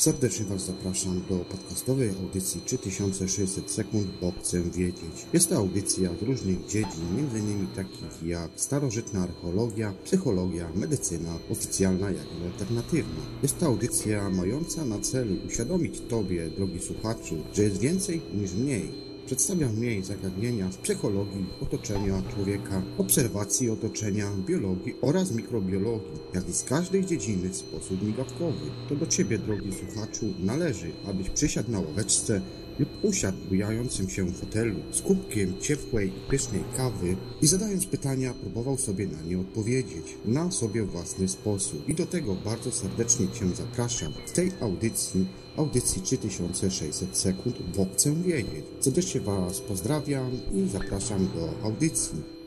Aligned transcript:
Serdecznie 0.00 0.46
Was 0.46 0.66
zapraszam 0.66 1.22
do 1.28 1.36
podcastowej 1.36 2.10
audycji 2.10 2.60
3600 2.60 3.70
sekund, 3.70 4.06
bo 4.20 4.32
chcę 4.40 4.62
wiedzieć. 4.62 5.26
Jest 5.32 5.48
to 5.48 5.56
audycja 5.56 6.10
z 6.20 6.22
różnych 6.22 6.66
dziedzin, 6.66 7.04
m.in. 7.18 7.66
takich 7.76 8.22
jak 8.22 8.50
starożytna 8.56 9.22
archeologia, 9.22 9.92
psychologia, 10.04 10.70
medycyna, 10.74 11.38
oficjalna 11.50 12.10
jak 12.10 12.26
i 12.40 12.44
alternatywna. 12.44 13.22
Jest 13.42 13.58
to 13.58 13.66
audycja 13.66 14.30
mająca 14.30 14.84
na 14.84 14.98
celu 14.98 15.36
uświadomić 15.46 16.00
Tobie, 16.08 16.50
drogi 16.50 16.80
słuchaczu, 16.80 17.36
że 17.54 17.62
jest 17.62 17.78
więcej 17.78 18.20
niż 18.34 18.52
mniej 18.52 19.09
Przedstawia 19.30 19.68
mniej 19.68 20.02
zagadnienia 20.02 20.72
z 20.72 20.76
psychologii 20.76 21.46
otoczenia 21.62 22.22
człowieka, 22.34 22.82
obserwacji 22.98 23.70
otoczenia, 23.70 24.30
biologii 24.46 24.94
oraz 25.02 25.32
mikrobiologii, 25.32 26.18
jak 26.34 26.48
i 26.48 26.52
z 26.52 26.64
każdej 26.64 27.06
dziedziny 27.06 27.48
w 27.48 27.56
sposób 27.56 28.02
migawkowy. 28.02 28.70
To 28.88 28.96
do 28.96 29.06
Ciebie, 29.06 29.38
drogi 29.38 29.70
słuchaczu, 29.72 30.26
należy, 30.40 30.90
abyś 31.08 31.30
przysiadł 31.30 31.70
na 31.70 31.80
ławeczce 31.80 32.40
lub 32.80 32.88
usiadł 33.02 33.38
bujającym 33.48 34.10
się 34.10 34.32
fotelu 34.32 34.76
z 34.92 35.00
kubkiem 35.02 35.60
ciepłej 35.60 36.08
i 36.08 36.30
pysznej 36.30 36.64
kawy 36.76 37.16
i 37.42 37.46
zadając 37.46 37.86
pytania 37.86 38.34
próbował 38.34 38.78
sobie 38.78 39.06
na 39.06 39.22
nie 39.22 39.38
odpowiedzieć 39.38 40.16
na 40.24 40.50
sobie 40.50 40.82
własny 40.82 41.28
sposób. 41.28 41.88
I 41.88 41.94
do 41.94 42.06
tego 42.06 42.34
bardzo 42.34 42.72
serdecznie 42.72 43.28
Cię 43.28 43.48
zapraszam 43.56 44.12
w 44.26 44.32
tej 44.32 44.52
audycji 44.60 45.26
audycji 45.56 46.02
3600 46.02 47.16
sekund, 47.16 47.56
bo 47.76 47.86
chcę 47.94 48.14
wiedzieć. 48.14 48.64
Serdecznie 48.80 49.20
Was 49.20 49.60
pozdrawiam 49.60 50.30
i 50.54 50.68
zapraszam 50.68 51.28
do 51.34 51.66
audycji. 51.66 52.39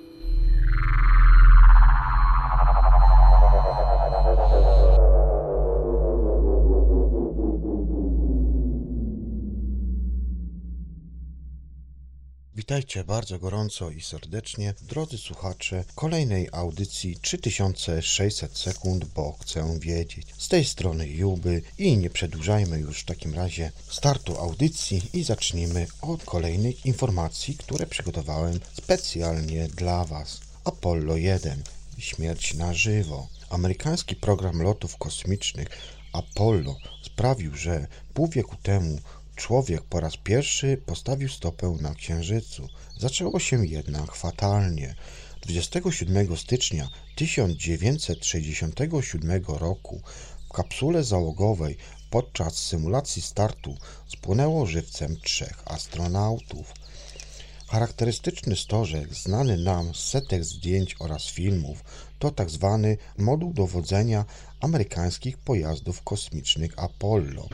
Witajcie 12.63 13.03
bardzo 13.03 13.39
gorąco 13.39 13.89
i 13.89 14.01
serdecznie, 14.01 14.73
drodzy 14.81 15.17
słuchacze, 15.17 15.83
kolejnej 15.95 16.49
audycji 16.51 17.17
3600 17.21 18.57
sekund, 18.57 19.05
bo 19.05 19.37
chcę 19.41 19.79
wiedzieć. 19.79 20.27
Z 20.37 20.47
tej 20.47 20.65
strony 20.65 21.07
Juby 21.07 21.61
i 21.77 21.97
nie 21.97 22.09
przedłużajmy 22.09 22.79
już 22.79 22.99
w 22.99 23.05
takim 23.05 23.33
razie 23.33 23.71
startu 23.89 24.37
audycji 24.37 25.01
i 25.13 25.23
zacznijmy 25.23 25.87
od 26.01 26.23
kolejnych 26.23 26.85
informacji, 26.85 27.55
które 27.57 27.87
przygotowałem 27.87 28.59
specjalnie 28.73 29.67
dla 29.67 30.05
Was. 30.05 30.39
Apollo 30.63 31.17
1. 31.17 31.63
Śmierć 31.97 32.53
na 32.53 32.73
żywo. 32.73 33.27
Amerykański 33.49 34.15
program 34.15 34.61
lotów 34.61 34.97
kosmicznych 34.97 35.67
Apollo 36.13 36.75
sprawił, 37.01 37.55
że 37.55 37.87
pół 38.13 38.27
wieku 38.27 38.55
temu 38.63 38.99
Człowiek 39.35 39.83
po 39.83 39.99
raz 39.99 40.17
pierwszy 40.17 40.81
postawił 40.85 41.29
stopę 41.29 41.77
na 41.81 41.93
Księżycu. 41.93 42.67
Zaczęło 42.99 43.39
się 43.39 43.65
jednak 43.65 44.15
fatalnie. 44.15 44.95
27 45.41 46.37
stycznia 46.37 46.89
1967 47.15 49.43
roku 49.47 50.01
w 50.49 50.53
kapsule 50.53 51.03
załogowej 51.03 51.77
podczas 52.09 52.53
symulacji 52.53 53.21
startu 53.21 53.77
spłynęło 54.07 54.65
żywcem 54.65 55.17
trzech 55.23 55.63
astronautów. 55.65 56.73
Charakterystyczny 57.67 58.55
stożek, 58.55 59.13
znany 59.13 59.57
nam 59.57 59.95
z 59.95 59.99
setek 59.99 60.43
zdjęć 60.43 60.95
oraz 60.99 61.25
filmów, 61.25 61.83
to. 62.19 62.31
Tak 62.31 62.47
moduł 63.17 63.53
dowodzenia 63.53 64.25
amerykańskich 64.59 65.37
pojazdów 65.37 66.03
kosmicznych 66.03 66.79
Apollo– 66.79 67.47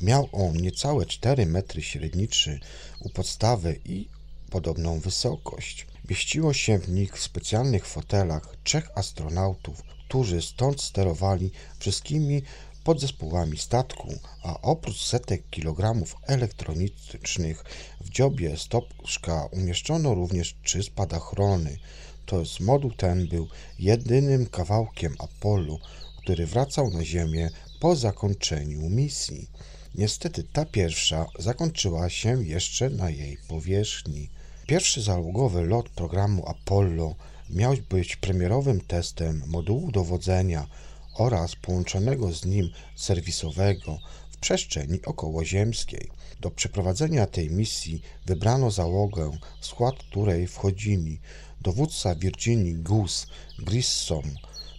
Miał 0.00 0.28
on 0.32 0.56
niecałe 0.56 1.06
4 1.06 1.46
metry 1.46 1.82
średnicy 1.82 2.60
u 3.00 3.10
podstawy 3.10 3.80
i 3.84 4.08
podobną 4.50 5.00
wysokość. 5.00 5.86
Mieściło 6.10 6.52
się 6.52 6.78
w 6.78 6.88
nich 6.88 7.16
w 7.16 7.22
specjalnych 7.22 7.86
fotelach 7.86 8.56
trzech 8.64 8.90
astronautów, 8.94 9.82
którzy 9.82 10.42
stąd 10.42 10.82
sterowali 10.82 11.50
wszystkimi 11.78 12.42
podzespołami 12.84 13.58
statku, 13.58 14.14
a 14.42 14.60
oprócz 14.60 15.04
setek 15.04 15.42
kilogramów 15.50 16.16
elektronicznych 16.26 17.64
w 18.00 18.10
dziobie 18.10 18.56
stopczka 18.56 19.44
umieszczono 19.52 20.14
również 20.14 20.54
trzy 20.62 20.82
spadochrony. 20.82 21.78
To 22.26 22.40
jest 22.40 22.60
moduł 22.60 22.90
ten 22.92 23.28
był 23.28 23.48
jedynym 23.78 24.46
kawałkiem 24.46 25.14
Apollo, 25.18 25.78
który 26.22 26.46
wracał 26.46 26.90
na 26.90 27.04
Ziemię 27.04 27.50
po 27.80 27.96
zakończeniu 27.96 28.80
misji. 28.90 29.48
Niestety 29.94 30.44
ta 30.52 30.64
pierwsza 30.64 31.26
zakończyła 31.38 32.10
się 32.10 32.44
jeszcze 32.44 32.90
na 32.90 33.10
jej 33.10 33.38
powierzchni. 33.48 34.28
Pierwszy 34.66 35.02
załogowy 35.02 35.66
lot 35.66 35.88
programu 35.88 36.48
Apollo 36.48 37.14
miał 37.50 37.74
być 37.90 38.16
premierowym 38.16 38.80
testem 38.80 39.42
modułu 39.46 39.92
dowodzenia 39.92 40.66
oraz 41.14 41.56
połączonego 41.56 42.32
z 42.32 42.44
nim 42.44 42.70
serwisowego 42.96 43.98
w 44.30 44.36
przestrzeni 44.36 45.02
okołoziemskiej. 45.02 46.10
Do 46.40 46.50
przeprowadzenia 46.50 47.26
tej 47.26 47.50
misji 47.50 48.02
wybrano 48.26 48.70
załogę, 48.70 49.30
w 49.60 49.66
skład 49.66 49.94
której 49.94 50.46
wchodzili 50.46 51.20
dowódca 51.60 52.14
Virginii 52.14 52.74
Goose 52.74 53.26
Grissom, 53.58 54.34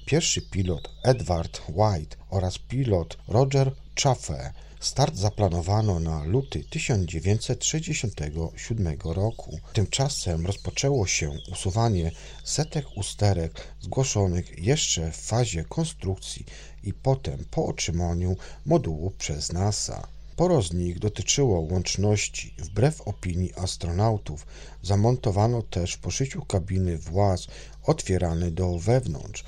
pierwszy 0.05 0.41
pilot 0.41 0.89
Edward 1.03 1.61
White 1.69 2.17
oraz 2.29 2.57
pilot 2.57 3.17
Roger 3.27 3.71
Chaffee. 4.03 4.64
Start 4.79 5.15
zaplanowano 5.15 5.99
na 5.99 6.23
luty 6.23 6.63
1967 6.63 8.97
roku. 9.03 9.59
Tymczasem 9.73 10.45
rozpoczęło 10.45 11.07
się 11.07 11.31
usuwanie 11.51 12.11
setek 12.43 12.85
usterek 12.95 13.67
zgłoszonych 13.81 14.59
jeszcze 14.59 15.11
w 15.11 15.15
fazie 15.15 15.63
konstrukcji 15.63 16.45
i 16.83 16.93
potem 16.93 17.45
po 17.51 17.65
otrzymaniu 17.65 18.35
modułu 18.65 19.11
przez 19.17 19.53
NASA. 19.53 20.07
Sporo 20.33 20.61
z 20.61 20.73
nich 20.73 20.99
dotyczyło 20.99 21.59
łączności. 21.59 22.53
Wbrew 22.57 23.01
opinii 23.01 23.53
astronautów 23.55 24.45
zamontowano 24.83 25.61
też 25.61 25.93
w 25.93 25.99
poszyciu 25.99 26.45
kabiny 26.45 26.97
właz 26.97 27.47
otwierane 27.83 28.51
do 28.51 28.79
wewnątrz, 28.79 29.43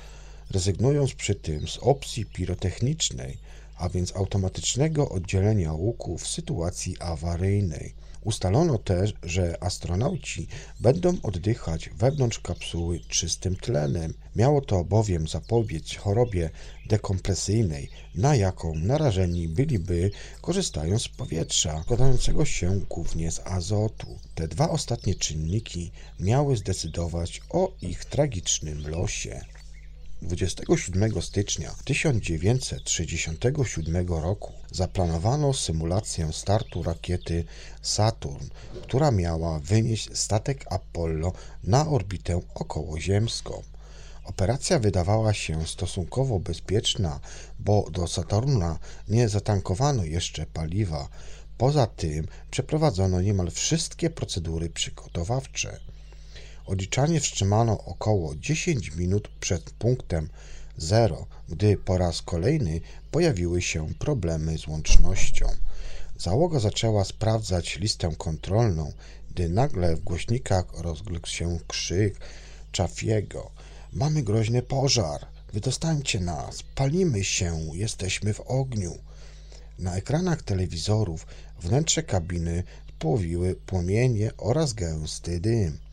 rezygnując 0.51 1.13
przy 1.13 1.35
tym 1.35 1.67
z 1.67 1.77
opcji 1.77 2.25
pirotechnicznej 2.25 3.46
a 3.77 3.89
więc 3.89 4.15
automatycznego 4.15 5.09
oddzielenia 5.09 5.73
łuku 5.73 6.17
w 6.17 6.27
sytuacji 6.27 6.95
awaryjnej. 6.99 7.95
Ustalono 8.27 8.77
też, 8.77 9.13
że 9.23 9.63
astronauci 9.63 10.47
będą 10.79 11.17
oddychać 11.23 11.89
wewnątrz 11.89 12.39
kapsuły 12.39 12.99
czystym 12.99 13.55
tlenem. 13.55 14.13
Miało 14.35 14.61
to 14.61 14.83
bowiem 14.83 15.27
zapobiec 15.27 15.95
chorobie 15.95 16.49
dekompresyjnej, 16.89 17.89
na 18.15 18.35
jaką 18.35 18.75
narażeni 18.75 19.47
byliby 19.47 20.11
korzystając 20.41 21.01
z 21.01 21.07
powietrza 21.07 21.81
składającego 21.81 22.45
się 22.45 22.79
głównie 22.89 23.31
z 23.31 23.39
azotu. 23.39 24.19
Te 24.35 24.47
dwa 24.47 24.69
ostatnie 24.69 25.15
czynniki 25.15 25.91
miały 26.19 26.57
zdecydować 26.57 27.41
o 27.49 27.71
ich 27.81 28.05
tragicznym 28.05 28.87
losie. 28.87 29.41
27 30.21 31.21
stycznia 31.21 31.75
1967 31.85 34.07
roku 34.07 34.53
zaplanowano 34.71 35.53
symulację 35.53 36.33
startu 36.33 36.83
rakiety 36.83 37.45
Saturn, 37.81 38.45
która 38.81 39.11
miała 39.11 39.59
wynieść 39.59 40.17
statek 40.17 40.65
Apollo 40.69 41.33
na 41.63 41.87
orbitę 41.87 42.41
okołoziemską. 42.55 43.63
Operacja 44.23 44.79
wydawała 44.79 45.33
się 45.33 45.67
stosunkowo 45.67 46.39
bezpieczna, 46.39 47.19
bo 47.59 47.89
do 47.91 48.07
Saturna 48.07 48.79
nie 49.07 49.29
zatankowano 49.29 50.03
jeszcze 50.03 50.45
paliwa. 50.45 51.09
Poza 51.57 51.87
tym 51.87 52.27
przeprowadzono 52.51 53.21
niemal 53.21 53.51
wszystkie 53.51 54.09
procedury 54.09 54.69
przygotowawcze. 54.69 55.79
Odliczanie 56.67 57.19
wstrzymano 57.19 57.83
około 57.85 58.35
10 58.35 58.95
minut 58.95 59.27
przed 59.39 59.71
punktem 59.71 60.29
zero, 60.77 61.25
gdy 61.49 61.77
po 61.77 61.97
raz 61.97 62.21
kolejny 62.21 62.81
pojawiły 63.11 63.61
się 63.61 63.93
problemy 63.93 64.57
z 64.57 64.67
łącznością. 64.67 65.47
Załoga 66.17 66.59
zaczęła 66.59 67.05
sprawdzać 67.05 67.77
listę 67.79 68.15
kontrolną, 68.17 68.91
gdy 69.31 69.49
nagle 69.49 69.95
w 69.95 70.03
głośnikach 70.03 70.65
rozległ 70.73 71.27
się 71.27 71.59
krzyk 71.67 72.19
Czafiego. 72.71 73.51
Mamy 73.93 74.23
groźny 74.23 74.61
pożar! 74.61 75.27
Wydostańcie 75.53 76.19
nas! 76.19 76.63
Palimy 76.75 77.23
się! 77.23 77.59
Jesteśmy 77.73 78.33
w 78.33 78.41
ogniu! 78.41 78.97
Na 79.79 79.95
ekranach 79.95 80.41
telewizorów 80.41 81.27
wnętrze 81.61 82.03
kabiny 82.03 82.63
spłowiły 82.89 83.55
płomienie 83.55 84.31
oraz 84.37 84.73
gęsty 84.73 85.39
dym. 85.39 85.86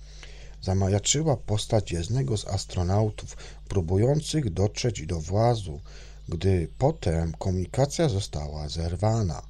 Zamajaczyła 0.64 1.36
postać 1.36 1.92
jednego 1.92 2.36
z 2.36 2.46
astronautów 2.46 3.36
próbujących 3.68 4.52
dotrzeć 4.52 5.06
do 5.06 5.20
włazu, 5.20 5.80
gdy 6.28 6.68
potem 6.78 7.32
komunikacja 7.38 8.08
została 8.08 8.68
zerwana. 8.68 9.42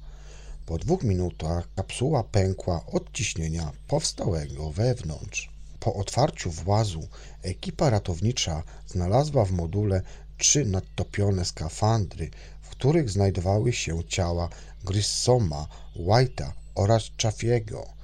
Po 0.65 0.77
dwóch 0.77 1.03
minutach 1.03 1.67
kapsuła 1.75 2.23
pękła 2.23 2.85
od 2.85 3.11
ciśnienia 3.11 3.71
powstałego 3.87 4.71
wewnątrz. 4.71 5.49
Po 5.79 5.93
otwarciu 5.93 6.51
włazu 6.51 7.07
ekipa 7.43 7.89
ratownicza 7.89 8.63
znalazła 8.87 9.45
w 9.45 9.51
module 9.51 10.01
trzy 10.37 10.65
nadtopione 10.65 11.45
skafandry, 11.45 12.29
w 12.61 12.69
których 12.69 13.09
znajdowały 13.09 13.73
się 13.73 14.03
ciała 14.03 14.49
Grissoma, 14.83 15.67
White'a 15.95 16.51
oraz 16.75 17.03
Chaffiego. 17.21 17.94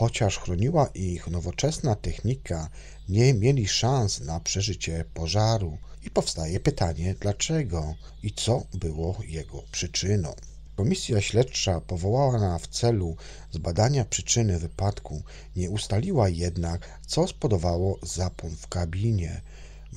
Chociaż 0.00 0.38
chroniła 0.38 0.86
ich 0.86 1.26
nowoczesna 1.26 1.94
technika, 1.94 2.68
nie 3.08 3.34
mieli 3.34 3.68
szans 3.68 4.20
na 4.20 4.40
przeżycie 4.40 5.04
pożaru. 5.14 5.78
I 6.02 6.10
powstaje 6.10 6.60
pytanie, 6.60 7.14
dlaczego 7.20 7.94
i 8.22 8.32
co 8.32 8.62
było 8.74 9.16
jego 9.26 9.62
przyczyną. 9.72 10.34
Komisja 10.76 11.20
śledcza 11.20 11.80
powołana 11.80 12.58
w 12.58 12.66
celu 12.66 13.16
zbadania 13.50 14.04
przyczyny 14.04 14.58
wypadku 14.58 15.22
nie 15.56 15.70
ustaliła 15.70 16.28
jednak, 16.28 17.00
co 17.06 17.26
spowodowało 17.26 17.98
zapłon 18.02 18.56
w 18.56 18.68
kabinie. 18.68 19.40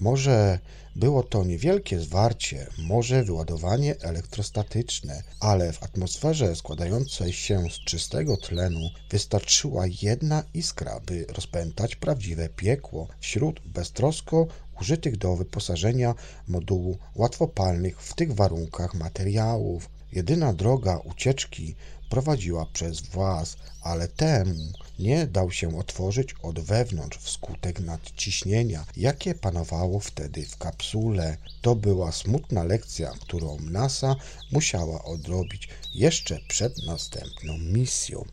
Może 0.02 0.60
było 0.96 1.24
to 1.24 1.44
niewielkie 1.44 2.00
zwarcie, 2.00 2.68
może 2.78 3.24
wyładowanie 3.24 3.96
elektrostatyczne, 4.02 5.24
ale 5.40 5.74
w 5.74 5.84
atmosferze 5.84 6.56
składającej 6.56 7.34
się 7.34 7.64
z 7.70 7.86
czystego 7.86 8.38
tlenu 8.38 8.90
wystarczyła 9.10 9.84
jedna 10.02 10.44
iskra, 10.54 11.00
by 11.06 11.26
rozpętać 11.30 11.96
prawdziwe 11.96 12.50
piekło 12.50 13.08
wśród 13.20 13.60
beztrosko 13.66 14.48
użytych 14.82 15.18
do 15.18 15.36
wyposażenia 15.36 16.16
modułu 16.48 16.98
łatwopalnych 17.16 18.02
w 18.02 18.14
tych 18.16 18.34
warunkach 18.34 18.94
materiałów. 18.94 19.90
Jedyna 20.12 20.54
droga 20.54 20.98
ucieczki 20.98 21.76
prowadziła 22.14 22.66
przez 22.74 23.02
włas, 23.02 23.58
ale 23.82 24.08
temu 24.08 24.72
nie 25.00 25.28
dał 25.28 25.52
się 25.52 25.78
otworzyć 25.78 26.36
od 26.44 26.60
wewnątrz 26.60 27.18
wskutek 27.18 27.80
nadciśnienia, 27.80 28.86
jakie 28.98 29.36
panowało 29.36 30.00
wtedy 30.00 30.46
w 30.46 30.58
kapsule. 30.58 31.38
To 31.62 31.76
była 31.76 32.12
smutna 32.12 32.64
lekcja, 32.64 33.12
którą 33.22 33.60
NASA 33.60 34.16
musiała 34.52 35.04
odrobić 35.04 35.70
jeszcze 35.94 36.40
przed 36.48 36.86
następną 36.86 37.58
misją. 37.58 38.26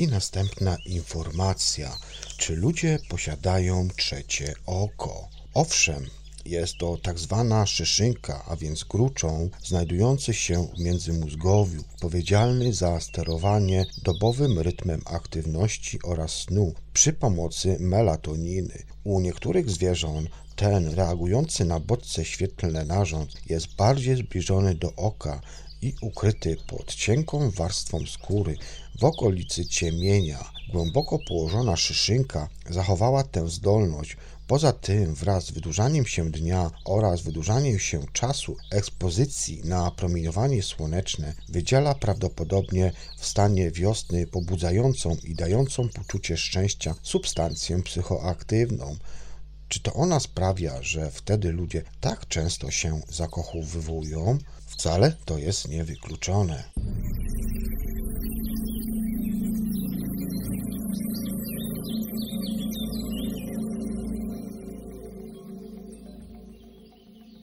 I 0.00 0.08
następna 0.08 0.76
informacja. 0.86 1.98
Czy 2.36 2.56
ludzie 2.56 2.98
posiadają 3.08 3.88
trzecie 3.96 4.54
oko? 4.66 5.28
Owszem, 5.54 6.06
jest 6.44 6.74
to 6.78 6.96
tak 6.96 7.18
zwana 7.18 7.66
szyszynka, 7.66 8.44
a 8.48 8.56
więc 8.56 8.84
gruczą, 8.84 9.50
znajdujący 9.64 10.34
się 10.34 10.68
w 10.76 10.80
międzymózgowiu, 10.80 11.80
odpowiedzialny 11.94 12.72
za 12.72 13.00
sterowanie 13.00 13.86
dobowym 14.04 14.58
rytmem 14.58 15.02
aktywności 15.04 15.98
oraz 16.02 16.32
snu 16.32 16.74
przy 16.92 17.12
pomocy 17.12 17.76
melatoniny. 17.80 18.82
U 19.04 19.20
niektórych 19.20 19.70
zwierząt 19.70 20.28
ten 20.56 20.94
reagujący 20.94 21.64
na 21.64 21.80
bodźce 21.80 22.24
świetlne 22.24 22.84
narząd 22.84 23.32
jest 23.46 23.74
bardziej 23.74 24.16
zbliżony 24.16 24.74
do 24.74 24.92
oka 24.96 25.40
i 25.82 25.94
ukryty 26.00 26.56
pod 26.66 26.94
cienką 26.94 27.50
warstwą 27.50 28.06
skóry 28.06 28.56
w 28.98 29.04
okolicy 29.04 29.66
ciemienia. 29.66 30.50
Głęboko 30.72 31.18
położona 31.28 31.76
szyszynka 31.76 32.48
zachowała 32.70 33.22
tę 33.22 33.48
zdolność. 33.48 34.16
Poza 34.46 34.72
tym, 34.72 35.14
wraz 35.14 35.44
z 35.44 35.50
wydłużaniem 35.50 36.06
się 36.06 36.30
dnia 36.30 36.70
oraz 36.84 37.22
wydłużaniem 37.22 37.78
się 37.78 38.04
czasu 38.12 38.56
ekspozycji 38.70 39.60
na 39.64 39.90
promieniowanie 39.90 40.62
słoneczne, 40.62 41.34
wydziela 41.48 41.94
prawdopodobnie 41.94 42.92
w 43.18 43.26
stanie 43.26 43.70
wiosny 43.70 44.26
pobudzającą 44.26 45.16
i 45.24 45.34
dającą 45.34 45.88
poczucie 45.88 46.36
szczęścia 46.36 46.94
substancję 47.02 47.82
psychoaktywną. 47.82 48.96
Czy 49.68 49.80
to 49.80 49.92
ona 49.92 50.20
sprawia, 50.20 50.82
że 50.82 51.10
wtedy 51.10 51.52
ludzie 51.52 51.82
tak 52.00 52.28
często 52.28 52.70
się 52.70 53.00
zakochowują? 53.08 54.38
Wcale 54.70 55.12
to 55.24 55.38
jest 55.38 55.68
niewykluczone. 55.68 56.64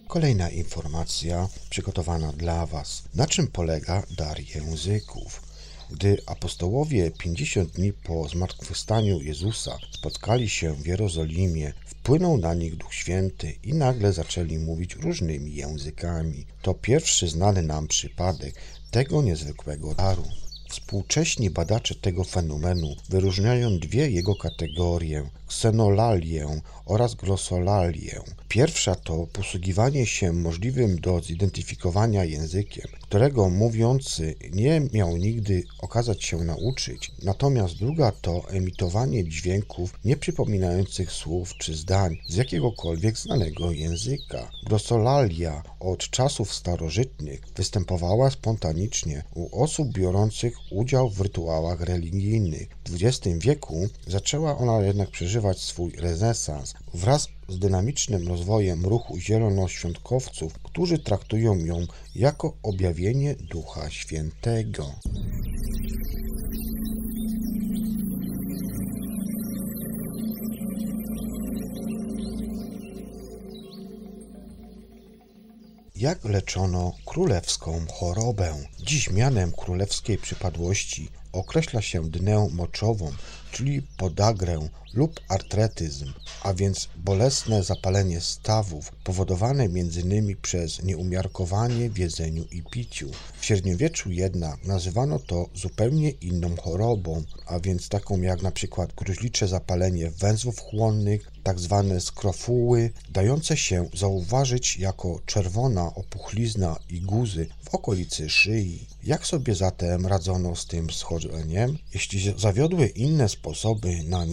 Kolejna 0.08 0.50
informacja 0.50 1.48
przygotowana 1.70 2.34
dla 2.34 2.66
Was. 2.66 3.04
Na 3.16 3.28
czym 3.28 3.48
polega 3.48 4.04
dar 4.18 4.40
języków? 4.40 5.47
Gdy 5.90 6.18
apostołowie 6.26 7.12
50 7.12 7.72
dni 7.72 7.94
po 7.94 8.28
zmartwychwstaniu 8.28 9.22
Jezusa 9.22 9.78
spotkali 9.92 10.50
się 10.50 10.74
w 10.74 10.88
Jerozolimie, 10.88 11.74
wpłynął 11.86 12.38
na 12.38 12.54
nich 12.54 12.76
Duch 12.76 12.94
Święty 12.94 13.56
i 13.64 13.74
nagle 13.74 14.14
zaczęli 14.14 14.58
mówić 14.58 14.96
różnymi 14.96 15.56
językami. 15.56 16.46
To 16.62 16.74
pierwszy 16.74 17.28
znany 17.28 17.62
nam 17.62 17.88
przypadek 17.88 18.56
tego 18.92 19.22
niezwykłego 19.22 19.96
daru. 19.96 20.24
Współcześni 20.70 21.50
badacze 21.50 21.96
tego 21.96 22.24
fenomenu 22.24 22.96
wyróżniają 23.10 23.80
dwie 23.80 24.10
jego 24.10 24.36
kategorie 24.36 25.30
ksenolalię 25.48 26.62
oraz 26.86 27.16
glosolalię. 27.16 28.22
Pierwsza 28.50 28.96
to 28.96 29.28
posługiwanie 29.34 30.06
się 30.06 30.34
możliwym 30.34 31.00
do 31.00 31.22
zidentyfikowania 31.22 32.24
językiem, 32.26 32.88
którego 33.02 33.50
mówiący 33.50 34.36
nie 34.52 34.82
miał 34.94 35.18
nigdy 35.18 35.64
okazać 35.80 36.24
się 36.24 36.38
nauczyć. 36.38 37.12
Natomiast 37.24 37.76
druga 37.78 38.12
to 38.12 38.50
emitowanie 38.50 39.24
dźwięków 39.30 39.94
nieprzypominających 40.06 41.12
słów 41.12 41.54
czy 41.58 41.76
zdań 41.76 42.18
z 42.28 42.36
jakiegokolwiek 42.36 43.18
znanego 43.18 43.72
języka. 43.72 44.52
Glosolalia 44.66 45.64
od 45.80 46.10
czasów 46.10 46.54
starożytnych 46.54 47.42
występowała 47.56 48.30
spontanicznie 48.32 49.24
u 49.36 49.64
osób 49.64 49.94
biorących 49.94 50.54
udział 50.72 51.10
w 51.10 51.22
rytuałach 51.22 51.82
religijnych. 51.82 52.68
W 52.86 53.04
XX 53.04 53.38
wieku 53.38 53.90
zaczęła 54.08 54.58
ona 54.58 54.86
jednak 54.86 55.10
przeżywać 55.12 55.60
swój 55.60 55.92
renesans 55.92 56.74
wraz 56.94 57.37
z 57.48 57.60
dynamicznym 57.60 58.28
rozwojem 58.28 58.86
ruchu 58.86 59.18
zielonoświątkowców, 59.20 60.54
którzy 60.64 61.00
traktują 61.00 61.58
ją 61.58 61.86
jako 62.16 62.58
objawienie 62.64 63.36
Ducha 63.36 63.90
Świętego. 63.90 64.92
Jak 75.96 76.26
leczono 76.26 76.94
królewską 77.06 77.86
chorobę? 77.94 78.56
Dziś 78.80 79.12
mianem 79.12 79.52
królewskiej 79.52 80.18
przypadłości 80.18 81.10
określa 81.32 81.82
się 81.82 82.10
dnę 82.10 82.50
moczową, 82.52 83.12
czyli 83.52 83.82
podagrę 83.82 84.70
lub 84.98 85.20
artretyzm, 85.28 86.14
a 86.44 86.54
więc 86.54 86.90
bolesne 86.96 87.64
zapalenie 87.64 88.22
stawów 88.22 88.92
powodowane 89.04 89.64
m.in. 89.64 90.36
przez 90.42 90.84
nieumiarkowanie 90.84 91.90
w 91.90 91.98
jedzeniu 91.98 92.46
i 92.52 92.64
piciu. 92.64 93.12
W 93.40 93.46
średniowieczu 93.46 94.12
jednak 94.12 94.66
nazywano 94.66 95.20
to 95.20 95.50
zupełnie 95.56 96.10
inną 96.10 96.56
chorobą, 96.56 97.24
a 97.46 97.60
więc 97.60 97.90
taką 97.90 98.22
jak 98.22 98.42
na 98.42 98.52
przykład 98.52 98.94
gruźlicze 98.94 99.48
zapalenie 99.48 100.12
węzłów 100.12 100.60
chłonnych, 100.60 101.32
tak 101.44 101.60
zwane 101.60 102.02
skrofuły, 102.02 102.92
dające 103.10 103.58
się 103.58 103.90
zauważyć 103.94 104.78
jako 104.78 105.20
czerwona 105.26 105.96
opuchlizna 105.96 106.80
i 106.90 107.02
guzy 107.02 107.48
w 107.64 107.76
okolicy 107.76 108.30
szyi. 108.30 108.88
Jak 109.04 109.28
sobie 109.28 109.56
zatem 109.56 110.06
radzono 110.08 110.56
z 110.56 110.66
tym 110.66 110.90
schorzeniem? 110.90 111.78
Jeśli 111.94 112.34
zawiodły 112.38 112.88
inne 112.88 113.30
sposoby 113.30 114.04
na 114.04 114.26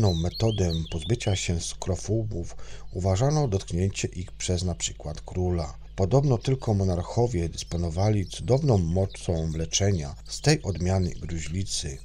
niezawodną 0.00 0.22
metodę 0.22 0.72
pozbycia 0.90 1.36
się 1.36 1.60
skrofułów, 1.60 2.56
uważano 2.92 3.48
dotknięcie 3.48 4.08
ich 4.08 4.32
przez 4.32 4.62
na 4.64 4.74
przykład 4.74 5.20
króla. 5.20 5.74
Podobno 5.96 6.38
tylko 6.38 6.74
monarchowie 6.74 7.48
dysponowali 7.48 8.26
cudowną 8.26 8.78
mocą 8.78 9.52
leczenia 9.56 10.14
z 10.28 10.40
tej 10.40 10.62
odmiany 10.62 11.10
gruźlicy. 11.10 11.98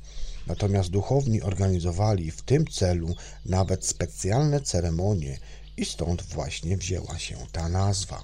Natomiast 0.47 0.89
duchowni 0.89 1.41
organizowali 1.41 2.31
w 2.31 2.41
tym 2.41 2.67
celu 2.67 3.15
nawet 3.45 3.85
specjalne 3.85 4.61
ceremonie 4.61 5.37
i 5.77 5.85
stąd 5.85 6.21
właśnie 6.21 6.77
wzięła 6.77 7.19
się 7.19 7.35
ta 7.51 7.69
nazwa. 7.69 8.23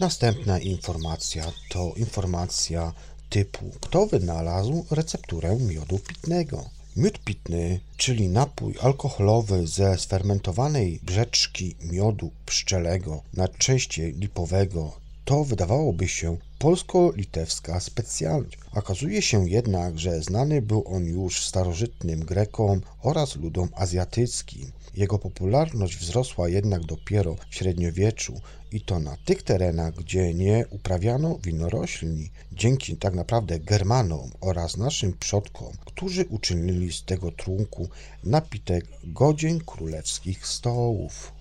Następna 0.00 0.58
informacja 0.58 1.52
to 1.68 1.92
informacja 1.96 2.92
typu 3.30 3.70
kto 3.80 4.06
wynalazł 4.06 4.84
recepturę 4.90 5.56
miodu 5.56 5.98
pitnego. 5.98 6.70
Miód 6.96 7.18
pitny, 7.18 7.80
czyli 7.96 8.28
napój 8.28 8.74
alkoholowy 8.80 9.66
ze 9.66 9.98
sfermentowanej 9.98 11.00
brzeczki 11.02 11.76
miodu 11.82 12.30
pszczelego, 12.46 13.22
najczęściej 13.34 14.12
lipowego, 14.12 14.96
to 15.24 15.44
wydawałoby 15.44 16.08
się 16.08 16.36
polsko-litewska 16.58 17.80
specjalność. 17.80 18.58
Okazuje 18.74 19.22
się 19.22 19.48
jednak, 19.48 19.98
że 19.98 20.22
znany 20.22 20.62
był 20.62 20.84
on 20.86 21.04
już 21.04 21.46
starożytnym 21.46 22.20
Grekom 22.20 22.80
oraz 23.02 23.36
ludom 23.36 23.68
azjatyckim. 23.74 24.72
Jego 24.94 25.18
popularność 25.18 25.96
wzrosła 25.96 26.48
jednak 26.48 26.84
dopiero 26.84 27.36
w 27.50 27.54
średniowieczu 27.54 28.40
i 28.72 28.80
to 28.80 28.98
na 28.98 29.16
tych 29.16 29.42
terenach, 29.42 29.94
gdzie 29.94 30.34
nie 30.34 30.64
uprawiano 30.70 31.38
winorośli, 31.38 32.30
dzięki 32.52 32.96
tak 32.96 33.14
naprawdę 33.14 33.60
Germanom 33.60 34.30
oraz 34.40 34.76
naszym 34.76 35.12
przodkom, 35.18 35.72
którzy 35.86 36.24
uczynili 36.24 36.92
z 36.92 37.04
tego 37.04 37.32
trunku 37.32 37.88
napitek 38.24 38.84
godzien 39.04 39.60
królewskich 39.60 40.46
stołów. 40.46 41.32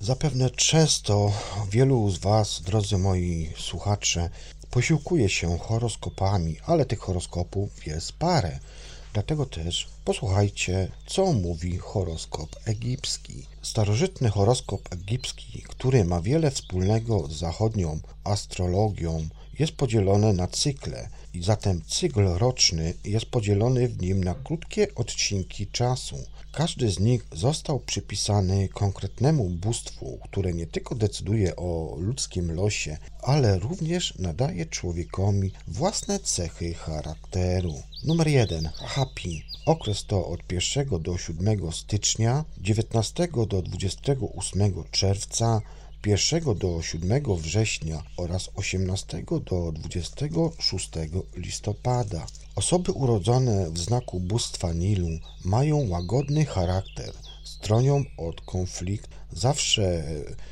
Zapewne 0.00 0.50
często 0.50 1.32
wielu 1.70 2.10
z 2.10 2.18
Was, 2.18 2.62
drodzy 2.62 2.98
moi 2.98 3.52
słuchacze, 3.56 4.30
posiłkuje 4.72 5.28
się 5.28 5.58
horoskopami, 5.58 6.56
ale 6.66 6.84
tych 6.84 6.98
horoskopów 6.98 7.86
jest 7.86 8.12
parę. 8.12 8.58
Dlatego 9.12 9.46
też 9.46 9.88
posłuchajcie, 10.04 10.88
co 11.06 11.32
mówi 11.32 11.78
horoskop 11.78 12.48
egipski. 12.64 13.46
Starożytny 13.62 14.30
horoskop 14.30 14.80
egipski, 14.90 15.62
który 15.68 16.04
ma 16.04 16.20
wiele 16.20 16.50
wspólnego 16.50 17.28
z 17.28 17.32
zachodnią 17.32 18.00
astrologią, 18.24 19.28
jest 19.58 19.72
podzielony 19.72 20.32
na 20.32 20.46
cykle 20.46 21.08
i 21.34 21.42
zatem 21.42 21.82
cykl 21.86 22.24
roczny 22.24 22.94
jest 23.04 23.26
podzielony 23.26 23.88
w 23.88 24.02
nim 24.02 24.24
na 24.24 24.34
krótkie 24.34 24.94
odcinki 24.94 25.66
czasu. 25.66 26.16
Każdy 26.52 26.90
z 26.90 27.00
nich 27.00 27.26
został 27.32 27.80
przypisany 27.80 28.68
konkretnemu 28.68 29.50
bóstwu, 29.50 30.18
które 30.24 30.52
nie 30.52 30.66
tylko 30.66 30.94
decyduje 30.94 31.56
o 31.56 31.96
ludzkim 31.98 32.52
losie, 32.52 32.98
ale 33.22 33.58
również 33.58 34.18
nadaje 34.18 34.66
człowiekowi 34.66 35.52
własne 35.68 36.18
cechy 36.18 36.74
charakteru. 36.74 37.74
Numer 38.04 38.28
1. 38.28 38.68
Happy. 38.74 39.30
Okres 39.66 40.04
to 40.04 40.26
od 40.26 40.52
1 40.52 41.02
do 41.02 41.18
7 41.18 41.72
stycznia, 41.72 42.44
19 42.60 43.28
do 43.48 43.62
28 43.62 44.84
czerwca, 44.90 45.60
1 46.06 46.54
do 46.58 46.82
7 46.82 47.36
września 47.36 48.02
oraz 48.16 48.50
18 48.54 49.24
do 49.44 49.72
26 49.72 50.90
listopada. 51.36 52.26
Osoby 52.56 52.92
urodzone 52.92 53.70
w 53.70 53.78
znaku 53.78 54.20
bóstwa 54.20 54.72
Nilu 54.72 55.08
mają 55.44 55.88
łagodny 55.88 56.44
charakter, 56.44 57.12
stronią 57.44 58.04
od 58.16 58.40
konflikt, 58.40 59.10
zawsze 59.32 60.04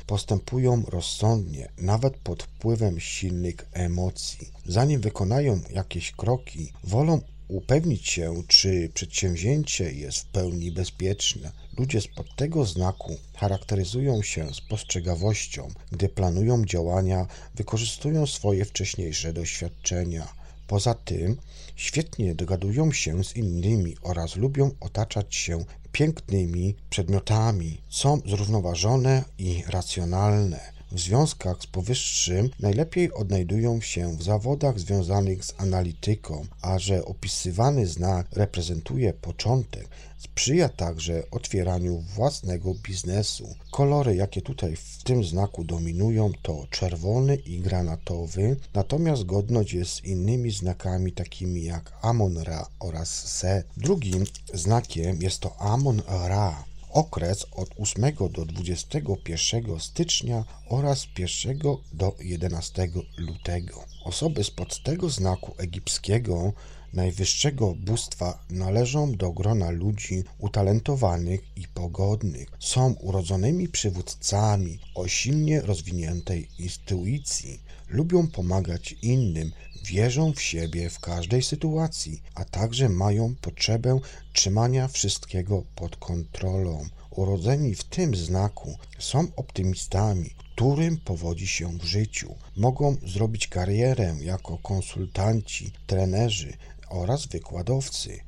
postępują 0.07 0.83
rozsądnie, 0.87 1.69
nawet 1.77 2.17
pod 2.17 2.43
wpływem 2.43 2.99
silnych 2.99 3.65
emocji. 3.73 4.51
Zanim 4.65 5.01
wykonają 5.01 5.59
jakieś 5.71 6.11
kroki, 6.11 6.73
wolą 6.83 7.21
upewnić 7.51 8.07
się, 8.07 8.43
czy 8.47 8.89
przedsięwzięcie 8.93 9.91
jest 9.91 10.19
w 10.19 10.25
pełni 10.25 10.71
bezpieczne. 10.71 11.51
Ludzie 11.77 12.01
spod 12.01 12.35
tego 12.35 12.65
znaku 12.65 13.17
charakteryzują 13.35 14.21
się 14.21 14.53
spostrzegawłością, 14.53 15.67
gdy 15.91 16.09
planują 16.09 16.65
działania, 16.65 17.27
wykorzystują 17.55 18.27
swoje 18.27 18.65
wcześniejsze 18.65 19.33
doświadczenia. 19.33 20.33
Poza 20.67 20.93
tym 20.93 21.37
świetnie 21.75 22.35
dogadują 22.35 22.91
się 22.91 23.23
z 23.23 23.35
innymi 23.35 23.95
oraz 24.01 24.35
lubią 24.35 24.71
otaczać 24.79 25.35
się 25.35 25.65
pięknymi 25.91 26.75
przedmiotami. 26.89 27.81
Są 27.89 28.21
zrównoważone 28.25 29.23
i 29.37 29.63
racjonalne. 29.67 30.80
W 30.91 30.99
związkach 30.99 31.61
z 31.61 31.67
powyższym 31.67 32.49
najlepiej 32.59 33.13
odnajdują 33.13 33.81
się 33.81 34.17
w 34.17 34.23
zawodach 34.23 34.79
związanych 34.79 35.45
z 35.45 35.53
analityką, 35.57 36.45
a 36.61 36.79
że 36.79 37.05
opisywany 37.05 37.87
znak 37.87 38.27
reprezentuje 38.31 39.13
początek, 39.13 39.87
sprzyja 40.17 40.69
także 40.69 41.23
otwieraniu 41.31 41.99
własnego 41.99 42.73
biznesu. 42.73 43.55
Kolory, 43.71 44.15
jakie 44.15 44.41
tutaj 44.41 44.75
w 44.75 45.03
tym 45.03 45.23
znaku 45.23 45.63
dominują, 45.63 46.31
to 46.41 46.67
czerwony 46.69 47.35
i 47.35 47.59
granatowy, 47.59 48.57
natomiast 48.73 49.23
godność 49.23 49.73
jest 49.73 49.93
z 49.93 50.05
innymi 50.05 50.51
znakami 50.51 51.11
takimi 51.11 51.63
jak 51.63 51.93
Amon-Ra 52.01 52.67
oraz 52.79 53.09
Se. 53.09 53.63
Drugim 53.77 54.23
znakiem 54.53 55.21
jest 55.21 55.39
to 55.39 55.55
Amon-Ra 55.59 56.70
okres 56.91 57.45
od 57.51 57.69
8 57.77 58.03
do 58.31 58.45
21 58.45 59.79
stycznia 59.79 60.45
oraz 60.69 61.07
1 61.17 61.59
do 61.93 62.15
11 62.19 62.87
lutego. 63.17 63.85
Osoby 64.05 64.43
spod 64.43 64.83
tego 64.83 65.09
znaku 65.09 65.55
egipskiego 65.57 66.53
najwyższego 66.93 67.75
bóstwa 67.75 68.45
należą 68.49 69.11
do 69.11 69.31
grona 69.31 69.69
ludzi 69.69 70.23
utalentowanych 70.39 71.57
i 71.57 71.67
pogodnych. 71.67 72.49
Są 72.59 72.93
urodzonymi 72.93 73.69
przywódcami 73.69 74.79
o 74.95 75.07
silnie 75.07 75.61
rozwiniętej 75.61 76.47
intuicji. 76.59 77.59
Lubią 77.91 78.27
pomagać 78.27 78.95
innym, 79.01 79.51
wierzą 79.83 80.33
w 80.33 80.41
siebie 80.41 80.89
w 80.89 80.99
każdej 80.99 81.43
sytuacji, 81.43 82.21
a 82.35 82.45
także 82.45 82.89
mają 82.89 83.35
potrzebę 83.41 83.99
trzymania 84.33 84.87
wszystkiego 84.87 85.63
pod 85.75 85.95
kontrolą. 85.95 86.87
Urodzeni 87.09 87.75
w 87.75 87.83
tym 87.83 88.15
znaku 88.15 88.77
są 88.99 89.27
optymistami, 89.35 90.29
którym 90.37 90.97
powodzi 90.97 91.47
się 91.47 91.77
w 91.77 91.83
życiu. 91.83 92.35
Mogą 92.57 92.95
zrobić 93.07 93.47
karierę 93.47 94.15
jako 94.21 94.57
konsultanci, 94.57 95.71
trenerzy 95.87 96.53
oraz 96.89 97.25
wykładowcy. 97.25 98.19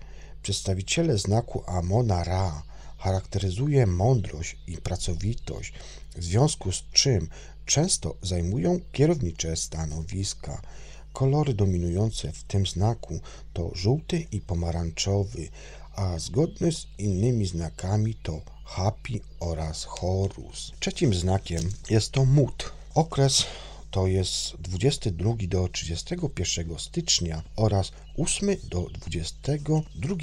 Przedstawiciele 0.42 1.18
znaku 1.18 1.64
Amona 1.66 2.24
Ra 2.24 2.64
charakteryzuje 2.98 3.88
mądrość 3.88 4.58
i 4.68 4.78
pracowitość, 4.78 5.74
w 6.16 6.24
związku 6.24 6.72
z 6.72 6.84
czym 6.94 7.30
często 7.66 8.16
zajmują 8.22 8.80
kierownicze 8.92 9.56
stanowiska. 9.56 10.62
Kolory 11.14 11.54
dominujące 11.54 12.32
w 12.32 12.44
tym 12.44 12.66
znaku 12.66 13.20
to 13.54 13.72
żółty 13.76 14.26
i 14.32 14.42
pomarańczowy, 14.42 15.48
a 15.96 16.20
zgodne 16.20 16.72
z 16.72 16.88
innymi 16.98 17.46
znakami 17.46 18.16
to 18.16 18.42
Happy 18.64 19.20
oraz 19.40 19.84
Horus. 19.84 20.72
Trzecim 20.80 21.14
znakiem 21.14 21.72
jest 21.90 22.12
to 22.12 22.26
Mut. 22.26 22.72
Okres 22.96 23.46
to 23.94 24.08
jest 24.08 24.56
22 24.60 25.34
do 25.48 25.68
31 25.68 26.80
stycznia 26.80 27.44
oraz 27.56 27.92
8 28.18 28.50
do 28.70 28.82
22 28.82 30.16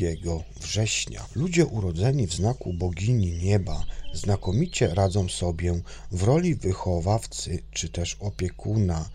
września. 0.60 1.26
Ludzie 1.34 1.66
urodzeni 1.66 2.26
w 2.26 2.34
znaku 2.34 2.72
bogini 2.72 3.32
nieba 3.32 3.84
znakomicie 4.14 4.94
radzą 4.94 5.28
sobie 5.28 5.80
w 6.12 6.22
roli 6.22 6.54
wychowawcy 6.54 7.62
czy 7.72 7.88
też 7.88 8.16
opiekuna. 8.20 9.10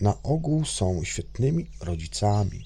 Na 0.00 0.22
ogół 0.22 0.64
są 0.64 1.04
świetnymi 1.04 1.66
rodzicami. 1.80 2.64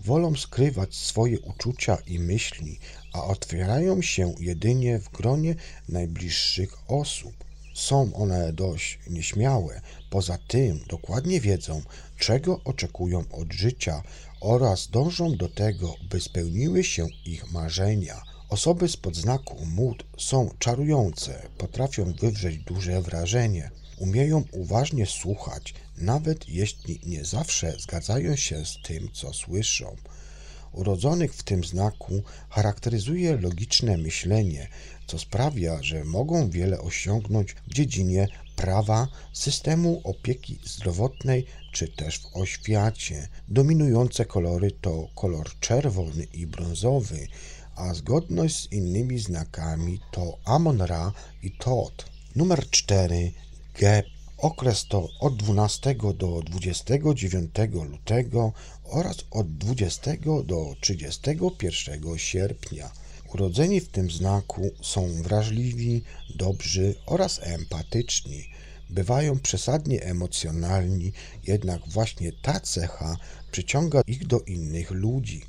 Wolą 0.00 0.36
skrywać 0.36 0.94
swoje 0.94 1.40
uczucia 1.40 1.98
i 2.06 2.18
myśli, 2.18 2.78
a 3.12 3.24
otwierają 3.24 4.02
się 4.02 4.34
jedynie 4.40 4.98
w 4.98 5.10
gronie 5.10 5.54
najbliższych 5.88 6.90
osób. 6.90 7.50
Są 7.74 8.14
one 8.14 8.52
dość 8.52 8.98
nieśmiałe, 9.10 9.80
poza 10.10 10.38
tym 10.48 10.80
dokładnie 10.88 11.40
wiedzą, 11.40 11.82
czego 12.18 12.60
oczekują 12.64 13.24
od 13.32 13.52
życia 13.52 14.02
oraz 14.40 14.88
dążą 14.90 15.36
do 15.36 15.48
tego, 15.48 15.94
by 16.10 16.20
spełniły 16.20 16.84
się 16.84 17.06
ich 17.24 17.52
marzenia. 17.52 18.22
Osoby 18.48 18.88
z 18.88 18.96
podznaku 18.96 19.66
mód 19.66 20.04
są 20.18 20.50
czarujące, 20.58 21.42
potrafią 21.58 22.12
wywrzeć 22.12 22.58
duże 22.58 23.02
wrażenie, 23.02 23.70
umieją 23.98 24.44
uważnie 24.52 25.06
słuchać, 25.06 25.74
nawet 25.96 26.48
jeśli 26.48 27.00
nie 27.06 27.24
zawsze 27.24 27.76
zgadzają 27.78 28.36
się 28.36 28.64
z 28.66 28.82
tym, 28.82 29.08
co 29.12 29.32
słyszą. 29.32 29.96
Urodzonych 30.72 31.34
w 31.34 31.42
tym 31.42 31.64
znaku 31.64 32.22
charakteryzuje 32.48 33.36
logiczne 33.36 33.96
myślenie, 33.96 34.68
co 35.06 35.18
sprawia, 35.18 35.82
że 35.82 36.04
mogą 36.04 36.50
wiele 36.50 36.80
osiągnąć 36.80 37.52
w 37.68 37.74
dziedzinie 37.74 38.28
prawa, 38.60 39.08
systemu 39.32 40.00
opieki 40.04 40.58
zdrowotnej 40.64 41.46
czy 41.72 41.88
też 41.88 42.18
w 42.18 42.36
oświacie. 42.36 43.28
Dominujące 43.48 44.24
kolory 44.24 44.70
to 44.70 45.08
kolor 45.14 45.50
czerwony 45.60 46.24
i 46.24 46.46
brązowy, 46.46 47.26
a 47.76 47.94
zgodność 47.94 48.56
z 48.56 48.72
innymi 48.72 49.18
znakami 49.18 50.00
to 50.12 50.38
Amon-Ra 50.44 51.12
i 51.42 51.50
Tot. 51.50 52.04
Numer 52.36 52.70
4 52.70 53.32
Geb. 53.78 54.06
Okres 54.38 54.86
to 54.88 55.08
od 55.20 55.36
12 55.36 55.94
do 56.14 56.42
29 56.42 57.50
lutego 57.90 58.52
oraz 58.84 59.16
od 59.30 59.56
20 59.56 60.10
do 60.44 60.74
31 60.80 62.18
sierpnia. 62.18 62.90
Urodzeni 63.34 63.80
w 63.80 63.88
tym 63.88 64.10
znaku 64.10 64.70
są 64.82 65.22
wrażliwi, 65.22 66.02
dobrzy 66.34 66.94
oraz 67.06 67.40
empatyczni. 67.42 68.48
Bywają 68.90 69.38
przesadnie 69.38 70.02
emocjonalni, 70.02 71.12
jednak 71.46 71.88
właśnie 71.88 72.32
ta 72.42 72.60
cecha 72.60 73.16
przyciąga 73.52 74.02
ich 74.06 74.26
do 74.26 74.40
innych 74.40 74.90
ludzi. 74.90 75.42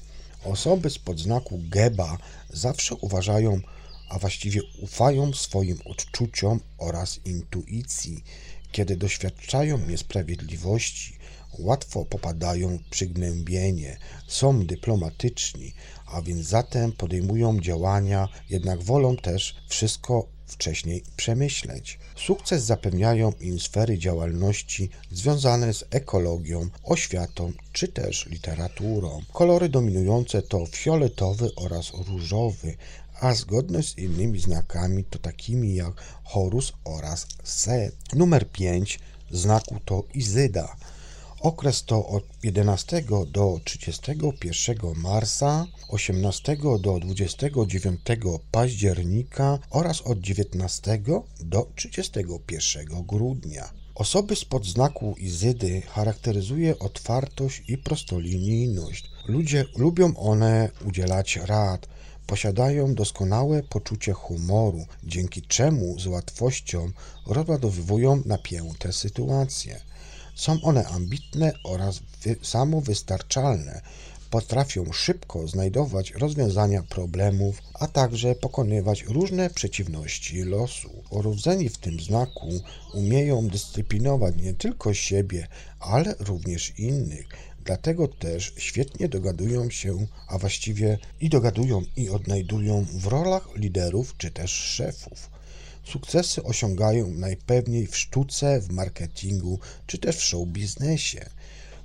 Osoby 0.44 0.90
z 0.90 0.98
podznaku 0.98 1.62
Geba 1.70 2.18
zawsze 2.50 2.96
uważają, 2.96 3.62
a 4.10 4.20
właściwie 4.20 4.62
ufają 4.82 5.34
swoim 5.34 5.78
odczuciom 5.86 6.60
oraz 6.78 7.20
intuicji. 7.26 8.24
Kiedy 8.72 8.96
doświadczają 8.98 9.78
niesprawiedliwości, 9.78 11.14
łatwo 11.60 12.06
popadają 12.06 12.78
w 12.78 12.90
przygnębienie, 12.90 13.98
są 14.28 14.66
dyplomatyczni, 14.66 15.74
a 16.14 16.22
więc 16.22 16.48
zatem 16.48 16.92
podejmują 16.92 17.60
działania, 17.60 18.28
jednak 18.50 18.84
wolą 18.84 19.18
też 19.18 19.56
wszystko 19.68 20.28
wcześniej 20.52 21.04
przemyśleć. 21.16 22.00
Sukces 22.16 22.64
zapewniają 22.64 23.32
im 23.40 23.60
sfery 23.60 23.98
działalności 23.98 24.90
związane 25.12 25.74
z 25.74 25.84
ekologią, 25.90 26.70
oświatą 26.84 27.52
czy 27.74 27.88
też 27.88 28.26
literaturą. 28.26 29.22
Kolory 29.34 29.70
dominujące 29.70 30.42
to 30.42 30.66
fioletowy 30.66 31.56
oraz 31.56 31.92
różowy, 32.08 32.78
a 33.20 33.34
zgodność 33.34 33.90
z 33.90 33.98
innymi 33.98 34.40
znakami 34.40 35.04
to 35.04 35.20
takimi 35.20 35.76
jak 35.76 35.94
Horus 36.24 36.74
oraz 36.84 37.28
Set. 37.44 37.96
Numer 38.14 38.52
5 38.52 39.00
znaku 39.32 39.76
to 39.86 40.04
Izyda. 40.14 40.76
Okres 41.42 41.84
to 41.84 42.08
od 42.08 42.24
11 42.44 43.02
do 43.32 43.60
31 43.64 44.94
marca, 44.96 45.68
18 45.90 46.58
do 46.80 47.00
29 47.00 48.00
października 48.52 49.60
oraz 49.70 50.02
od 50.02 50.20
19 50.20 51.02
do 51.40 51.68
31 51.76 53.06
grudnia. 53.06 53.70
Osoby 53.96 54.36
z 54.36 54.46
podznaku 54.46 55.16
Izydy 55.18 55.82
charakteryzuje 55.82 56.80
otwartość 56.80 57.64
i 57.68 57.78
prostolinijność. 57.78 59.10
Ludzie 59.28 59.66
lubią 59.76 60.18
one 60.18 60.70
udzielać 60.88 61.36
rad, 61.36 61.88
posiadają 62.28 62.96
doskonałe 62.96 63.64
poczucie 63.64 64.14
humoru, 64.14 64.86
dzięki 65.04 65.42
czemu 65.42 66.00
z 66.00 66.08
łatwością 66.08 66.92
rozładowują 67.28 68.22
napięte 68.26 68.94
sytuacje. 68.94 69.82
Są 70.36 70.62
one 70.62 70.88
ambitne 70.88 71.54
oraz 71.64 72.00
samowystarczalne. 72.42 73.82
Potrafią 74.30 74.92
szybko 74.94 75.48
znajdować 75.48 76.12
rozwiązania 76.12 76.84
problemów, 76.84 77.62
a 77.74 77.88
także 77.88 78.36
pokonywać 78.36 79.04
różne 79.04 79.50
przeciwności 79.50 80.44
losu. 80.44 81.04
Urodzeni 81.10 81.70
w 81.70 81.78
tym 81.78 82.00
znaku 82.00 82.50
umieją 82.94 83.48
dyscyplinować 83.48 84.36
nie 84.36 84.54
tylko 84.54 84.94
siebie, 84.94 85.48
ale 85.80 86.16
również 86.20 86.80
innych. 86.80 87.28
Dlatego 87.66 88.08
też 88.08 88.54
świetnie 88.58 89.10
dogadują 89.10 89.70
się, 89.70 90.08
a 90.28 90.38
właściwie 90.38 90.98
i 91.22 91.30
dogadują 91.30 91.82
i 91.96 92.10
odnajdują 92.10 92.86
w 92.94 93.06
rolach 93.08 93.48
liderów 93.56 94.18
czy 94.18 94.32
też 94.32 94.52
szefów. 94.52 95.30
Sukcesy 95.84 96.44
osiągają 96.44 97.08
najpewniej 97.08 97.88
w 97.88 97.98
sztuce, 97.98 98.62
w 98.62 98.72
marketingu 98.72 99.60
czy 99.88 99.98
też 99.98 100.16
w 100.16 100.24
show 100.24 100.48
biznesie. 100.48 101.26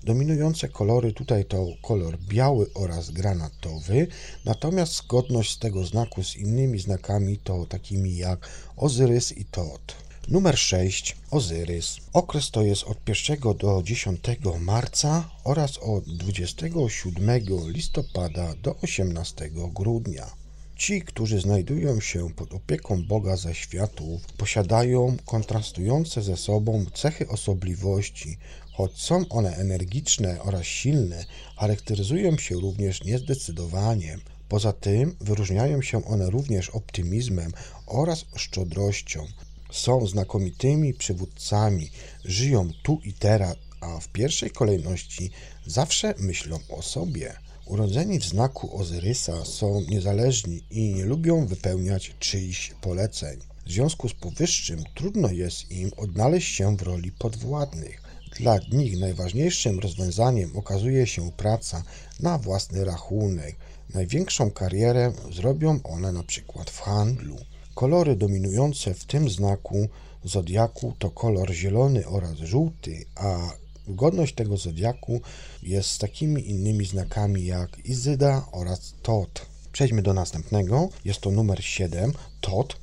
Dominujące 0.04 0.68
kolory 0.68 1.12
tutaj 1.12 1.44
to 1.44 1.66
kolor 1.82 2.18
biały 2.18 2.66
oraz 2.74 3.10
granatowy, 3.10 4.06
natomiast 4.44 4.96
zgodność 4.96 5.56
tego 5.56 5.86
znaku 5.86 6.24
z 6.24 6.36
innymi 6.36 6.78
znakami 6.78 7.38
to 7.38 7.66
takimi 7.66 8.16
jak 8.16 8.48
Ozyrys 8.76 9.32
i 9.32 9.44
Tot. 9.44 9.96
Numer 10.28 10.58
6 10.58 11.16
Ozyrys. 11.30 11.96
Okres 12.12 12.50
to 12.50 12.62
jest 12.62 12.84
od 12.84 12.98
1 13.08 13.56
do 13.58 13.82
10 13.84 14.20
marca 14.60 15.30
oraz 15.44 15.78
od 15.78 16.04
27 16.16 17.40
listopada 17.66 18.54
do 18.62 18.76
18 18.82 19.50
grudnia. 19.74 20.45
Ci, 20.76 21.02
którzy 21.02 21.40
znajdują 21.40 22.00
się 22.00 22.30
pod 22.30 22.54
opieką 22.54 23.02
Boga 23.04 23.36
ze 23.36 23.54
światów, 23.54 24.26
posiadają 24.26 25.16
kontrastujące 25.26 26.22
ze 26.22 26.36
sobą 26.36 26.86
cechy 26.94 27.28
osobliwości, 27.28 28.38
choć 28.72 29.02
są 29.02 29.28
one 29.28 29.56
energiczne 29.56 30.42
oraz 30.42 30.66
silne, 30.66 31.24
charakteryzują 31.56 32.38
się 32.38 32.54
również 32.54 33.04
niezdecydowaniem. 33.04 34.20
Poza 34.48 34.72
tym 34.72 35.16
wyróżniają 35.20 35.82
się 35.82 36.04
one 36.04 36.30
również 36.30 36.70
optymizmem 36.70 37.52
oraz 37.86 38.24
szczodrością. 38.34 39.26
Są 39.72 40.06
znakomitymi 40.06 40.94
przywódcami, 40.94 41.90
żyją 42.24 42.70
tu 42.82 43.00
i 43.04 43.12
teraz, 43.12 43.56
a 43.80 44.00
w 44.00 44.08
pierwszej 44.08 44.50
kolejności 44.50 45.30
zawsze 45.66 46.14
myślą 46.18 46.58
o 46.68 46.82
sobie. 46.82 47.45
Urodzeni 47.66 48.18
w 48.18 48.24
znaku 48.24 48.76
Ozyrysa 48.80 49.44
są 49.44 49.80
niezależni 49.80 50.62
i 50.70 50.94
nie 50.94 51.04
lubią 51.04 51.46
wypełniać 51.46 52.14
czyichś 52.18 52.74
poleceń. 52.80 53.38
W 53.66 53.70
związku 53.72 54.08
z 54.08 54.14
powyższym 54.14 54.84
trudno 54.94 55.30
jest 55.30 55.70
im 55.70 55.90
odnaleźć 55.96 56.54
się 56.54 56.76
w 56.76 56.82
roli 56.82 57.12
podwładnych. 57.12 58.02
Dla 58.38 58.58
nich 58.72 58.98
najważniejszym 58.98 59.80
rozwiązaniem 59.80 60.56
okazuje 60.56 61.06
się 61.06 61.30
praca 61.30 61.82
na 62.20 62.38
własny 62.38 62.84
rachunek. 62.84 63.56
Największą 63.94 64.50
karierę 64.50 65.12
zrobią 65.32 65.80
one 65.84 66.12
na 66.12 66.22
przykład 66.22 66.70
w 66.70 66.80
handlu. 66.80 67.36
Kolory 67.74 68.16
dominujące 68.16 68.94
w 68.94 69.04
tym 69.04 69.30
znaku 69.30 69.88
zodiaku 70.24 70.94
to 70.98 71.10
kolor 71.10 71.52
zielony 71.52 72.06
oraz 72.06 72.36
żółty, 72.36 73.04
a 73.14 73.50
Godność 73.88 74.34
tego 74.34 74.56
zodiaku 74.56 75.20
jest 75.62 75.90
z 75.90 75.98
takimi 75.98 76.50
innymi 76.50 76.86
znakami 76.86 77.44
jak 77.44 77.78
Izyda 77.84 78.46
oraz 78.52 78.94
Tot. 79.02 79.46
Przejdźmy 79.72 80.02
do 80.02 80.14
następnego. 80.14 80.88
Jest 81.04 81.20
to 81.20 81.30
numer 81.30 81.64
7, 81.64 82.12
Tot. 82.40 82.76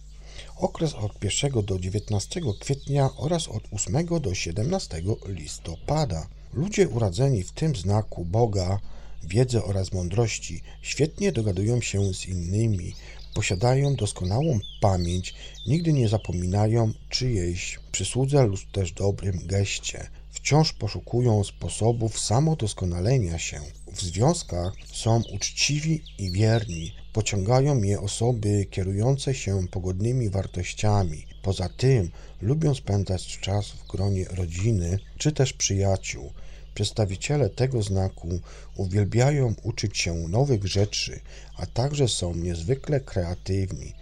Okres 0.57 0.93
od 0.93 1.23
1 1.23 1.65
do 1.65 1.79
19 1.79 2.41
kwietnia 2.59 3.09
oraz 3.17 3.47
od 3.47 3.63
8 3.71 4.05
do 4.21 4.33
17 4.33 5.01
listopada. 5.25 6.27
Ludzie 6.53 6.89
urodzeni 6.89 7.43
w 7.43 7.51
tym 7.51 7.75
znaku 7.75 8.25
Boga, 8.25 8.79
wiedzy 9.23 9.63
oraz 9.63 9.93
mądrości 9.93 10.61
świetnie 10.81 11.31
dogadują 11.31 11.81
się 11.81 12.13
z 12.13 12.25
innymi, 12.25 12.95
posiadają 13.33 13.95
doskonałą 13.95 14.59
pamięć, 14.81 15.33
nigdy 15.67 15.93
nie 15.93 16.09
zapominają 16.09 16.93
czyjejś 17.09 17.79
przysłudze 17.91 18.47
lub 18.47 18.71
też 18.71 18.91
dobrym 18.91 19.39
geście 19.45 20.07
wciąż 20.33 20.73
poszukują 20.73 21.43
sposobów 21.43 22.19
samodoskonalenia 22.19 23.39
się. 23.39 23.61
W 23.93 24.01
związkach 24.01 24.73
są 24.93 25.21
uczciwi 25.33 26.03
i 26.17 26.31
wierni, 26.31 26.93
pociągają 27.13 27.81
je 27.83 27.99
osoby 28.01 28.65
kierujące 28.65 29.33
się 29.33 29.67
pogodnymi 29.67 30.29
wartościami. 30.29 31.25
Poza 31.41 31.69
tym 31.69 32.11
lubią 32.41 32.75
spędzać 32.75 33.39
czas 33.39 33.69
w 33.69 33.87
gronie 33.87 34.25
rodziny 34.25 34.99
czy 35.17 35.31
też 35.31 35.53
przyjaciół. 35.53 36.31
Przedstawiciele 36.75 37.49
tego 37.49 37.83
znaku 37.83 38.39
uwielbiają 38.75 39.55
uczyć 39.63 39.97
się 39.97 40.13
nowych 40.13 40.67
rzeczy, 40.67 41.19
a 41.57 41.65
także 41.65 42.07
są 42.07 42.35
niezwykle 42.35 42.99
kreatywni. 42.99 43.93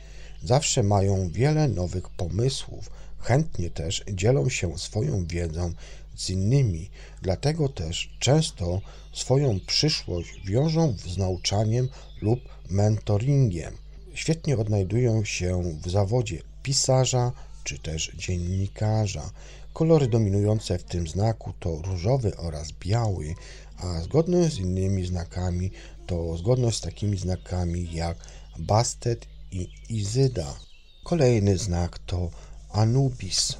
Zawsze 0.43 0.83
mają 0.83 1.29
wiele 1.29 1.67
nowych 1.67 2.09
pomysłów, 2.09 2.89
chętnie 3.19 3.69
też 3.69 4.03
dzielą 4.13 4.49
się 4.49 4.77
swoją 4.77 5.25
wiedzą 5.25 5.73
z 6.21 6.29
innymi, 6.29 6.89
dlatego 7.21 7.69
też 7.69 8.09
często 8.19 8.81
swoją 9.13 9.59
przyszłość 9.59 10.41
wiążą 10.45 10.95
z 11.05 11.17
nauczaniem 11.17 11.89
lub 12.21 12.39
mentoringiem. 12.69 13.77
Świetnie 14.13 14.57
odnajdują 14.57 15.25
się 15.25 15.63
w 15.83 15.89
zawodzie 15.89 16.41
pisarza 16.63 17.31
czy 17.63 17.79
też 17.79 18.11
dziennikarza. 18.17 19.31
Kolory 19.73 20.07
dominujące 20.07 20.77
w 20.77 20.83
tym 20.83 21.07
znaku 21.07 21.53
to 21.59 21.81
różowy 21.81 22.37
oraz 22.37 22.71
biały, 22.71 23.35
a 23.77 24.01
zgodność 24.01 24.55
z 24.55 24.59
innymi 24.59 25.05
znakami 25.05 25.71
to 26.07 26.37
zgodność 26.37 26.77
z 26.77 26.81
takimi 26.81 27.17
znakami 27.17 27.93
jak 27.93 28.17
Bastet 28.59 29.25
i 29.51 29.69
Izyda. 29.89 30.55
Kolejny 31.03 31.57
znak 31.57 31.99
to 31.99 32.29
Anubis. 32.71 33.57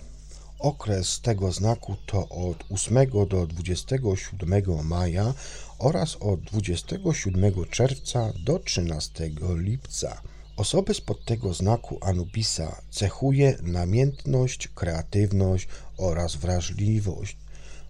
Okres 0.61 1.21
tego 1.21 1.51
znaku 1.51 1.95
to 2.05 2.29
od 2.29 2.63
8 2.69 2.95
do 3.29 3.47
27 3.47 4.63
maja 4.83 5.33
oraz 5.79 6.17
od 6.19 6.41
27 6.41 7.53
czerwca 7.71 8.33
do 8.45 8.59
13 8.59 9.29
lipca. 9.55 10.21
Osoby 10.57 10.93
spod 10.93 11.25
tego 11.25 11.53
znaku 11.53 11.97
Anubisa 12.01 12.81
cechuje 12.91 13.57
namiętność, 13.61 14.67
kreatywność 14.67 15.67
oraz 15.97 16.35
wrażliwość. 16.35 17.37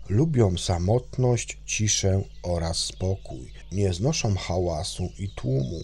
Lubią 0.10 0.58
samotność, 0.58 1.58
ciszę 1.66 2.22
oraz 2.44 2.78
spokój. 2.78 3.54
Nie 3.72 3.94
znoszą 3.94 4.36
hałasu 4.36 5.10
i 5.20 5.30
tłumu. 5.30 5.82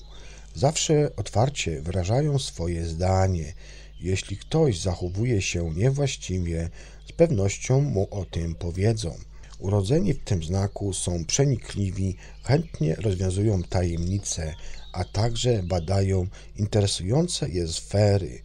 Zawsze 0.55 1.15
otwarcie 1.15 1.81
wyrażają 1.81 2.39
swoje 2.39 2.85
zdanie. 2.85 3.53
Jeśli 4.01 4.37
ktoś 4.37 4.79
zachowuje 4.79 5.41
się 5.41 5.73
niewłaściwie, 5.75 6.69
z 7.09 7.11
pewnością 7.11 7.81
mu 7.81 8.07
o 8.11 8.25
tym 8.25 8.55
powiedzą. 8.55 9.17
Urodzeni 9.59 10.13
w 10.13 10.23
tym 10.23 10.43
znaku 10.43 10.93
są 10.93 11.25
przenikliwi, 11.25 12.15
chętnie 12.43 12.95
rozwiązują 12.95 13.63
tajemnice, 13.63 14.53
a 14.93 15.03
także 15.03 15.63
badają 15.63 16.27
interesujące 16.55 17.49
je 17.49 17.67
sfery. 17.67 18.41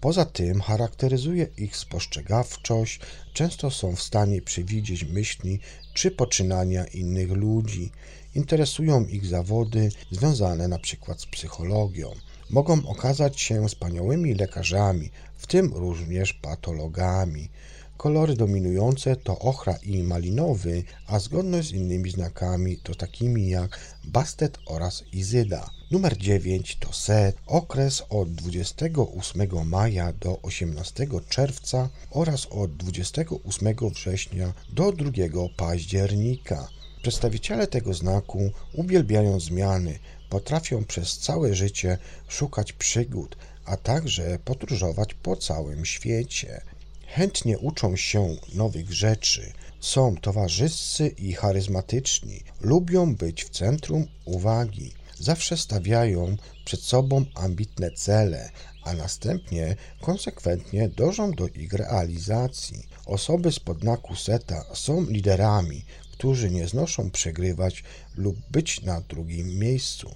Poza 0.00 0.24
tym 0.24 0.60
charakteryzuje 0.60 1.46
ich 1.56 1.76
spostrzegawczość, 1.76 3.00
często 3.32 3.70
są 3.70 3.96
w 3.96 4.02
stanie 4.02 4.42
przewidzieć 4.42 5.04
myśli 5.04 5.60
czy 5.94 6.10
poczynania 6.10 6.84
innych 6.84 7.30
ludzi. 7.30 7.90
Interesują 8.34 9.06
ich 9.06 9.26
zawody 9.26 9.88
związane 10.10 10.64
np. 10.64 11.14
z 11.16 11.26
psychologią. 11.26 12.12
Mogą 12.50 12.88
okazać 12.88 13.40
się 13.40 13.68
wspaniałymi 13.68 14.34
lekarzami, 14.34 15.10
w 15.36 15.46
tym 15.46 15.72
również 15.74 16.32
patologami. 16.32 17.48
Kolory 17.96 18.34
dominujące 18.36 19.16
to 19.16 19.38
ochra 19.38 19.74
i 19.82 20.02
malinowy, 20.02 20.82
a 21.06 21.18
zgodność 21.18 21.68
z 21.68 21.72
innymi 21.72 22.10
znakami 22.10 22.76
to 22.76 22.94
takimi 22.94 23.48
jak 23.48 23.80
bastet 24.04 24.58
oraz 24.66 25.04
izyda. 25.12 25.70
Numer 25.90 26.16
9 26.16 26.76
to 26.80 26.92
set, 26.92 27.36
okres 27.46 28.02
od 28.08 28.32
28 28.34 29.68
maja 29.68 30.12
do 30.12 30.42
18 30.42 31.06
czerwca 31.28 31.88
oraz 32.10 32.46
od 32.46 32.76
28 32.76 33.74
września 33.94 34.52
do 34.72 34.92
2 34.92 35.10
października. 35.56 36.68
Przedstawiciele 37.02 37.66
tego 37.66 37.94
znaku 37.94 38.50
uwielbiają 38.74 39.40
zmiany, 39.40 39.98
potrafią 40.30 40.84
przez 40.84 41.18
całe 41.18 41.54
życie 41.54 41.98
szukać 42.28 42.72
przygód, 42.72 43.36
a 43.64 43.76
także 43.76 44.38
podróżować 44.44 45.14
po 45.14 45.36
całym 45.36 45.84
świecie. 45.84 46.60
Chętnie 47.06 47.58
uczą 47.58 47.96
się 47.96 48.36
nowych 48.54 48.92
rzeczy, 48.92 49.52
są 49.80 50.16
towarzyscy 50.16 51.08
i 51.08 51.32
charyzmatyczni, 51.32 52.42
lubią 52.60 53.14
być 53.14 53.44
w 53.44 53.50
centrum 53.50 54.06
uwagi, 54.24 54.92
zawsze 55.18 55.56
stawiają 55.56 56.36
przed 56.64 56.80
sobą 56.80 57.24
ambitne 57.34 57.90
cele, 57.90 58.50
a 58.84 58.92
następnie 58.92 59.76
konsekwentnie 60.00 60.88
dążą 60.88 61.32
do 61.32 61.48
ich 61.48 61.72
realizacji. 61.72 62.86
Osoby 63.06 63.52
z 63.52 63.60
podnaku 63.60 64.16
seta 64.16 64.64
są 64.74 65.06
liderami, 65.06 65.84
którzy 66.20 66.50
nie 66.50 66.68
znoszą 66.68 67.10
przegrywać 67.10 67.84
lub 68.16 68.36
być 68.50 68.82
na 68.82 69.00
drugim 69.00 69.58
miejscu. 69.58 70.14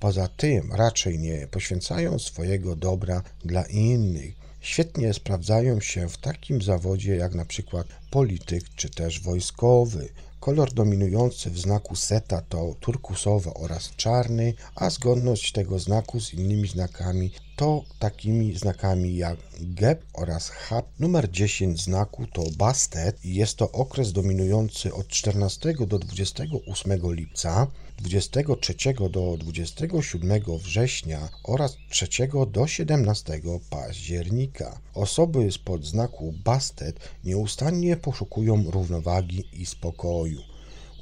Poza 0.00 0.28
tym 0.28 0.72
raczej 0.72 1.18
nie 1.18 1.46
poświęcają 1.46 2.18
swojego 2.18 2.76
dobra 2.76 3.22
dla 3.44 3.62
innych 3.62 4.34
świetnie 4.66 5.14
sprawdzają 5.14 5.80
się 5.80 6.08
w 6.08 6.18
takim 6.18 6.62
zawodzie 6.62 7.16
jak 7.16 7.34
na 7.34 7.44
przykład 7.44 7.86
polityk 8.10 8.64
czy 8.76 8.90
też 8.90 9.20
wojskowy. 9.20 10.08
Kolor 10.40 10.72
dominujący 10.72 11.50
w 11.50 11.58
znaku 11.58 11.96
seta 11.96 12.42
to 12.48 12.74
turkusowy 12.80 13.54
oraz 13.54 13.90
czarny, 13.96 14.54
a 14.74 14.90
zgodność 14.90 15.52
tego 15.52 15.78
znaku 15.78 16.20
z 16.20 16.34
innymi 16.34 16.68
znakami 16.68 17.30
to 17.56 17.84
takimi 17.98 18.54
znakami 18.54 19.16
jak 19.16 19.38
geb 19.60 20.04
oraz 20.14 20.48
hab. 20.48 20.86
Numer 20.98 21.30
10 21.30 21.82
znaku 21.82 22.26
to 22.26 22.42
bastet 22.56 23.24
i 23.24 23.34
jest 23.34 23.56
to 23.56 23.72
okres 23.72 24.12
dominujący 24.12 24.94
od 24.94 25.08
14 25.08 25.74
do 25.86 25.98
28 25.98 26.92
lipca, 27.14 27.66
23 27.98 28.74
do 29.10 29.36
27 29.36 30.42
września 30.58 31.28
oraz 31.44 31.76
3 31.90 32.08
do 32.52 32.66
17 32.66 33.40
października. 33.70 34.80
Osoby 34.94 35.52
spod 35.52 35.84
znaku 35.84 36.34
bastet 36.44 37.00
nieustannie 37.24 37.96
poszukują 37.96 38.70
równowagi 38.70 39.44
i 39.52 39.66
spokoju. 39.66 40.40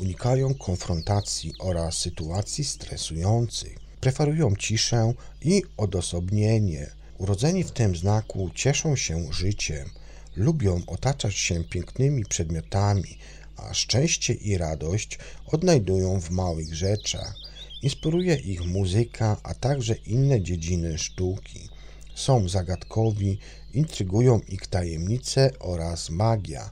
Unikają 0.00 0.54
konfrontacji 0.54 1.52
oraz 1.60 1.98
sytuacji 1.98 2.64
stresujących 2.64 3.83
preferują 4.04 4.56
ciszę 4.56 5.14
i 5.42 5.62
odosobnienie. 5.76 6.90
Urodzeni 7.18 7.64
w 7.64 7.70
tym 7.70 7.96
znaku 7.96 8.50
cieszą 8.54 8.96
się 8.96 9.32
życiem, 9.32 9.90
lubią 10.36 10.82
otaczać 10.86 11.34
się 11.34 11.64
pięknymi 11.64 12.24
przedmiotami, 12.24 13.18
a 13.56 13.74
szczęście 13.74 14.34
i 14.34 14.58
radość 14.58 15.18
odnajdują 15.46 16.20
w 16.20 16.30
małych 16.30 16.74
rzeczach. 16.74 17.34
Inspiruje 17.82 18.34
ich 18.34 18.66
muzyka, 18.66 19.36
a 19.42 19.54
także 19.54 19.94
inne 19.94 20.42
dziedziny 20.42 20.98
sztuki. 20.98 21.68
Są 22.14 22.48
zagadkowi, 22.48 23.38
intrygują 23.74 24.40
ich 24.48 24.66
tajemnice 24.66 25.50
oraz 25.58 26.10
magia. 26.10 26.70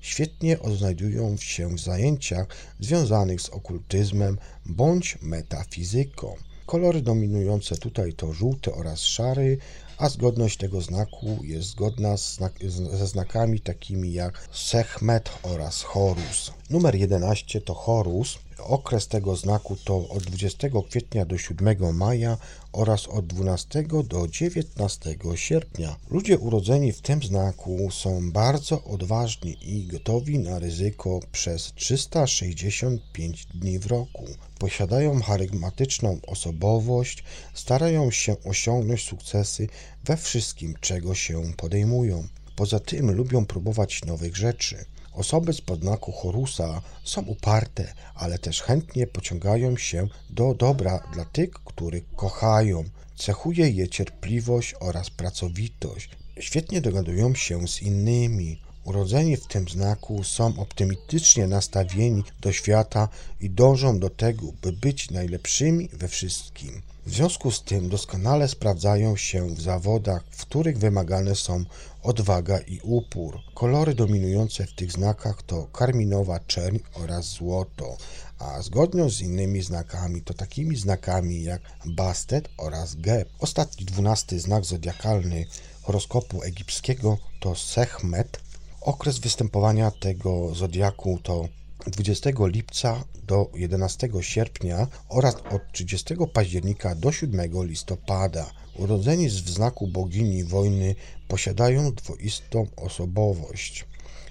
Świetnie 0.00 0.60
odnajdują 0.60 1.36
się 1.36 1.76
w 1.76 1.80
zajęciach 1.80 2.46
związanych 2.80 3.40
z 3.40 3.48
okultyzmem 3.48 4.38
bądź 4.66 5.18
metafizyką. 5.22 6.36
Kolory 6.74 7.02
dominujące 7.02 7.76
tutaj 7.76 8.12
to 8.12 8.32
żółty 8.32 8.74
oraz 8.74 9.00
szary, 9.00 9.58
a 9.98 10.08
zgodność 10.08 10.56
tego 10.58 10.80
znaku 10.80 11.38
jest 11.42 11.68
zgodna 11.68 12.16
znak 12.16 12.52
ze 12.92 13.06
znakami 13.06 13.60
takimi 13.60 14.12
jak 14.12 14.48
Sechmet 14.52 15.30
oraz 15.42 15.82
Horus. 15.82 16.52
Numer 16.70 16.94
11 16.94 17.60
to 17.60 17.74
Horus. 17.74 18.38
Okres 18.58 19.08
tego 19.08 19.36
znaku 19.36 19.76
to 19.84 20.08
od 20.08 20.22
20 20.22 20.68
kwietnia 20.88 21.24
do 21.24 21.38
7 21.38 21.96
maja 21.96 22.36
oraz 22.72 23.08
od 23.08 23.26
12 23.26 23.82
do 24.04 24.28
19 24.28 25.16
sierpnia. 25.34 25.96
Ludzie 26.10 26.38
urodzeni 26.38 26.92
w 26.92 27.00
tym 27.00 27.22
znaku 27.22 27.88
są 27.90 28.32
bardzo 28.32 28.84
odważni 28.84 29.56
i 29.62 29.86
gotowi 29.86 30.38
na 30.38 30.58
ryzyko 30.58 31.20
przez 31.32 31.72
365 31.74 33.46
dni 33.46 33.78
w 33.78 33.86
roku. 33.86 34.24
Posiadają 34.64 35.22
charyzmatyczną 35.22 36.18
osobowość, 36.26 37.24
starają 37.54 38.10
się 38.10 38.36
osiągnąć 38.44 39.02
sukcesy 39.02 39.68
we 40.04 40.16
wszystkim, 40.16 40.74
czego 40.80 41.14
się 41.14 41.52
podejmują. 41.56 42.28
Poza 42.56 42.80
tym 42.80 43.10
lubią 43.10 43.46
próbować 43.46 44.04
nowych 44.04 44.36
rzeczy. 44.36 44.84
Osoby 45.12 45.52
z 45.52 45.60
podnaku 45.60 46.12
Horusa 46.12 46.82
są 47.04 47.22
uparte, 47.22 47.94
ale 48.14 48.38
też 48.38 48.62
chętnie 48.62 49.06
pociągają 49.06 49.76
się 49.76 50.08
do 50.30 50.54
dobra 50.54 51.08
dla 51.12 51.24
tych, 51.24 51.50
których 51.50 52.04
kochają. 52.16 52.84
Cechuje 53.16 53.70
je 53.70 53.88
cierpliwość 53.88 54.74
oraz 54.80 55.10
pracowitość. 55.10 56.08
Świetnie 56.40 56.80
dogadują 56.80 57.34
się 57.34 57.68
z 57.68 57.82
innymi. 57.82 58.63
Urodzeni 58.84 59.36
w 59.36 59.46
tym 59.46 59.68
znaku 59.68 60.24
są 60.24 60.60
optymistycznie 60.60 61.46
nastawieni 61.46 62.24
do 62.40 62.52
świata 62.52 63.08
i 63.40 63.50
dążą 63.50 63.98
do 63.98 64.10
tego, 64.10 64.46
by 64.62 64.72
być 64.72 65.10
najlepszymi 65.10 65.88
we 65.92 66.08
wszystkim. 66.08 66.82
W 67.06 67.14
związku 67.14 67.50
z 67.50 67.62
tym 67.62 67.88
doskonale 67.88 68.48
sprawdzają 68.48 69.16
się 69.16 69.54
w 69.54 69.60
zawodach, 69.60 70.24
w 70.30 70.42
których 70.42 70.78
wymagane 70.78 71.34
są 71.34 71.64
odwaga 72.02 72.58
i 72.58 72.80
upór. 72.82 73.38
Kolory 73.54 73.94
dominujące 73.94 74.66
w 74.66 74.74
tych 74.74 74.92
znakach 74.92 75.42
to 75.42 75.66
karminowa 75.66 76.40
czerń 76.40 76.78
oraz 76.94 77.24
złoto, 77.24 77.96
a 78.38 78.62
zgodnie 78.62 79.10
z 79.10 79.20
innymi 79.20 79.62
znakami 79.62 80.22
to 80.22 80.34
takimi 80.34 80.76
znakami 80.76 81.42
jak 81.42 81.62
bastet 81.86 82.48
oraz 82.56 82.94
geb. 82.94 83.28
Ostatni 83.38 83.86
dwunasty 83.86 84.40
znak 84.40 84.64
zodiakalny 84.64 85.46
horoskopu 85.82 86.42
egipskiego 86.42 87.18
to 87.40 87.54
Sechmet. 87.54 88.43
Okres 88.84 89.18
występowania 89.18 89.90
tego 89.90 90.54
zodiaku 90.54 91.18
to 91.22 91.48
20 91.86 92.30
lipca 92.46 93.04
do 93.26 93.50
11 93.54 94.08
sierpnia 94.20 94.86
oraz 95.08 95.34
od 95.34 95.72
30 95.72 96.14
października 96.32 96.94
do 96.94 97.12
7 97.12 97.64
listopada. 97.64 98.50
Urodzeni 98.78 99.28
w 99.28 99.50
znaku 99.50 99.86
bogini 99.86 100.44
wojny 100.44 100.94
posiadają 101.28 101.92
dwoistą 101.92 102.66
osobowość. 102.76 103.84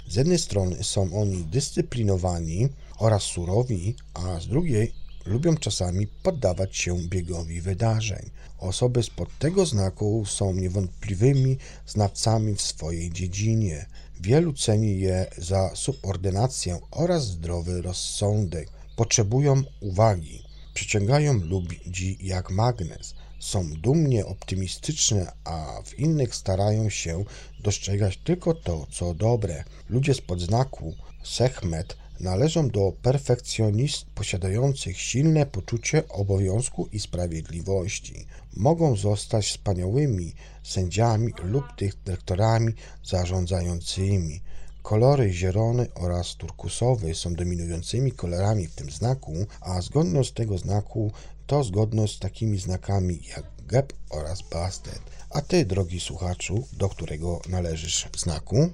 Z 0.07 0.15
jednej 0.15 0.39
strony 0.39 0.83
są 0.83 1.13
oni 1.21 1.43
dyscyplinowani 1.43 2.69
oraz 2.99 3.23
surowi, 3.23 3.95
a 4.13 4.39
z 4.39 4.47
drugiej 4.47 4.93
lubią 5.25 5.57
czasami 5.57 6.07
poddawać 6.07 6.77
się 6.77 6.97
biegowi 6.97 7.61
wydarzeń. 7.61 8.29
Osoby 8.59 9.03
spod 9.03 9.29
tego 9.39 9.65
znaku 9.65 10.25
są 10.25 10.53
niewątpliwymi 10.53 11.57
znawcami 11.87 12.55
w 12.55 12.61
swojej 12.61 13.11
dziedzinie. 13.11 13.85
Wielu 14.23 14.53
ceni 14.53 14.99
je 14.99 15.25
za 15.38 15.75
subordynację 15.75 16.79
oraz 16.91 17.27
zdrowy 17.27 17.81
rozsądek. 17.81 18.69
Potrzebują 18.95 19.63
uwagi. 19.79 20.43
Przyciągają 20.73 21.33
ludzi 21.33 22.17
jak 22.21 22.51
magnes. 22.51 23.15
Są 23.39 23.69
dumnie 23.73 24.25
optymistyczne, 24.25 25.31
a 25.43 25.81
w 25.86 25.99
innych 25.99 26.36
starają 26.36 26.89
się 26.89 27.23
dostrzegać 27.59 28.17
tylko 28.17 28.53
to, 28.53 28.88
co 28.91 29.13
dobre. 29.13 29.63
Ludzie 29.89 30.13
spod 30.13 30.41
znaku 30.41 30.95
Sechmet 31.23 31.97
należą 32.19 32.69
do 32.69 32.93
perfekcjonistów 33.01 34.09
posiadających 34.09 35.01
silne 35.01 35.45
poczucie 35.45 36.07
obowiązku 36.07 36.89
i 36.91 36.99
sprawiedliwości. 36.99 38.25
Mogą 38.55 38.95
zostać 38.95 39.47
wspaniałymi 39.47 40.33
sędziami 40.63 41.33
lub 41.43 41.65
dyrektorami 42.05 42.73
zarządzającymi. 43.03 44.41
Kolory 44.81 45.33
zielony 45.33 45.87
oraz 45.95 46.35
turkusowy 46.35 47.15
są 47.15 47.33
dominującymi 47.33 48.11
kolorami 48.11 48.67
w 48.67 48.75
tym 48.75 48.91
znaku, 48.91 49.33
a 49.61 49.81
zgodność 49.81 50.31
tego 50.31 50.57
znaku 50.57 51.11
to 51.47 51.63
zgodność 51.63 52.15
z 52.15 52.19
takimi 52.19 52.57
znakami 52.59 53.19
jak 53.29 53.43
Geb 53.67 53.93
oraz 54.09 54.41
Bastet. 54.41 55.01
A 55.29 55.41
ty, 55.41 55.65
drogi 55.65 55.99
słuchaczu, 55.99 56.67
do 56.73 56.89
którego 56.89 57.41
należysz 57.49 58.09
znaku? 58.17 58.69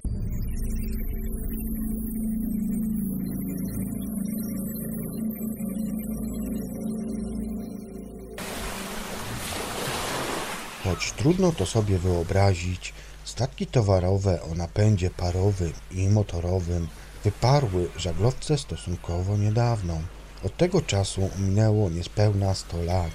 Choć 10.90 11.12
trudno 11.12 11.52
to 11.52 11.66
sobie 11.66 11.98
wyobrazić, 11.98 12.92
statki 13.24 13.66
towarowe 13.66 14.42
o 14.42 14.54
napędzie 14.54 15.10
parowym 15.10 15.72
i 15.90 16.08
motorowym 16.08 16.88
wyparły 17.24 17.90
żaglowce 17.96 18.58
stosunkowo 18.58 19.36
niedawno. 19.36 20.00
Od 20.44 20.56
tego 20.56 20.82
czasu 20.82 21.30
minęło 21.38 21.90
niespełna 21.90 22.54
100 22.54 22.82
lat. 22.82 23.10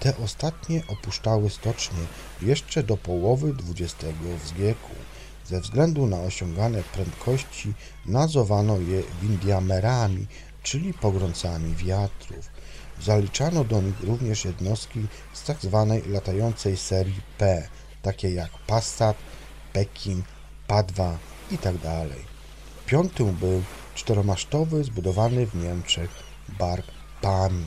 Te 0.00 0.16
ostatnie 0.16 0.82
opuszczały 0.88 1.50
stocznie 1.50 2.04
jeszcze 2.42 2.82
do 2.82 2.96
połowy 2.96 3.54
XX 3.70 3.94
wieku. 4.56 4.94
Ze 5.46 5.60
względu 5.60 6.06
na 6.06 6.20
osiągane 6.20 6.82
prędkości 6.82 7.72
nazwano 8.06 8.78
je 8.78 9.02
windiamerami, 9.22 10.26
czyli 10.62 10.94
pogrącami 10.94 11.76
wiatrów. 11.76 12.50
Zaliczano 13.02 13.64
do 13.64 13.80
nich 13.80 14.00
również 14.00 14.44
jednostki 14.44 15.06
z 15.32 15.42
tzw. 15.42 15.86
Tak 15.88 16.12
latającej 16.12 16.76
serii 16.76 17.20
P, 17.38 17.68
takie 18.02 18.30
jak 18.30 18.50
Passat, 18.66 19.16
Pekin, 19.72 20.22
Padwa 20.66 21.18
itd. 21.50 22.06
Piątym 22.86 23.32
był 23.32 23.62
czteromasztowy, 23.94 24.84
zbudowany 24.84 25.46
w 25.46 25.54
Niemczech 25.54 26.10
bark 26.58 26.86
Pami 27.20 27.66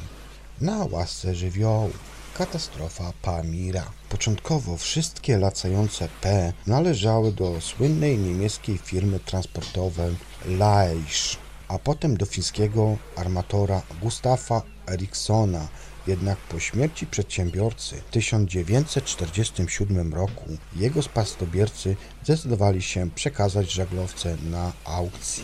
na 0.61 0.85
łasce 0.91 1.35
żywiołu. 1.35 1.91
Katastrofa 2.37 3.13
Pamira. 3.21 3.91
Początkowo 4.09 4.77
wszystkie 4.77 5.37
latające 5.37 6.09
P 6.21 6.53
należały 6.67 7.31
do 7.31 7.61
słynnej 7.61 8.17
niemieckiej 8.17 8.77
firmy 8.77 9.19
transportowej 9.19 10.15
Leisch, 10.45 11.37
a 11.67 11.79
potem 11.79 12.17
do 12.17 12.25
fińskiego 12.25 12.97
armatora 13.15 13.81
Gustafa 14.01 14.61
Ericssona, 14.87 15.67
jednak 16.07 16.37
po 16.37 16.59
śmierci 16.59 17.07
przedsiębiorcy 17.07 17.95
w 17.95 18.11
1947 18.11 20.13
roku 20.13 20.45
jego 20.75 21.01
spadkobiercy 21.01 21.95
zdecydowali 22.23 22.81
się 22.81 23.09
przekazać 23.09 23.71
żaglowce 23.71 24.37
na 24.51 24.71
aukcji. 24.85 25.43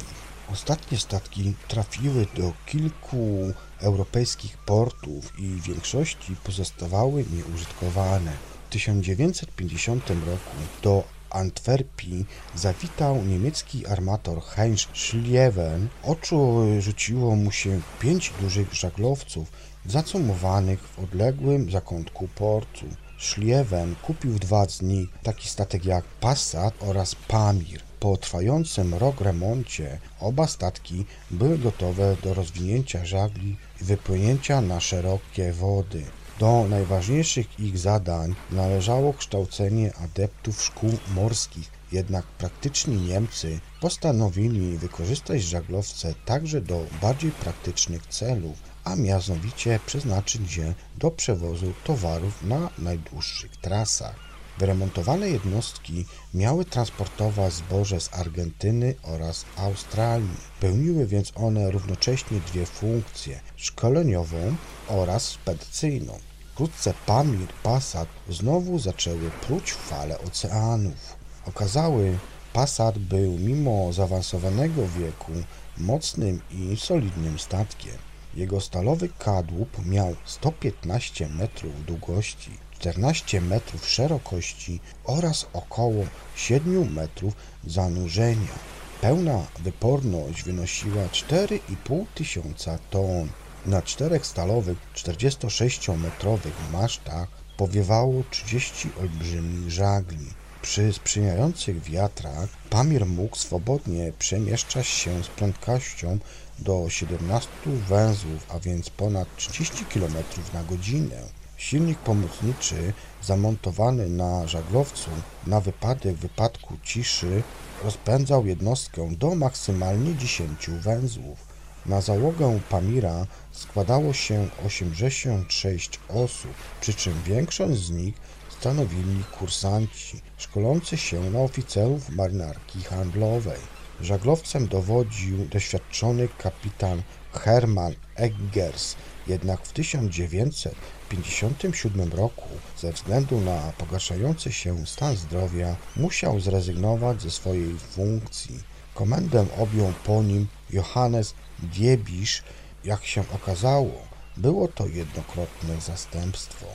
Ostatnie 0.51 0.97
statki 0.97 1.53
trafiły 1.67 2.27
do 2.35 2.53
kilku 2.65 3.53
europejskich 3.79 4.57
portów 4.57 5.39
i 5.39 5.47
w 5.47 5.63
większości 5.63 6.35
pozostawały 6.43 7.25
nieużytkowane. 7.33 8.31
W 8.69 8.71
1950 8.71 10.09
roku 10.09 10.55
do 10.81 11.03
Antwerpii 11.29 12.25
zawitał 12.55 13.23
niemiecki 13.23 13.87
armator 13.87 14.41
Heinz 14.41 14.87
Schlieffen. 14.93 15.87
Oczu 16.03 16.65
rzuciło 16.79 17.35
mu 17.35 17.51
się 17.51 17.81
pięć 17.99 18.33
dużych 18.41 18.73
żaglowców 18.73 19.51
zacumowanych 19.85 20.79
w 20.87 20.99
odległym 20.99 21.71
zakątku 21.71 22.27
portu. 22.35 22.85
Schlieffen 23.19 23.95
kupił 24.01 24.39
dwa 24.39 24.69
z 24.69 24.81
nich, 24.81 25.09
taki 25.23 25.49
statek 25.49 25.85
jak 25.85 26.03
Passat 26.05 26.73
oraz 26.79 27.15
Pamir. 27.15 27.81
Po 27.99 28.17
trwającym 28.17 28.93
rok 28.93 29.21
remoncie 29.21 29.99
oba 30.19 30.47
statki 30.47 31.05
były 31.31 31.57
gotowe 31.57 32.15
do 32.23 32.33
rozwinięcia 32.33 33.05
żagli 33.05 33.55
i 33.81 33.83
wypłynięcia 33.83 34.61
na 34.61 34.79
szerokie 34.79 35.53
wody. 35.53 36.03
Do 36.39 36.65
najważniejszych 36.69 37.59
ich 37.59 37.77
zadań 37.77 38.35
należało 38.51 39.13
kształcenie 39.13 39.95
adeptów 39.95 40.63
szkół 40.63 40.97
morskich, 41.15 41.71
jednak 41.91 42.25
praktyczni 42.25 42.97
Niemcy 42.97 43.59
postanowili 43.81 44.77
wykorzystać 44.77 45.43
żaglowce 45.43 46.13
także 46.25 46.61
do 46.61 46.85
bardziej 47.01 47.31
praktycznych 47.31 48.07
celów, 48.07 48.57
a 48.83 48.95
mianowicie 48.95 49.79
przeznaczyć 49.85 50.57
je 50.57 50.73
do 50.97 51.11
przewozu 51.11 51.73
towarów 51.83 52.43
na 52.43 52.69
najdłuższych 52.77 53.57
trasach. 53.57 54.15
Wyremontowane 54.57 55.29
jednostki 55.29 56.05
miały 56.33 56.65
transportować 56.65 57.53
zboże 57.53 57.99
z 57.99 58.13
Argentyny 58.13 58.95
oraz 59.03 59.45
Australii. 59.57 60.37
Pełniły 60.59 61.05
więc 61.07 61.31
one 61.35 61.71
równocześnie 61.71 62.39
dwie 62.39 62.65
funkcje 62.65 63.39
szkoleniową 63.55 64.55
oraz 64.87 65.23
spedycyjną. 65.23 66.28
Wkrótce 66.59 66.93
Pamir 67.05 67.47
Passat 67.63 68.07
znowu 68.29 68.79
zaczęły 68.79 69.31
pruć 69.41 69.73
fale 69.73 70.19
oceanów. 70.19 71.15
Okazały 71.45 72.17
Passat 72.53 72.97
był 72.97 73.37
mimo 73.37 73.93
zaawansowanego 73.93 74.87
wieku 74.87 75.31
mocnym 75.77 76.41
i 76.51 76.77
solidnym 76.77 77.39
statkiem. 77.39 77.93
Jego 78.35 78.61
stalowy 78.61 79.09
kadłub 79.19 79.85
miał 79.85 80.15
115 80.25 81.29
metrów 81.29 81.85
długości, 81.85 82.51
14 82.79 83.41
metrów 83.41 83.89
szerokości 83.89 84.79
oraz 85.03 85.47
około 85.53 86.05
7 86.35 86.93
metrów 86.93 87.33
zanurzenia. 87.67 88.55
Pełna 89.01 89.45
wyporność 89.59 90.43
wynosiła 90.43 91.03
4,5 91.03 92.05
tysiąca 92.15 92.79
ton. 92.89 93.29
Na 93.65 93.81
czterech 93.81 94.25
stalowych 94.25 94.77
46-metrowych 94.95 96.71
masztach 96.73 97.27
powiewało 97.57 98.23
30 98.31 98.89
olbrzymich 99.01 99.71
żagli. 99.71 100.27
Przy 100.61 100.93
sprzyjających 100.93 101.83
wiatrach 101.83 102.49
Pamir 102.69 103.05
mógł 103.05 103.35
swobodnie 103.35 104.13
przemieszczać 104.19 104.87
się 104.87 105.23
z 105.23 105.27
prędkością 105.27 106.19
do 106.59 106.89
17 106.89 107.49
węzłów, 107.65 108.45
a 108.49 108.59
więc 108.59 108.89
ponad 108.89 109.27
30 109.37 109.85
km 109.85 110.13
na 110.53 110.63
godzinę. 110.63 111.21
Silnik 111.57 111.99
pomocniczy 111.99 112.93
zamontowany 113.23 114.09
na 114.09 114.47
żaglowcu 114.47 115.09
na 115.47 115.61
wypadek 115.61 116.15
wypadku 116.15 116.77
ciszy 116.83 117.43
rozpędzał 117.83 118.45
jednostkę 118.45 119.09
do 119.15 119.35
maksymalnie 119.35 120.15
10 120.15 120.69
węzłów. 120.69 121.49
Na 121.85 122.01
załogę 122.01 122.59
Pamira 122.69 123.25
składało 123.59 124.13
się 124.13 124.49
86 124.65 125.99
osób, 126.09 126.53
przy 126.81 126.93
czym 126.93 127.13
większość 127.25 127.79
z 127.79 127.91
nich 127.91 128.15
stanowili 128.49 129.23
kursanci 129.39 130.21
szkolący 130.37 130.97
się 130.97 131.29
na 131.29 131.39
oficerów 131.39 132.09
marynarki 132.09 132.81
handlowej. 132.81 133.59
Żaglowcem 134.01 134.67
dowodził 134.67 135.45
doświadczony 135.45 136.27
kapitan 136.37 137.01
Hermann 137.33 137.95
Eggers, 138.15 138.95
jednak 139.27 139.65
w 139.65 139.73
1957 139.73 142.11
roku 142.11 142.47
ze 142.77 142.93
względu 142.93 143.41
na 143.41 143.73
pogarszający 143.77 144.51
się 144.51 144.87
stan 144.87 145.15
zdrowia 145.15 145.75
musiał 145.95 146.39
zrezygnować 146.39 147.21
ze 147.21 147.31
swojej 147.31 147.79
funkcji. 147.79 148.59
Komendę 148.93 149.45
objął 149.57 149.93
po 150.05 150.23
nim 150.23 150.47
Johannes 150.69 151.33
Diebisz, 151.59 152.43
jak 152.83 153.05
się 153.05 153.23
okazało, 153.35 154.07
było 154.37 154.67
to 154.67 154.87
jednokrotne 154.87 155.81
zastępstwo. 155.81 156.65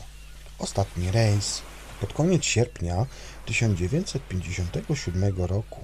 Ostatni 0.59 1.11
rejs. 1.11 1.63
Pod 2.01 2.13
koniec 2.13 2.45
sierpnia 2.45 3.07
1957 3.47 5.35
roku 5.37 5.81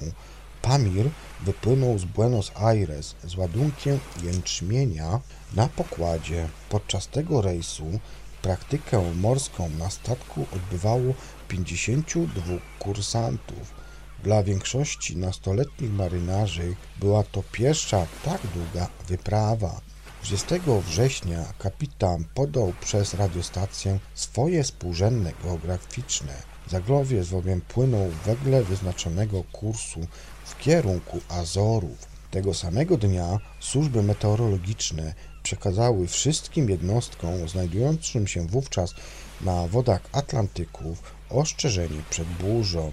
Pamir 0.63 1.11
wypłynął 1.41 1.99
z 1.99 2.05
Buenos 2.05 2.53
Aires 2.55 3.15
z 3.25 3.37
ładunkiem 3.37 4.01
jęczmienia 4.23 5.21
na 5.55 5.69
pokładzie. 5.69 6.49
Podczas 6.69 7.09
tego 7.09 7.43
rejsu 7.43 8.01
praktykę 8.43 9.15
morską 9.15 9.71
na 9.79 9.91
statku 9.91 10.47
odbywało 10.55 11.15
52 11.49 12.43
kursantów. 12.79 13.75
Dla 14.23 14.43
większości 14.43 15.17
nastoletnich 15.17 15.93
marynarzy 15.93 16.77
była 16.99 17.23
to 17.23 17.43
pierwsza 17.53 18.07
tak 18.25 18.41
długa 18.47 18.89
wyprawa. 19.09 19.81
20 20.25 20.57
września 20.87 21.45
kapitan 21.59 22.25
podał 22.35 22.73
przez 22.81 23.15
radiostację 23.15 23.99
swoje 24.15 24.63
współrzędne 24.65 25.33
geograficzne. 25.45 26.33
Zaglowiec 26.69 27.29
bowiem 27.29 27.61
płynął 27.61 28.11
wedle 28.27 28.63
wyznaczonego 28.63 29.45
kursu 29.53 30.01
w 30.45 30.59
kierunku 30.59 31.21
Azorów. 31.29 32.09
Tego 32.31 32.55
samego 32.55 32.97
dnia 32.97 33.39
służby 33.61 34.03
meteorologiczne 34.03 35.15
przekazały 35.43 36.07
wszystkim 36.07 36.71
jednostkom 36.71 37.49
znajdującym 37.49 38.27
się 38.27 38.47
wówczas 38.47 38.95
na 39.41 39.69
wodach 39.69 40.01
Atlantyków 40.13 41.03
ostrzeżenie 41.31 42.03
przed 42.11 42.29
burzą, 42.29 42.91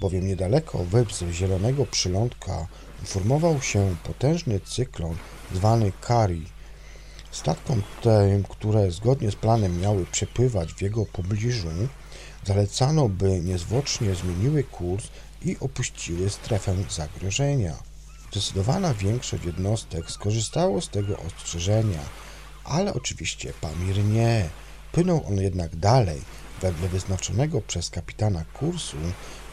bowiem 0.00 0.26
niedaleko 0.26 0.84
wysp 0.84 1.24
Zielonego 1.32 1.86
Przylądka 1.86 2.66
informował 3.00 3.62
się 3.62 3.96
potężny 4.04 4.60
cyklon 4.60 5.16
zwany 5.54 5.92
Kari. 6.00 6.46
Statkom 7.30 7.82
tym, 8.02 8.42
które 8.48 8.90
zgodnie 8.90 9.30
z 9.30 9.36
planem 9.36 9.80
miały 9.80 10.06
przepływać 10.06 10.74
w 10.74 10.82
jego 10.82 11.06
pobliżu, 11.06 11.68
zalecano, 12.46 13.08
by 13.08 13.40
niezwłocznie 13.40 14.14
zmieniły 14.14 14.64
kurs 14.64 15.08
i 15.42 15.56
opuściły 15.60 16.30
strefę 16.30 16.74
zagrożenia. 16.90 17.74
Zdecydowana 18.32 18.94
większość 18.94 19.44
jednostek 19.44 20.10
skorzystało 20.10 20.80
z 20.80 20.88
tego 20.88 21.18
ostrzeżenia, 21.18 22.00
ale 22.64 22.94
oczywiście 22.94 23.52
Pamir 23.60 24.04
nie. 24.04 24.48
Płynął 24.92 25.24
on 25.26 25.36
jednak 25.36 25.76
dalej, 25.76 26.22
wedle 26.62 26.88
wyznaczonego 26.88 27.60
przez 27.60 27.90
kapitana 27.90 28.44
kursu 28.44 28.96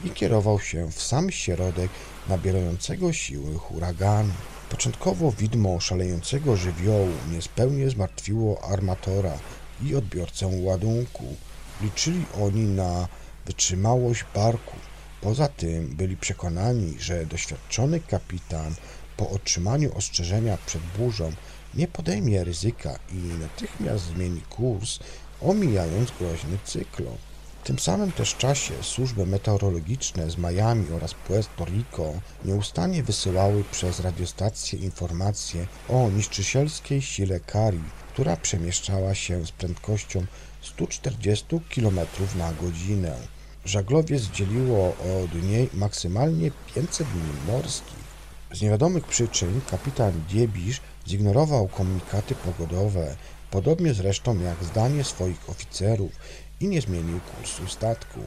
i 0.03 0.09
kierował 0.09 0.59
się 0.59 0.91
w 0.91 1.01
sam 1.01 1.31
środek 1.31 1.91
nabierającego 2.29 3.13
siły 3.13 3.57
huraganu. 3.57 4.33
Początkowo 4.69 5.31
widmo 5.31 5.79
szalejącego 5.79 6.55
żywiołu 6.55 7.09
niespełnie 7.31 7.89
zmartwiło 7.89 8.63
armatora 8.63 9.37
i 9.83 9.95
odbiorcę 9.95 10.47
ładunku. 10.47 11.35
Liczyli 11.81 12.25
oni 12.41 12.63
na 12.63 13.07
wytrzymałość 13.45 14.25
barku. 14.35 14.75
Poza 15.21 15.47
tym 15.47 15.87
byli 15.87 16.17
przekonani, 16.17 16.95
że 16.99 17.25
doświadczony 17.25 17.99
kapitan 17.99 18.75
po 19.17 19.29
otrzymaniu 19.29 19.97
ostrzeżenia 19.97 20.57
przed 20.65 20.81
burzą 20.97 21.31
nie 21.75 21.87
podejmie 21.87 22.43
ryzyka 22.43 22.99
i 23.11 23.15
natychmiast 23.15 24.05
zmieni 24.05 24.41
kurs, 24.41 24.99
omijając 25.41 26.11
groźny 26.19 26.57
cyklon. 26.65 27.17
Tym 27.67 27.79
samym 27.79 28.11
też 28.11 28.35
czasie 28.35 28.73
służby 28.81 29.25
meteorologiczne 29.25 30.31
z 30.31 30.37
Miami 30.37 30.85
oraz 30.91 31.13
Puerto 31.13 31.65
Rico 31.65 32.13
nieustannie 32.45 33.03
wysyłały 33.03 33.63
przez 33.71 33.99
radiostacje 33.99 34.79
informacje 34.79 35.67
o 35.89 36.09
niszczycielskiej 36.09 37.01
sile 37.01 37.39
Kari, 37.39 37.83
która 38.13 38.37
przemieszczała 38.37 39.15
się 39.15 39.45
z 39.45 39.51
prędkością 39.51 40.25
140 40.61 41.45
km 41.75 41.99
na 42.37 42.53
godzinę. 42.53 43.15
Żaglowiec 43.65 44.23
dzieliło 44.23 44.95
od 45.23 45.43
niej 45.43 45.69
maksymalnie 45.73 46.51
500 46.75 47.07
mil 47.15 47.53
morskich. 47.55 48.07
Z 48.53 48.61
niewiadomych 48.61 49.05
przyczyn 49.05 49.61
kapitan 49.71 50.23
Diebisz 50.29 50.81
zignorował 51.07 51.67
komunikaty 51.67 52.35
pogodowe, 52.35 53.15
podobnie 53.51 53.93
zresztą 53.93 54.39
jak 54.39 54.63
zdanie 54.63 55.03
swoich 55.03 55.49
oficerów 55.49 56.11
i 56.61 56.67
nie 56.67 56.81
zmienił 56.81 57.19
kursu 57.19 57.67
statku. 57.67 58.19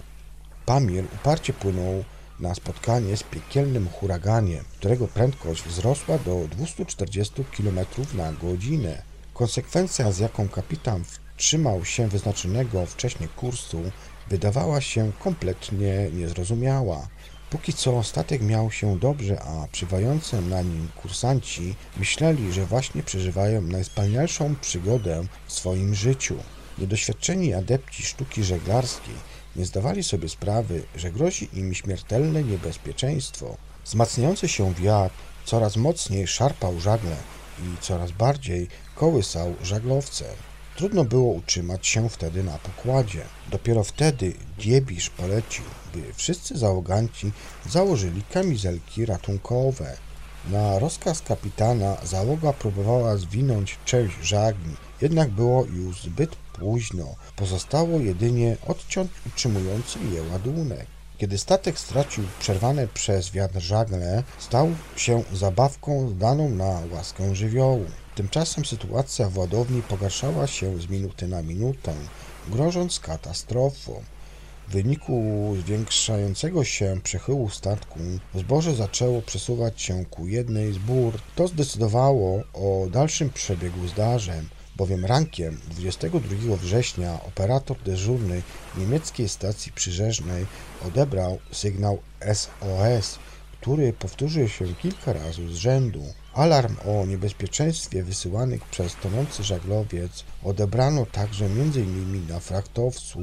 Pamir 0.67 1.05
uparcie 1.15 1.53
płynął 1.53 2.05
na 2.41 2.55
spotkanie 2.55 3.17
z 3.17 3.23
piekielnym 3.23 3.89
huraganiem, 3.89 4.65
którego 4.79 5.09
prędkość 5.09 5.63
wzrosła 5.63 6.19
do 6.19 6.49
240 6.51 7.45
km 7.57 7.79
na 8.15 8.33
godzinę. 8.33 9.03
Konsekwencja, 9.35 10.13
z 10.13 10.19
jaką 10.19 10.49
kapitan 10.49 11.05
trzymał 11.37 11.85
się 11.85 12.09
wyznaczonego 12.09 12.87
wcześniej 12.87 13.29
kursu, 13.29 13.83
wydawała 14.29 14.81
się 14.81 15.13
kompletnie 15.19 16.11
niezrozumiała. 16.13 17.09
Póki 17.51 17.73
co 17.73 18.03
statek 18.03 18.43
miał 18.43 18.71
się 18.71 18.99
dobrze, 18.99 19.43
a 19.43 19.69
przybywający 19.73 20.43
na 20.43 20.63
nim 20.63 20.89
kursanci 21.03 21.75
myśleli, 21.97 22.53
że 22.53 22.67
właśnie 22.67 23.03
przeżywają 23.03 23.63
najspanialszą 23.63 24.57
przygodę 24.57 25.25
w 25.47 25.53
swoim 25.53 25.95
życiu. 25.95 26.37
Niedoświadczeni 26.79 27.55
adepci 27.55 28.03
sztuki 28.03 28.45
żeglarskiej 28.45 29.15
nie 29.57 29.65
zdawali 29.65 30.03
sobie 30.03 30.29
sprawy, 30.29 30.83
że 30.97 31.13
grozi 31.13 31.49
im 31.53 31.75
śmiertelne 31.75 32.43
niebezpieczeństwo. 32.45 33.57
Wzmacniający 33.85 34.49
się 34.49 34.75
wiatr 34.75 35.15
coraz 35.45 35.77
mocniej 35.77 36.27
szarpał 36.27 36.81
żagle 36.81 37.17
i 37.59 37.81
coraz 37.81 38.11
bardziej 38.11 38.69
kołysał 38.95 39.55
żaglowcem. 39.63 40.35
Trudno 40.77 41.05
było 41.05 41.33
utrzymać 41.33 41.87
się 41.87 42.09
wtedy 42.09 42.45
na 42.45 42.59
pokładzie. 42.59 43.25
Dopiero 43.51 43.85
wtedy 43.85 44.33
Diebisz 44.59 45.11
polecił, 45.11 45.65
by 45.95 46.15
wszyscy 46.15 46.59
załoganci 46.59 47.33
założyli 47.69 48.23
kamizelki 48.23 49.07
ratunkowe. 49.07 49.97
Na 50.49 50.79
rozkaz 50.79 51.23
kapitana 51.23 51.97
załoga 52.05 52.53
próbowała 52.53 53.17
zwinąć 53.17 53.79
część 53.85 54.17
żagli, 54.23 54.77
jednak 55.01 55.31
było 55.31 55.65
już 55.65 56.03
zbyt 56.03 56.37
późno. 56.37 57.15
Pozostało 57.37 57.99
jedynie 57.99 58.57
odciąć 58.67 59.11
utrzymujący 59.27 59.99
je 60.13 60.23
ładunek. 60.33 60.87
Kiedy 61.19 61.39
statek 61.39 61.79
stracił 61.79 62.25
przerwane 62.39 62.89
przez 62.89 63.31
wiatr 63.31 63.61
żagle, 63.61 64.23
stał 64.39 64.69
się 64.97 65.23
zabawką 65.33 66.15
daną 66.15 66.49
na 66.51 66.81
łaskę 66.93 67.35
żywiołu. 67.35 67.85
Tymczasem 68.15 68.65
sytuacja 68.65 69.29
w 69.29 69.39
ładowni 69.39 69.83
pogarszała 69.83 70.47
się 70.47 70.81
z 70.81 70.89
minuty 70.89 71.29
na 71.29 71.43
minutę, 71.43 71.95
grożąc 72.49 73.01
katastrofą. 73.01 74.03
W 74.71 74.73
wyniku 74.73 75.23
zwiększającego 75.61 76.65
się 76.65 77.01
przechyłu 77.03 77.51
statku 77.51 77.99
zboże 78.35 78.75
zaczęło 78.75 79.23
przesuwać 79.23 79.83
się 79.83 80.05
ku 80.05 80.27
jednej 80.27 80.73
z 80.73 80.79
bór. 80.79 81.15
To 81.35 81.49
zdecydowało 81.49 82.43
o 82.55 82.87
dalszym 82.91 83.31
przebiegu 83.31 83.89
zdarzeń, 83.89 84.49
bowiem 84.77 85.05
rankiem 85.05 85.61
22 85.71 86.57
września 86.57 87.21
operator 87.27 87.77
dyżurny 87.85 88.43
niemieckiej 88.79 89.29
stacji 89.29 89.73
przybrzeżnej 89.73 90.47
odebrał 90.87 91.39
sygnał 91.53 91.99
SOS, 92.35 93.19
który 93.61 93.93
powtórzył 93.93 94.49
się 94.49 94.75
kilka 94.75 95.13
razy 95.13 95.49
z 95.49 95.57
rzędu. 95.57 96.03
Alarm 96.35 96.77
o 96.87 97.07
niebezpieczeństwie 97.07 98.03
wysyłanych 98.03 98.65
przez 98.65 98.97
tonący 98.97 99.45
żaglowiec 99.45 100.25
odebrano 100.45 101.07
także 101.07 101.45
m.in. 101.45 102.27
na 102.29 102.41
frachtowcu 102.41 103.19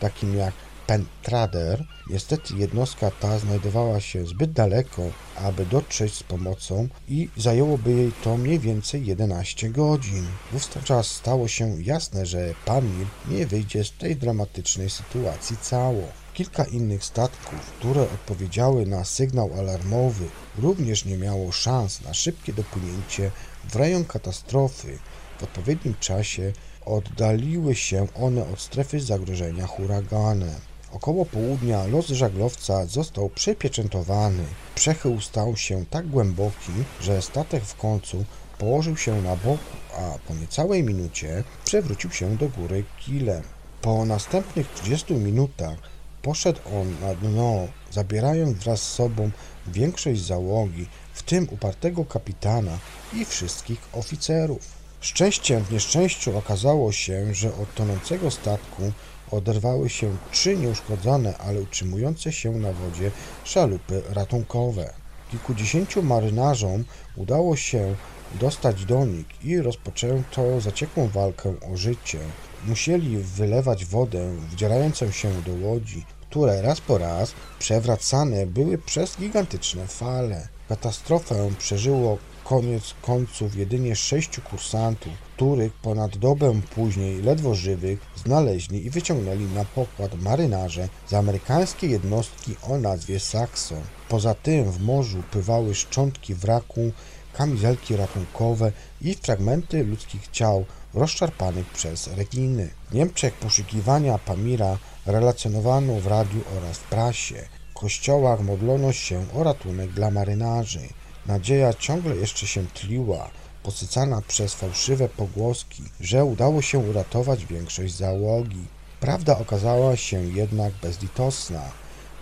takim 0.00 0.36
jak 0.36 0.54
Pentrader. 0.88 1.84
Niestety 2.10 2.54
jednostka 2.56 3.10
ta 3.10 3.38
znajdowała 3.38 4.00
się 4.00 4.26
zbyt 4.26 4.52
daleko, 4.52 5.02
aby 5.36 5.66
dotrzeć 5.66 6.14
z 6.14 6.22
pomocą 6.22 6.88
i 7.08 7.28
zajęłoby 7.36 7.92
jej 7.92 8.12
to 8.24 8.36
mniej 8.36 8.58
więcej 8.58 9.06
11 9.06 9.70
godzin. 9.70 10.26
Wówczas 10.52 11.06
stało 11.06 11.48
się 11.48 11.82
jasne, 11.82 12.26
że 12.26 12.54
Pamir 12.64 13.06
nie 13.28 13.46
wyjdzie 13.46 13.84
z 13.84 13.92
tej 13.92 14.16
dramatycznej 14.16 14.90
sytuacji 14.90 15.56
cało. 15.56 16.02
Kilka 16.34 16.64
innych 16.64 17.04
statków, 17.04 17.60
które 17.78 18.02
odpowiedziały 18.02 18.86
na 18.86 19.04
sygnał 19.04 19.50
alarmowy, 19.58 20.24
również 20.58 21.04
nie 21.04 21.16
miało 21.16 21.52
szans 21.52 22.00
na 22.00 22.14
szybkie 22.14 22.52
dopłynięcie 22.52 23.30
w 23.68 23.76
rejon 23.76 24.04
katastrofy. 24.04 24.98
W 25.38 25.42
odpowiednim 25.42 25.94
czasie 26.00 26.52
oddaliły 26.84 27.74
się 27.74 28.06
one 28.14 28.48
od 28.52 28.60
strefy 28.60 29.00
zagrożenia 29.00 29.66
huraganem. 29.66 30.60
Około 30.92 31.26
południa 31.26 31.86
los 31.86 32.06
żaglowca 32.06 32.86
został 32.86 33.28
przepieczętowany. 33.28 34.44
Przechył 34.74 35.20
stał 35.20 35.56
się 35.56 35.86
tak 35.86 36.08
głęboki, 36.08 36.72
że 37.00 37.22
statek 37.22 37.64
w 37.64 37.76
końcu 37.76 38.24
położył 38.58 38.96
się 38.96 39.22
na 39.22 39.36
boku, 39.36 39.76
a 39.98 40.18
po 40.28 40.34
niecałej 40.34 40.82
minucie 40.82 41.44
przewrócił 41.64 42.10
się 42.10 42.36
do 42.36 42.48
góry 42.48 42.84
kilem. 42.98 43.42
Po 43.82 44.04
następnych 44.04 44.72
30 44.72 45.14
minutach 45.14 45.78
poszedł 46.22 46.60
on 46.80 47.00
na 47.00 47.14
dno, 47.14 47.68
zabierając 47.90 48.58
wraz 48.58 48.82
z 48.82 48.94
sobą 48.94 49.30
większość 49.66 50.20
załogi, 50.20 50.86
w 51.12 51.22
tym 51.22 51.48
upartego 51.50 52.04
kapitana 52.04 52.78
i 53.12 53.24
wszystkich 53.24 53.80
oficerów. 53.92 54.78
Szczęściem 55.00 55.64
w 55.64 55.72
nieszczęściu 55.72 56.38
okazało 56.38 56.92
się, 56.92 57.34
że 57.34 57.48
od 57.54 57.74
tonącego 57.74 58.30
statku 58.30 58.92
oderwały 59.30 59.88
się 59.88 60.16
trzy 60.32 60.56
nieuszkodzone, 60.56 61.38
ale 61.38 61.60
utrzymujące 61.60 62.32
się 62.32 62.50
na 62.50 62.72
wodzie 62.72 63.10
szalupy 63.44 64.02
ratunkowe. 64.10 64.92
Kilkudziesięciu 65.30 66.02
marynarzom 66.02 66.84
udało 67.16 67.56
się 67.56 67.94
dostać 68.40 68.84
do 68.84 69.04
nich 69.06 69.44
i 69.44 69.58
rozpoczęto 69.58 70.60
zaciekłą 70.60 71.08
walkę 71.08 71.54
o 71.72 71.76
życie. 71.76 72.18
Musieli 72.66 73.18
wylewać 73.18 73.84
wodę 73.84 74.36
wdzierającą 74.50 75.10
się 75.10 75.30
do 75.42 75.68
łodzi, 75.68 76.04
które 76.30 76.62
raz 76.62 76.80
po 76.80 76.98
raz 76.98 77.34
przewracane 77.58 78.46
były 78.46 78.78
przez 78.78 79.16
gigantyczne 79.16 79.86
fale. 79.86 80.48
Katastrofę 80.68 81.50
przeżyło 81.58 82.18
koniec 82.48 82.94
końców 83.02 83.56
jedynie 83.56 83.96
sześciu 83.96 84.42
kursantów, 84.42 85.12
których 85.36 85.72
ponad 85.72 86.16
dobę 86.16 86.60
później 86.74 87.22
ledwo 87.22 87.54
żywych 87.54 87.98
znaleźli 88.16 88.86
i 88.86 88.90
wyciągnęli 88.90 89.44
na 89.44 89.64
pokład 89.64 90.14
marynarze 90.22 90.88
z 91.08 91.14
amerykańskiej 91.14 91.90
jednostki 91.90 92.56
o 92.62 92.78
nazwie 92.78 93.20
Saxon. 93.20 93.82
Poza 94.08 94.34
tym 94.34 94.70
w 94.70 94.80
morzu 94.80 95.22
pływały 95.30 95.74
szczątki 95.74 96.34
wraku, 96.34 96.92
kamizelki 97.32 97.96
ratunkowe 97.96 98.72
i 99.00 99.14
fragmenty 99.14 99.84
ludzkich 99.84 100.28
ciał 100.28 100.64
rozszarpanych 100.94 101.66
przez 101.66 102.06
rekiny. 102.16 102.68
W 102.90 102.94
Niemczech 102.94 103.34
poszukiwania 103.34 104.18
Pamira 104.18 104.78
relacjonowano 105.06 106.00
w 106.00 106.06
radiu 106.06 106.40
oraz 106.58 106.78
w 106.78 106.84
prasie. 106.84 107.48
W 107.70 107.74
kościołach 107.80 108.40
modlono 108.40 108.92
się 108.92 109.26
o 109.34 109.42
ratunek 109.42 109.90
dla 109.90 110.10
marynarzy. 110.10 110.88
Nadzieja 111.28 111.74
ciągle 111.74 112.16
jeszcze 112.16 112.46
się 112.46 112.66
tliła, 112.66 113.30
posycana 113.62 114.22
przez 114.28 114.54
fałszywe 114.54 115.08
pogłoski, 115.08 115.82
że 116.00 116.24
udało 116.24 116.62
się 116.62 116.78
uratować 116.78 117.46
większość 117.46 117.94
załogi. 117.94 118.64
Prawda 119.00 119.38
okazała 119.38 119.96
się 119.96 120.24
jednak 120.24 120.72
bezlitosna. 120.82 121.62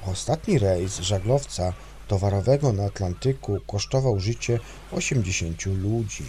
Ostatni 0.07 0.59
rejs 0.59 1.01
żaglowca 1.01 1.73
towarowego 2.09 2.73
na 2.73 2.85
Atlantyku 2.85 3.59
kosztował 3.67 4.21
życie 4.21 4.59
80 4.93 5.67
ludzi. 5.67 6.25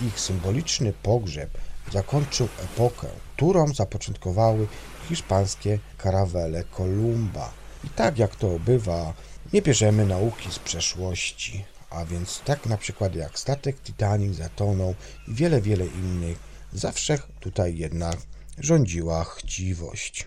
Ich 0.00 0.20
symboliczny 0.20 0.92
pogrzeb 1.02 1.50
zakończył 1.92 2.48
epokę, 2.64 3.08
którą 3.36 3.74
zapoczątkowały 3.74 4.66
hiszpańskie 5.08 5.78
karawele 5.98 6.64
Kolumba. 6.64 7.52
I 7.84 7.88
tak 7.88 8.18
jak 8.18 8.36
to 8.36 8.58
bywa, 8.58 9.12
nie 9.52 9.62
bierzemy 9.62 10.06
nauki 10.06 10.52
z 10.52 10.58
przeszłości. 10.58 11.64
A 11.90 12.04
więc 12.04 12.40
tak 12.44 12.66
na 12.66 12.76
przykład 12.76 13.14
jak 13.14 13.38
statek 13.38 13.80
Titanic 13.82 14.36
zatonął 14.36 14.94
i 15.28 15.34
wiele, 15.34 15.60
wiele 15.60 15.86
innych, 15.86 16.38
zawsze 16.72 17.18
tutaj 17.40 17.76
jednak 17.76 18.16
rządziła 18.58 19.24
chciwość. 19.24 20.26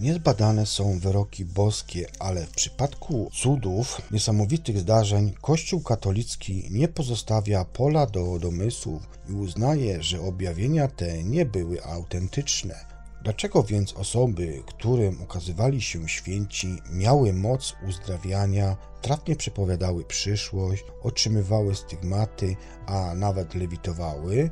Niezbadane 0.00 0.66
są 0.66 0.98
wyroki 0.98 1.44
boskie, 1.44 2.06
ale 2.18 2.46
w 2.46 2.50
przypadku 2.50 3.30
cudów, 3.32 4.02
niesamowitych 4.10 4.78
zdarzeń, 4.78 5.32
Kościół 5.42 5.80
katolicki 5.80 6.68
nie 6.70 6.88
pozostawia 6.88 7.64
pola 7.64 8.06
do 8.06 8.38
domysłów 8.38 9.02
i 9.28 9.32
uznaje, 9.32 10.02
że 10.02 10.20
objawienia 10.20 10.88
te 10.88 11.22
nie 11.22 11.46
były 11.46 11.84
autentyczne. 11.84 12.74
Dlaczego 13.22 13.62
więc 13.62 13.92
osoby, 13.92 14.62
którym 14.66 15.22
ukazywali 15.22 15.82
się 15.82 16.08
święci, 16.08 16.78
miały 16.92 17.32
moc 17.32 17.74
uzdrawiania, 17.88 18.76
trafnie 19.02 19.36
przepowiadały 19.36 20.04
przyszłość, 20.04 20.84
otrzymywały 21.02 21.74
stygmaty, 21.74 22.56
a 22.86 23.14
nawet 23.14 23.54
lewitowały? 23.54 24.50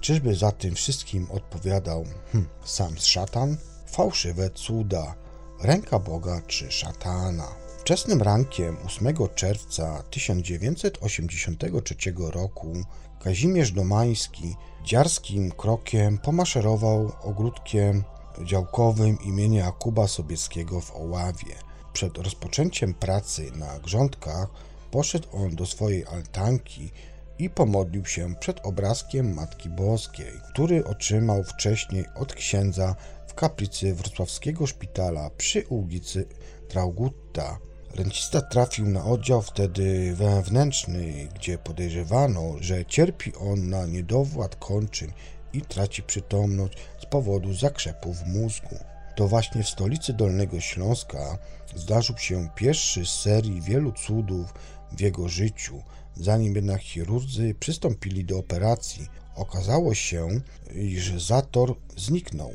Czyżby 0.00 0.34
za 0.34 0.52
tym 0.52 0.74
wszystkim 0.74 1.26
odpowiadał 1.30 2.04
hm, 2.32 2.46
sam 2.64 2.96
szatan? 2.98 3.56
Fałszywe 3.90 4.50
cuda, 4.50 5.14
ręka 5.62 5.98
Boga 5.98 6.40
czy 6.46 6.70
szatana. 6.70 7.48
Wczesnym 7.78 8.22
rankiem 8.22 8.76
8 8.86 9.16
czerwca 9.34 10.02
1983 10.10 11.96
roku 12.16 12.72
Kazimierz 13.20 13.72
Domański 13.72 14.56
dziarskim 14.84 15.50
krokiem 15.50 16.18
pomaszerował 16.18 17.12
ogródkiem 17.22 18.04
działkowym 18.44 19.18
imienia 19.24 19.64
Jakuba 19.64 20.08
Sobieskiego 20.08 20.80
w 20.80 20.96
Oławie. 20.96 21.54
Przed 21.92 22.18
rozpoczęciem 22.18 22.94
pracy 22.94 23.50
na 23.56 23.78
grządkach 23.78 24.48
poszedł 24.90 25.28
on 25.32 25.56
do 25.56 25.66
swojej 25.66 26.06
altanki 26.06 26.90
i 27.38 27.50
pomodlił 27.50 28.06
się 28.06 28.34
przed 28.34 28.66
obrazkiem 28.66 29.34
Matki 29.34 29.68
Boskiej, 29.68 30.32
który 30.52 30.84
otrzymał 30.84 31.44
wcześniej 31.44 32.04
od 32.14 32.34
księdza 32.34 32.96
kaplicy 33.40 33.94
wrocławskiego 33.94 34.66
szpitala 34.66 35.30
przy 35.30 35.66
ulicy 35.66 36.26
Traugutta. 36.68 37.58
Rencista 37.94 38.40
trafił 38.40 38.86
na 38.86 39.04
oddział 39.04 39.42
wtedy 39.42 40.14
wewnętrzny, 40.16 41.28
gdzie 41.34 41.58
podejrzewano, 41.58 42.56
że 42.60 42.84
cierpi 42.84 43.34
on 43.34 43.68
na 43.68 43.86
niedowład 43.86 44.56
kończyn 44.56 45.12
i 45.52 45.62
traci 45.62 46.02
przytomność 46.02 46.78
z 47.02 47.06
powodu 47.06 47.54
zakrzepów 47.54 48.16
mózgu. 48.26 48.76
To 49.16 49.28
właśnie 49.28 49.62
w 49.62 49.68
stolicy 49.68 50.12
Dolnego 50.12 50.60
Śląska 50.60 51.38
zdarzył 51.76 52.18
się 52.18 52.48
pierwszy 52.54 53.06
z 53.06 53.10
serii 53.10 53.60
wielu 53.60 53.92
cudów 53.92 54.54
w 54.92 55.00
jego 55.00 55.28
życiu. 55.28 55.82
Zanim 56.16 56.54
jednak 56.56 56.82
chirurdzy 56.82 57.54
przystąpili 57.54 58.24
do 58.24 58.38
operacji, 58.38 59.06
okazało 59.34 59.94
się, 59.94 60.28
iż 60.74 61.22
zator 61.22 61.74
zniknął. 61.96 62.52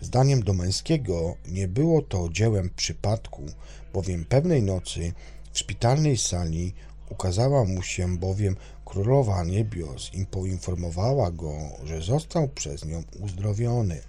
Zdaniem 0.00 0.42
Domańskiego 0.42 1.36
nie 1.48 1.68
było 1.68 2.02
to 2.02 2.28
dziełem 2.32 2.70
przypadku, 2.76 3.42
bowiem 3.92 4.24
pewnej 4.24 4.62
nocy 4.62 5.12
w 5.52 5.58
szpitalnej 5.58 6.16
sali 6.16 6.72
ukazała 7.10 7.64
mu 7.64 7.82
się 7.82 8.18
bowiem 8.18 8.56
królowa 8.84 9.44
niebios 9.44 10.10
i 10.14 10.26
poinformowała 10.26 11.30
go, 11.30 11.52
że 11.84 12.02
został 12.02 12.48
przez 12.48 12.84
nią 12.84 13.02
uzdrowiony. 13.20 14.00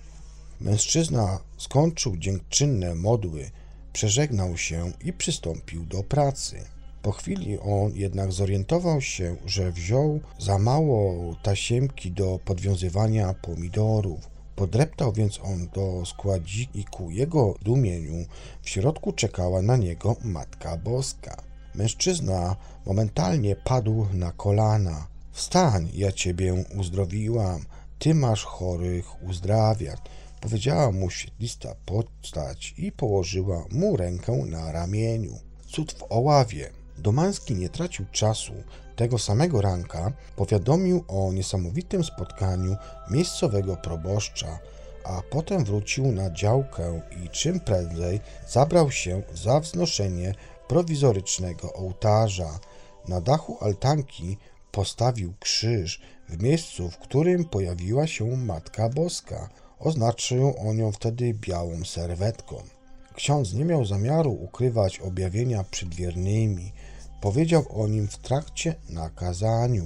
Mężczyzna 0.61 1.39
skończył 1.57 2.17
dziękczynne 2.17 2.95
modły, 2.95 3.51
przeżegnał 3.93 4.57
się 4.57 4.91
i 5.03 5.13
przystąpił 5.13 5.85
do 5.85 6.03
pracy. 6.03 6.65
Po 7.01 7.11
chwili 7.11 7.59
on 7.59 7.91
jednak 7.95 8.31
zorientował 8.31 9.01
się, 9.01 9.35
że 9.45 9.71
wziął 9.71 10.19
za 10.39 10.59
mało 10.59 11.35
tasiemki 11.43 12.11
do 12.11 12.39
podwiązywania 12.45 13.33
pomidorów. 13.33 14.30
Podreptał 14.55 15.13
więc 15.13 15.39
on 15.43 15.67
do 15.67 16.05
składziku 16.05 16.77
i 16.77 16.83
ku 16.83 17.11
jego 17.11 17.55
dumieniu 17.61 18.25
w 18.61 18.69
środku 18.69 19.11
czekała 19.11 19.61
na 19.61 19.77
niego 19.77 20.15
Matka 20.23 20.77
Boska. 20.77 21.43
Mężczyzna 21.75 22.55
momentalnie 22.85 23.55
padł 23.55 24.07
na 24.13 24.31
kolana. 24.31 25.07
Wstań, 25.31 25.89
ja 25.93 26.11
ciebie 26.11 26.53
uzdrowiłam, 26.77 27.65
ty 27.99 28.13
masz 28.13 28.43
chorych 28.43 29.23
uzdrawiać. 29.23 29.99
Powiedziała 30.41 30.91
mu 30.91 31.09
świetlista 31.09 31.75
postać 31.85 32.73
i 32.77 32.91
położyła 32.91 33.65
mu 33.71 33.97
rękę 33.97 34.31
na 34.31 34.71
ramieniu. 34.71 35.39
Cud 35.67 35.91
w 35.91 36.03
Oławie. 36.09 36.69
Domański 36.97 37.55
nie 37.55 37.69
tracił 37.69 38.05
czasu. 38.11 38.53
Tego 39.01 39.19
samego 39.19 39.61
ranka 39.61 40.11
powiadomił 40.35 41.03
o 41.07 41.33
niesamowitym 41.33 42.03
spotkaniu 42.03 42.75
miejscowego 43.11 43.77
proboszcza, 43.77 44.59
a 45.03 45.21
potem 45.29 45.65
wrócił 45.65 46.11
na 46.11 46.31
działkę 46.31 47.01
i 47.25 47.29
czym 47.29 47.59
prędzej 47.59 48.19
zabrał 48.47 48.91
się 48.91 49.21
za 49.33 49.59
wznoszenie 49.59 50.35
prowizorycznego 50.67 51.73
ołtarza. 51.73 52.59
Na 53.07 53.21
dachu 53.21 53.57
altanki 53.61 54.37
postawił 54.71 55.33
krzyż 55.39 56.01
w 56.29 56.43
miejscu, 56.43 56.89
w 56.89 56.97
którym 56.97 57.45
pojawiła 57.45 58.07
się 58.07 58.37
Matka 58.37 58.89
Boska. 58.89 59.49
Oznaczył 59.79 60.53
on 60.69 60.77
ją 60.77 60.91
wtedy 60.91 61.33
białą 61.33 61.85
serwetką. 61.85 62.55
Ksiądz 63.15 63.53
nie 63.53 63.65
miał 63.65 63.85
zamiaru 63.85 64.31
ukrywać 64.31 64.99
objawienia 64.99 65.63
przed 65.63 65.95
wiernymi, 65.95 66.71
Powiedział 67.21 67.65
o 67.69 67.87
nim 67.87 68.07
w 68.07 68.17
trakcie 68.17 68.75
na 68.89 69.09
kazaniu. 69.09 69.85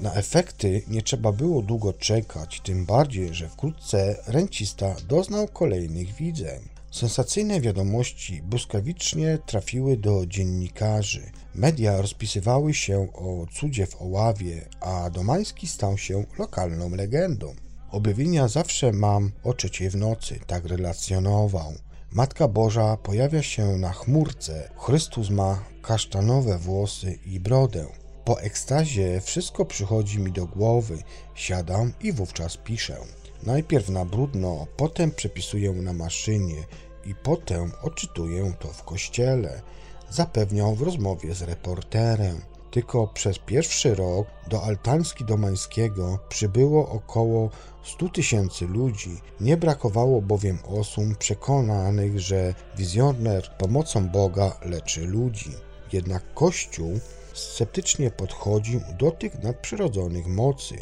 Na 0.00 0.14
efekty 0.14 0.82
nie 0.88 1.02
trzeba 1.02 1.32
było 1.32 1.62
długo 1.62 1.92
czekać, 1.92 2.60
tym 2.60 2.84
bardziej, 2.86 3.34
że 3.34 3.48
wkrótce 3.48 4.16
rencista 4.26 4.96
doznał 5.08 5.48
kolejnych 5.48 6.14
widzeń. 6.14 6.60
Sensacyjne 6.90 7.60
wiadomości 7.60 8.42
błyskawicznie 8.42 9.38
trafiły 9.46 9.96
do 9.96 10.26
dziennikarzy. 10.26 11.22
Media 11.54 12.02
rozpisywały 12.02 12.74
się 12.74 13.08
o 13.12 13.46
cudzie 13.60 13.86
w 13.86 14.02
Oławie, 14.02 14.68
a 14.80 15.10
Domański 15.10 15.66
stał 15.66 15.98
się 15.98 16.24
lokalną 16.38 16.90
legendą. 16.90 17.54
Objawienia 17.90 18.48
zawsze 18.48 18.92
mam 18.92 19.32
o 19.44 19.54
trzeciej 19.54 19.90
w 19.90 19.96
nocy, 19.96 20.40
tak 20.46 20.64
relacjonował. 20.64 21.72
Matka 22.12 22.48
Boża 22.48 22.96
pojawia 22.96 23.42
się 23.42 23.66
na 23.66 23.92
chmurce. 23.92 24.70
Chrystus 24.76 25.30
ma 25.30 25.64
kasztanowe 25.82 26.58
włosy 26.58 27.18
i 27.26 27.40
brodę. 27.40 27.86
Po 28.24 28.40
ekstazie 28.40 29.20
wszystko 29.20 29.64
przychodzi 29.64 30.18
mi 30.18 30.32
do 30.32 30.46
głowy, 30.46 30.98
siadam 31.34 31.92
i 32.00 32.12
wówczas 32.12 32.56
piszę. 32.56 32.96
Najpierw 33.42 33.88
na 33.88 34.04
brudno, 34.04 34.66
potem 34.76 35.10
przepisuję 35.10 35.72
na 35.72 35.92
maszynie 35.92 36.64
i 37.04 37.14
potem 37.14 37.72
odczytuję 37.82 38.52
to 38.58 38.68
w 38.68 38.84
kościele, 38.84 39.62
zapewniał 40.10 40.74
w 40.74 40.82
rozmowie 40.82 41.34
z 41.34 41.42
reporterem. 41.42 42.40
Tylko 42.70 43.06
przez 43.06 43.38
pierwszy 43.38 43.94
rok 43.94 44.26
do 44.48 44.62
Altański 44.62 45.24
Domańskiego 45.24 46.18
przybyło 46.28 46.88
około 46.88 47.50
100 47.84 48.08
tysięcy 48.08 48.66
ludzi. 48.66 49.20
Nie 49.40 49.56
brakowało 49.56 50.22
bowiem 50.22 50.58
osób 50.66 51.16
przekonanych, 51.18 52.20
że 52.20 52.54
wizjoner 52.76 53.50
pomocą 53.58 54.08
Boga 54.08 54.56
leczy 54.64 55.06
ludzi. 55.06 55.50
Jednak 55.92 56.34
Kościół 56.34 57.00
sceptycznie 57.34 58.10
podchodził 58.10 58.80
do 58.98 59.10
tych 59.10 59.42
nadprzyrodzonych 59.42 60.26
mocy 60.26 60.76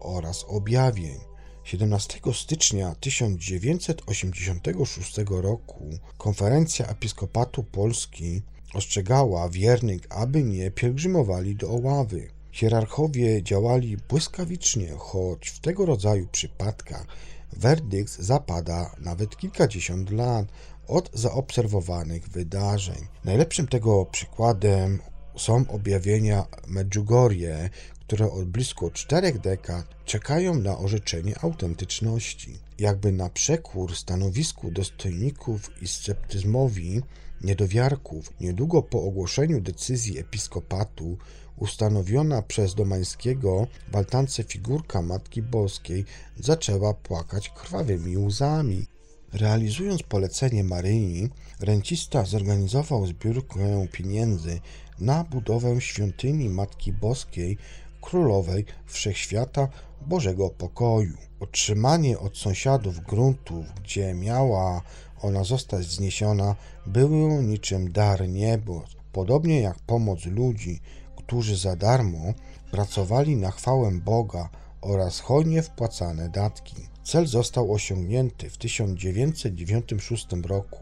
oraz 0.00 0.44
objawień. 0.48 1.20
17 1.64 2.20
stycznia 2.32 2.94
1986 3.00 5.16
roku 5.28 5.90
konferencja 6.18 6.86
Episkopatu 6.86 7.62
Polski 7.62 8.42
ostrzegała 8.74 9.48
wiernych, 9.48 10.00
aby 10.10 10.44
nie 10.44 10.70
pielgrzymowali 10.70 11.56
do 11.56 11.70
Oławy. 11.70 12.28
Hierarchowie 12.52 13.42
działali 13.42 13.96
błyskawicznie, 13.96 14.88
choć 14.98 15.48
w 15.48 15.60
tego 15.60 15.86
rodzaju 15.86 16.26
przypadkach 16.32 17.06
werdykt 17.52 18.18
zapada 18.18 18.94
nawet 19.00 19.36
kilkadziesiąt 19.36 20.10
lat 20.10 20.46
od 20.88 21.10
zaobserwowanych 21.14 22.28
wydarzeń. 22.28 23.06
Najlepszym 23.24 23.66
tego 23.66 24.06
przykładem 24.06 24.98
są 25.36 25.64
objawienia 25.68 26.46
Medjugorje, 26.66 27.70
które 28.00 28.32
od 28.32 28.44
blisko 28.44 28.90
czterech 28.90 29.38
dekad 29.38 29.86
czekają 30.04 30.54
na 30.54 30.78
orzeczenie 30.78 31.38
autentyczności. 31.42 32.58
Jakby 32.78 33.12
na 33.12 33.28
przekór 33.28 33.96
stanowisku 33.96 34.70
dostojników 34.70 35.82
i 35.82 35.88
sceptyzmowi 35.88 37.02
niedowiarków, 37.40 38.32
niedługo 38.40 38.82
po 38.82 39.02
ogłoszeniu 39.02 39.60
decyzji 39.60 40.18
episkopatu 40.18 41.18
ustanowiona 41.56 42.42
przez 42.42 42.74
Domańskiego 42.74 43.66
w 43.92 43.96
altance 43.96 44.44
figurka 44.44 45.02
Matki 45.02 45.42
Boskiej 45.42 46.04
zaczęła 46.36 46.94
płakać 46.94 47.48
krwawymi 47.48 48.18
łzami. 48.18 48.86
Realizując 49.32 50.02
polecenie 50.02 50.64
Maryi, 50.64 51.28
rencista 51.60 52.24
zorganizował 52.24 53.06
zbiórkę 53.06 53.86
pieniędzy 53.92 54.60
na 54.98 55.24
budowę 55.24 55.80
świątyni 55.80 56.48
Matki 56.48 56.92
Boskiej 56.92 57.58
Królowej 58.00 58.64
Wszechświata 58.86 59.68
Bożego 60.06 60.50
Pokoju. 60.50 61.16
Otrzymanie 61.40 62.18
od 62.18 62.36
sąsiadów 62.38 63.00
gruntów, 63.00 63.66
gdzie 63.82 64.14
miała 64.14 64.82
ona 65.22 65.44
zostać 65.44 65.84
zniesiona, 65.84 66.56
było 66.86 67.42
niczym 67.42 67.92
dar 67.92 68.28
niebo, 68.28 68.84
podobnie 69.12 69.60
jak 69.60 69.78
pomoc 69.78 70.26
ludzi, 70.26 70.80
którzy 71.16 71.56
za 71.56 71.76
darmo 71.76 72.34
pracowali 72.70 73.36
na 73.36 73.50
chwałę 73.50 73.90
Boga 73.90 74.48
oraz 74.80 75.20
hojnie 75.20 75.62
wpłacane 75.62 76.28
datki. 76.28 76.76
Cel 77.04 77.26
został 77.26 77.72
osiągnięty 77.72 78.50
w 78.50 78.56
1996 78.56 80.26
roku. 80.46 80.78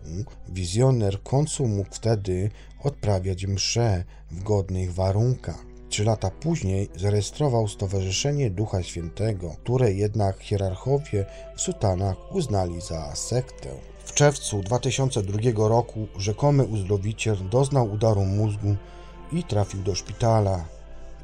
Wizjoner 0.48 1.22
końcu 1.22 1.66
mógł 1.66 1.94
wtedy 1.94 2.50
odprawiać 2.82 3.46
msze 3.46 4.04
w 4.30 4.42
godnych 4.42 4.94
warunkach. 4.94 5.67
Trzy 5.88 6.04
lata 6.04 6.30
później 6.30 6.88
zarejestrował 6.96 7.68
Stowarzyszenie 7.68 8.50
Ducha 8.50 8.82
Świętego, 8.82 9.54
które 9.64 9.92
jednak 9.92 10.40
hierarchowie 10.42 11.26
w 11.56 11.60
sutanach 11.60 12.16
uznali 12.34 12.80
za 12.80 13.16
sektę. 13.16 13.68
W 14.04 14.12
czerwcu 14.14 14.62
2002 14.62 15.68
roku 15.68 16.06
rzekomy 16.18 16.64
uzdrowiciel 16.64 17.48
doznał 17.50 17.92
udaru 17.92 18.24
mózgu 18.24 18.76
i 19.32 19.44
trafił 19.44 19.82
do 19.82 19.94
szpitala. 19.94 20.64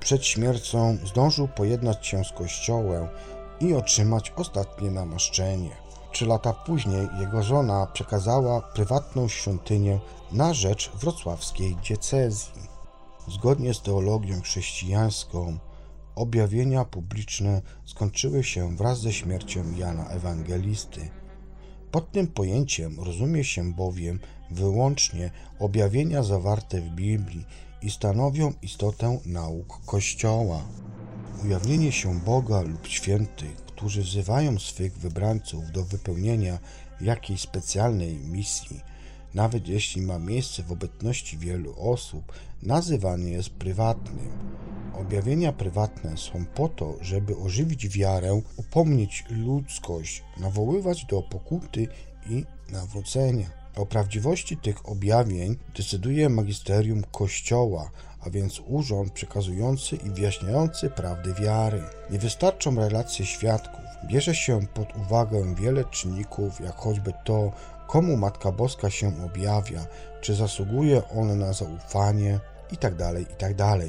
Przed 0.01 0.25
śmiercią 0.25 0.99
zdążył 1.05 1.49
pojednać 1.49 2.07
się 2.07 2.25
z 2.25 2.33
kościołem 2.33 3.09
i 3.61 3.75
otrzymać 3.75 4.33
ostatnie 4.37 4.91
namaszczenie. 4.91 5.71
Trzy 6.13 6.27
lata 6.27 6.53
później 6.53 7.09
jego 7.21 7.43
żona 7.43 7.87
przekazała 7.87 8.61
prywatną 8.61 9.29
świątynię 9.29 10.01
na 10.33 10.55
rzecz 10.55 10.91
wrocławskiej 10.95 11.77
diecezji. 11.89 12.74
Zgodnie 13.29 13.75
z 13.75 13.83
teologią 13.83 14.41
chrześcijańską, 14.41 15.59
objawienia 16.15 16.85
publiczne 16.85 17.63
skończyły 17.85 18.45
się 18.45 18.77
wraz 18.77 19.01
ze 19.01 19.13
śmiercią 19.13 19.73
Jana 19.77 20.09
Ewangelisty. 20.09 21.11
Pod 21.91 22.13
tym 22.13 22.27
pojęciem 22.27 23.01
rozumie 23.01 23.45
się 23.45 23.73
bowiem 23.73 24.21
wyłącznie 24.51 25.31
objawienia 25.59 26.23
zawarte 26.23 26.81
w 26.81 26.89
Biblii 26.89 27.45
i 27.83 27.91
stanowią 27.91 28.53
istotę 28.63 29.19
nauk 29.27 29.81
Kościoła. 29.87 30.63
Ujawnienie 31.45 31.93
się 31.93 32.21
Boga 32.21 32.61
lub 32.61 32.87
świętych, 32.87 33.57
którzy 33.57 34.03
wzywają 34.03 34.59
swych 34.59 34.99
wybrańców 34.99 35.73
do 35.73 35.85
wypełnienia 35.85 36.59
jakiejś 37.01 37.41
specjalnej 37.41 38.15
misji, 38.15 38.81
nawet 39.35 39.69
jeśli 39.69 40.03
ma 40.03 40.19
miejsce 40.19 40.63
w 40.63 40.73
obecności 40.73 41.39
wielu 41.39 41.75
osób, 41.79 42.33
nazywany 42.65 43.31
jest 43.31 43.51
prywatnym. 43.51 44.29
Objawienia 44.95 45.53
prywatne 45.53 46.17
są 46.17 46.45
po 46.55 46.69
to, 46.69 46.95
żeby 47.01 47.37
ożywić 47.37 47.89
wiarę, 47.89 48.41
upomnieć 48.57 49.25
ludzkość, 49.31 50.23
nawoływać 50.41 51.05
do 51.05 51.23
pokuty 51.23 51.89
i 52.31 52.45
nawrócenia. 52.73 53.47
O 53.77 53.87
prawdziwości 53.87 54.57
tych 54.57 54.89
objawień 54.89 55.57
decyduje 55.77 56.29
magisterium 56.29 57.03
Kościoła, 57.13 57.91
a 58.21 58.31
więc 58.31 58.61
urząd 58.67 59.13
przekazujący 59.13 59.97
i 59.97 60.11
wyjaśniający 60.11 60.91
prawdy 60.91 61.35
wiary. 61.35 61.83
Nie 62.11 62.19
wystarczą 62.19 62.75
relacje 62.75 63.27
świadków. 63.27 63.85
Bierze 64.09 64.35
się 64.35 64.67
pod 64.75 64.97
uwagę 64.97 65.55
wiele 65.55 65.85
czynników, 65.85 66.61
jak 66.61 66.77
choćby 66.77 67.13
to, 67.25 67.53
komu 67.89 68.17
Matka 68.17 68.53
Boska 68.53 68.91
się 68.91 69.25
objawia, 69.25 69.87
czy 70.21 70.35
zasługuje 70.35 71.09
on 71.09 71.39
na 71.39 71.53
zaufanie 71.53 72.41
itd. 72.71 72.97
Tak 72.97 73.19
itd. 73.31 73.55
Tak 73.57 73.81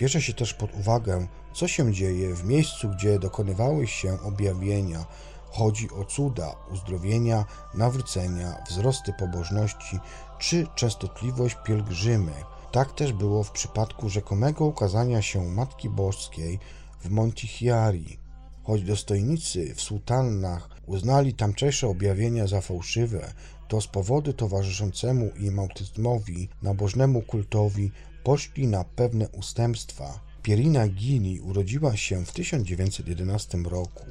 Bierze 0.00 0.22
się 0.22 0.34
też 0.34 0.54
pod 0.54 0.74
uwagę, 0.74 1.26
co 1.54 1.68
się 1.68 1.92
dzieje 1.92 2.34
w 2.34 2.44
miejscu, 2.44 2.88
gdzie 2.88 3.18
dokonywały 3.18 3.86
się 3.86 4.20
objawienia. 4.20 5.04
Chodzi 5.50 5.90
o 5.90 6.04
cuda, 6.04 6.54
uzdrowienia, 6.72 7.44
nawrócenia, 7.74 8.56
wzrosty 8.68 9.12
pobożności 9.18 9.98
czy 10.38 10.66
częstotliwość 10.74 11.56
pielgrzymek. 11.64 12.44
Tak 12.72 12.92
też 12.92 13.12
było 13.12 13.44
w 13.44 13.50
przypadku 13.50 14.08
rzekomego 14.08 14.64
ukazania 14.64 15.22
się 15.22 15.44
Matki 15.44 15.88
Boskiej 15.88 16.58
w 17.00 17.10
Montichiari. 17.10 18.18
Choć 18.62 18.82
dostojnicy 18.82 19.74
w 19.74 19.80
sułtannach 19.80 20.68
uznali 20.86 21.34
tamtejsze 21.34 21.88
objawienia 21.88 22.46
za 22.46 22.60
fałszywe, 22.60 23.32
to 23.68 23.80
z 23.80 23.86
powodu 23.86 24.32
towarzyszącemu 24.32 25.30
im 25.36 25.58
autyzmowi, 25.58 26.48
nabożnemu 26.62 27.22
kultowi 27.22 27.92
poszli 28.24 28.66
na 28.66 28.84
pewne 28.84 29.28
ustępstwa. 29.28 30.20
Pierina 30.42 30.88
Gini 30.88 31.40
urodziła 31.40 31.96
się 31.96 32.24
w 32.24 32.32
1911 32.32 33.58
roku. 33.58 34.06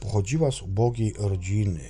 Pochodziła 0.00 0.50
z 0.50 0.62
ubogiej 0.62 1.14
rodziny. 1.18 1.80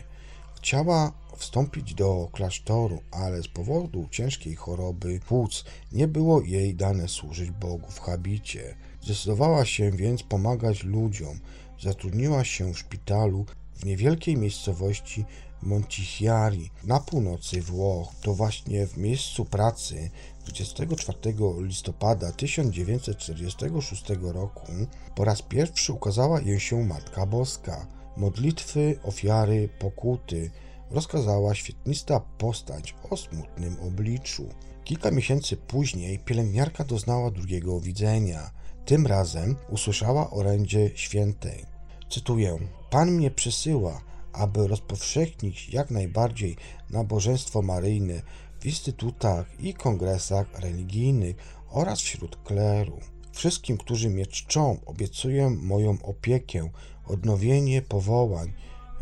Chciała 0.56 1.12
wstąpić 1.36 1.94
do 1.94 2.28
klasztoru, 2.32 3.02
ale 3.10 3.42
z 3.42 3.48
powodu 3.48 4.08
ciężkiej 4.10 4.54
choroby 4.54 5.20
płuc 5.20 5.64
nie 5.92 6.08
było 6.08 6.42
jej 6.42 6.74
dane 6.74 7.08
służyć 7.08 7.50
Bogu 7.50 7.90
w 7.90 8.00
habicie. 8.00 8.74
Zdecydowała 9.02 9.64
się 9.64 9.90
więc 9.90 10.22
pomagać 10.22 10.84
ludziom. 10.84 11.40
Zatrudniła 11.80 12.44
się 12.44 12.74
w 12.74 12.78
szpitalu 12.78 13.46
w 13.74 13.84
niewielkiej 13.84 14.36
miejscowości 14.36 15.24
Montichiari 15.64 16.70
na 16.84 17.00
północy 17.00 17.62
Włoch. 17.62 18.08
To 18.22 18.34
właśnie 18.34 18.86
w 18.86 18.96
miejscu 18.96 19.44
pracy 19.44 20.10
24 20.44 21.18
listopada 21.58 22.32
1946 22.32 24.04
roku 24.20 24.72
po 25.14 25.24
raz 25.24 25.42
pierwszy 25.42 25.92
ukazała 25.92 26.40
jej 26.40 26.60
się 26.60 26.84
Matka 26.84 27.26
Boska. 27.26 27.86
Modlitwy, 28.16 28.98
ofiary, 29.02 29.68
pokuty 29.78 30.50
rozkazała 30.90 31.54
świetnista 31.54 32.20
postać 32.20 32.94
o 33.10 33.16
smutnym 33.16 33.76
obliczu. 33.80 34.48
Kilka 34.84 35.10
miesięcy 35.10 35.56
później 35.56 36.18
pielęgniarka 36.18 36.84
doznała 36.84 37.30
drugiego 37.30 37.80
widzenia. 37.80 38.50
Tym 38.84 39.06
razem 39.06 39.56
usłyszała 39.68 40.30
orędzie 40.30 40.90
świętej. 40.94 41.66
Cytuję: 42.10 42.58
Pan 42.90 43.10
mnie 43.10 43.30
przysyła, 43.30 44.00
aby 44.34 44.68
rozpowszechnić 44.68 45.68
jak 45.68 45.90
najbardziej 45.90 46.56
nabożeństwo 46.90 47.62
maryjne 47.62 48.22
w 48.60 48.66
instytutach 48.66 49.46
i 49.60 49.74
kongresach 49.74 50.60
religijnych 50.60 51.36
oraz 51.70 52.00
wśród 52.00 52.36
kleru. 52.36 53.00
Wszystkim, 53.32 53.78
którzy 53.78 54.10
mnie 54.10 54.26
czczą, 54.26 54.80
obiecuję 54.86 55.50
moją 55.50 55.98
opiekę, 56.02 56.70
odnowienie 57.06 57.82
powołań, 57.82 58.52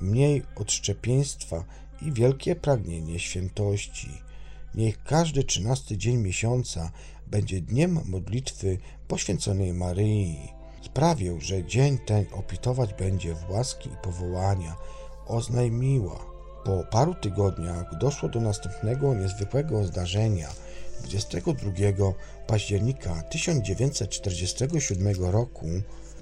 mniej 0.00 0.42
odszczepieństwa 0.56 1.64
i 2.02 2.12
wielkie 2.12 2.56
pragnienie 2.56 3.18
świętości. 3.18 4.08
Niech 4.74 5.02
każdy 5.04 5.44
trzynasty 5.44 5.96
dzień 5.96 6.16
miesiąca 6.16 6.92
będzie 7.26 7.60
dniem 7.60 8.00
modlitwy 8.04 8.78
poświęconej 9.08 9.72
Maryi. 9.72 10.48
Sprawię, 10.82 11.40
że 11.40 11.64
dzień 11.64 11.98
ten 11.98 12.26
opitować 12.32 12.94
będzie 12.94 13.34
w 13.34 13.50
łaski 13.50 13.88
i 13.88 14.02
powołania. 14.02 14.76
Oznajmiła. 15.26 16.18
Po 16.64 16.84
paru 16.90 17.14
tygodniach 17.14 17.98
doszło 17.98 18.28
do 18.28 18.40
następnego 18.40 19.14
niezwykłego 19.14 19.84
zdarzenia. 19.84 20.48
22 21.04 21.72
października 22.46 23.22
1947 23.22 25.14
roku 25.18 25.66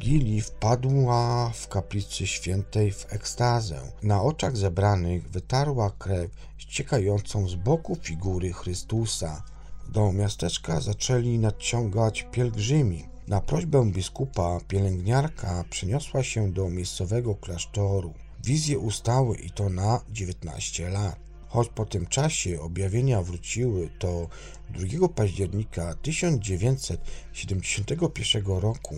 Gili 0.00 0.40
wpadła 0.40 1.50
w 1.54 1.68
kaplicy 1.68 2.26
świętej 2.26 2.92
w 2.92 3.12
ekstazę. 3.12 3.80
Na 4.02 4.22
oczach 4.22 4.56
zebranych 4.56 5.30
wytarła 5.30 5.90
krew 5.98 6.30
ściekającą 6.58 7.48
z 7.48 7.54
boku 7.54 7.96
figury 8.02 8.52
Chrystusa. 8.52 9.42
Do 9.88 10.12
miasteczka 10.12 10.80
zaczęli 10.80 11.38
nadciągać 11.38 12.26
pielgrzymi. 12.32 13.04
Na 13.28 13.40
prośbę 13.40 13.90
biskupa 13.90 14.60
pielęgniarka 14.68 15.64
przeniosła 15.70 16.22
się 16.22 16.52
do 16.52 16.70
miejscowego 16.70 17.34
klasztoru. 17.34 18.14
Wizje 18.44 18.78
ustały 18.78 19.36
i 19.36 19.50
to 19.50 19.68
na 19.68 20.00
19 20.10 20.90
lat. 20.90 21.16
Choć 21.48 21.68
po 21.68 21.86
tym 21.86 22.06
czasie 22.06 22.60
objawienia 22.60 23.22
wróciły, 23.22 23.90
to 23.98 24.28
2 24.70 25.08
października 25.08 25.94
1971 25.94 28.46
roku 28.46 28.94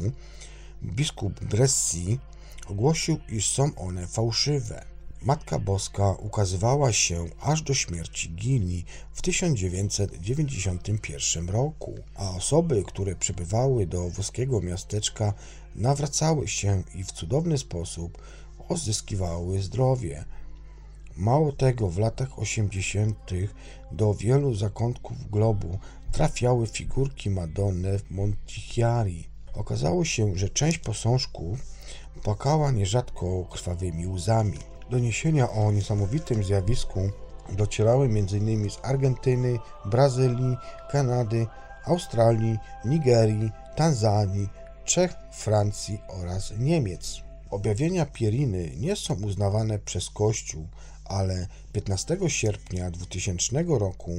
biskup 0.82 1.44
Bressi 1.44 2.18
ogłosił, 2.68 3.18
iż 3.28 3.48
są 3.48 3.74
one 3.74 4.06
fałszywe. 4.06 4.84
Matka 5.22 5.58
Boska 5.58 6.12
ukazywała 6.12 6.92
się 6.92 7.26
aż 7.40 7.62
do 7.62 7.74
śmierci 7.74 8.30
Gili 8.30 8.84
w 9.12 9.22
1991 9.22 11.48
roku, 11.48 11.94
a 12.14 12.30
osoby, 12.30 12.82
które 12.86 13.16
przybywały 13.16 13.86
do 13.86 14.08
włoskiego 14.08 14.60
miasteczka, 14.60 15.34
nawracały 15.74 16.48
się 16.48 16.82
i 16.94 17.04
w 17.04 17.12
cudowny 17.12 17.58
sposób 17.58 18.18
odzyskiwały 18.68 19.62
zdrowie. 19.62 20.24
Mało 21.16 21.52
tego, 21.52 21.88
w 21.88 21.98
latach 21.98 22.38
80. 22.38 23.30
do 23.92 24.14
wielu 24.14 24.54
zakątków 24.54 25.30
globu 25.30 25.78
trafiały 26.12 26.66
figurki 26.66 27.30
Madonny 27.30 27.98
w 27.98 28.10
Montichiari. 28.10 29.28
Okazało 29.54 30.04
się, 30.04 30.36
że 30.36 30.48
część 30.48 30.78
posążków 30.78 31.58
płakała 32.22 32.70
nierzadko 32.70 33.44
krwawymi 33.50 34.06
łzami. 34.06 34.58
Doniesienia 34.90 35.50
o 35.50 35.72
niesamowitym 35.72 36.44
zjawisku 36.44 37.10
docierały 37.52 38.06
m.in. 38.06 38.70
z 38.70 38.78
Argentyny, 38.82 39.58
Brazylii, 39.84 40.56
Kanady, 40.90 41.46
Australii, 41.84 42.58
Nigerii, 42.84 43.50
Tanzanii, 43.76 44.48
Czech, 44.84 45.14
Francji 45.32 46.00
oraz 46.08 46.52
Niemiec. 46.58 47.21
Objawienia 47.52 48.06
Pieriny 48.06 48.72
nie 48.76 48.96
są 48.96 49.14
uznawane 49.14 49.78
przez 49.78 50.10
Kościół, 50.10 50.68
ale 51.04 51.46
15 51.72 52.16
sierpnia 52.28 52.90
2000 52.90 53.62
roku 53.68 54.12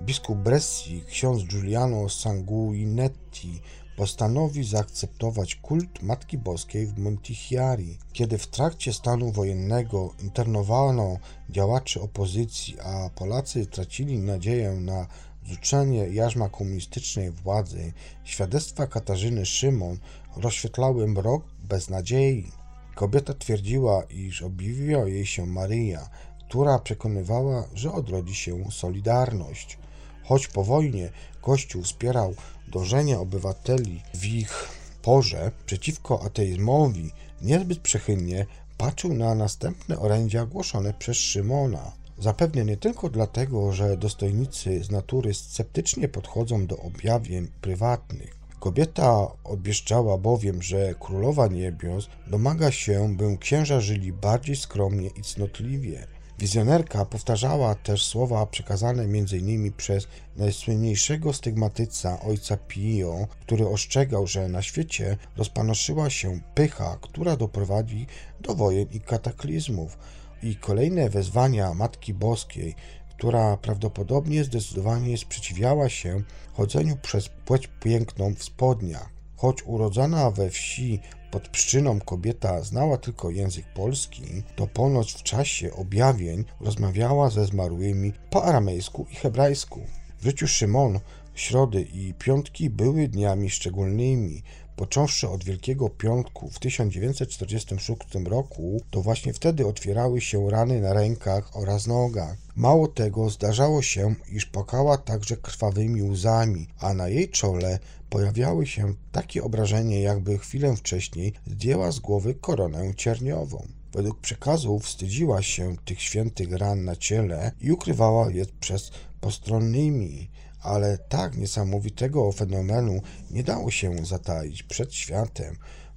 biskup 0.00 0.38
Bresci, 0.38 1.04
ksiądz 1.08 1.44
Giuliano 1.44 2.08
Sanguinetti 2.08 3.60
postanowi 3.96 4.64
zaakceptować 4.64 5.54
kult 5.54 6.02
Matki 6.02 6.38
Boskiej 6.38 6.86
w 6.86 6.98
Montichiari. 6.98 7.98
Kiedy 8.12 8.38
w 8.38 8.46
trakcie 8.46 8.92
stanu 8.92 9.32
wojennego 9.32 10.14
internowano 10.22 11.18
działaczy 11.50 12.00
opozycji, 12.00 12.80
a 12.80 13.10
Polacy 13.14 13.66
tracili 13.66 14.18
nadzieję 14.18 14.70
na 14.70 15.06
zrzucenie 15.46 16.08
jarzma 16.08 16.48
komunistycznej 16.48 17.30
władzy, 17.30 17.92
świadectwa 18.24 18.86
Katarzyny 18.86 19.46
Szymon 19.46 19.98
rozświetlały 20.36 21.08
mrok 21.08 21.44
beznadziei. 21.70 22.52
Kobieta 22.94 23.34
twierdziła, 23.34 24.02
iż 24.02 24.42
objawiła 24.42 25.08
jej 25.08 25.26
się 25.26 25.46
Maryja, 25.46 26.08
która 26.48 26.78
przekonywała, 26.78 27.64
że 27.74 27.92
odrodzi 27.92 28.34
się 28.34 28.70
Solidarność. 28.70 29.78
Choć 30.24 30.48
po 30.48 30.64
wojnie 30.64 31.10
Kościół 31.42 31.82
wspierał 31.82 32.34
dążenia 32.68 33.20
obywateli 33.20 34.02
w 34.14 34.24
ich 34.24 34.68
porze 35.02 35.52
przeciwko 35.66 36.22
ateizmowi, 36.22 37.10
niezbyt 37.42 37.78
przychylnie 37.78 38.46
patrzył 38.78 39.14
na 39.14 39.34
następne 39.34 39.98
orędzia 39.98 40.46
głoszone 40.46 40.94
przez 40.94 41.16
Szymona. 41.16 41.92
Zapewne 42.18 42.64
nie 42.64 42.76
tylko 42.76 43.08
dlatego, 43.08 43.72
że 43.72 43.96
dostojnicy 43.96 44.84
z 44.84 44.90
natury 44.90 45.34
sceptycznie 45.34 46.08
podchodzą 46.08 46.66
do 46.66 46.76
objawień 46.76 47.48
prywatnych. 47.60 48.39
Kobieta 48.60 49.26
odbieszczała 49.44 50.18
bowiem, 50.18 50.62
że 50.62 50.94
królowa 51.00 51.46
niebios 51.46 52.08
domaga 52.26 52.70
się, 52.70 53.16
by 53.16 53.38
księża 53.38 53.80
żyli 53.80 54.12
bardziej 54.12 54.56
skromnie 54.56 55.08
i 55.08 55.22
cnotliwie. 55.22 56.06
Wizjonerka 56.38 57.04
powtarzała 57.04 57.74
też 57.74 58.04
słowa 58.04 58.46
przekazane 58.46 59.02
m.in. 59.02 59.72
przez 59.72 60.08
najsłynniejszego 60.36 61.32
stygmatyca 61.32 62.20
ojca 62.20 62.56
Pio, 62.56 63.26
który 63.40 63.68
ostrzegał, 63.68 64.26
że 64.26 64.48
na 64.48 64.62
świecie 64.62 65.16
rozpanoszyła 65.36 66.10
się 66.10 66.40
pycha, 66.54 66.98
która 67.00 67.36
doprowadzi 67.36 68.06
do 68.40 68.54
wojen 68.54 68.86
i 68.92 69.00
kataklizmów, 69.00 69.98
i 70.42 70.56
kolejne 70.56 71.10
wezwania 71.10 71.74
Matki 71.74 72.14
Boskiej, 72.14 72.74
która 73.20 73.56
prawdopodobnie 73.56 74.44
zdecydowanie 74.44 75.18
sprzeciwiała 75.18 75.88
się 75.88 76.22
chodzeniu 76.52 76.96
przez 76.96 77.28
płeć 77.28 77.68
piękną 77.80 78.34
w 78.34 78.42
spodniach. 78.42 79.10
Choć 79.36 79.62
urodzona 79.66 80.30
we 80.30 80.50
wsi 80.50 81.00
pod 81.30 81.48
pszczyną 81.48 82.00
kobieta 82.00 82.62
znała 82.62 82.98
tylko 82.98 83.30
język 83.30 83.66
polski, 83.74 84.22
to 84.56 84.66
ponoć 84.66 85.12
w 85.12 85.22
czasie 85.22 85.72
objawień 85.72 86.44
rozmawiała 86.60 87.30
ze 87.30 87.46
zmarłymi 87.46 88.12
po 88.30 88.44
aramejsku 88.44 89.06
i 89.12 89.14
hebrajsku. 89.14 89.80
W 90.18 90.24
życiu 90.24 90.48
Szymon 90.48 91.00
środy 91.34 91.82
i 91.82 92.14
piątki 92.14 92.70
były 92.70 93.08
dniami 93.08 93.50
szczególnymi. 93.50 94.42
Począwszy 94.80 95.28
od 95.28 95.44
Wielkiego 95.44 95.88
Piątku 95.88 96.50
w 96.50 96.58
1946 96.58 98.00
roku, 98.24 98.80
to 98.90 99.02
właśnie 99.02 99.32
wtedy 99.32 99.66
otwierały 99.66 100.20
się 100.20 100.50
rany 100.50 100.80
na 100.80 100.92
rękach 100.92 101.56
oraz 101.56 101.86
nogach. 101.86 102.36
Mało 102.56 102.88
tego, 102.88 103.30
zdarzało 103.30 103.82
się, 103.82 104.14
iż 104.32 104.46
płakała 104.46 104.98
także 104.98 105.36
krwawymi 105.36 106.02
łzami, 106.02 106.66
a 106.78 106.94
na 106.94 107.08
jej 107.08 107.28
czole 107.28 107.78
pojawiały 108.10 108.66
się 108.66 108.94
takie 109.12 109.44
obrażenia, 109.44 110.00
jakby 110.00 110.38
chwilę 110.38 110.76
wcześniej 110.76 111.32
zdjęła 111.46 111.92
z 111.92 111.98
głowy 111.98 112.34
koronę 112.34 112.94
cierniową. 112.94 113.66
Według 113.92 114.20
przekazów 114.20 114.84
wstydziła 114.84 115.42
się 115.42 115.76
tych 115.84 116.02
świętych 116.02 116.52
ran 116.52 116.84
na 116.84 116.96
ciele 116.96 117.52
i 117.60 117.72
ukrywała 117.72 118.30
je 118.30 118.46
przed 118.60 118.90
postronnymi, 119.20 120.30
ale 120.62 120.98
tak 120.98 121.36
niesamowitego 121.36 122.32
fenomenu 122.32 123.00
nie 123.30 123.44
dało 123.44 123.70
się 123.70 124.06
zataić 124.06 124.62
przed 124.62 124.94
światem 124.94 125.56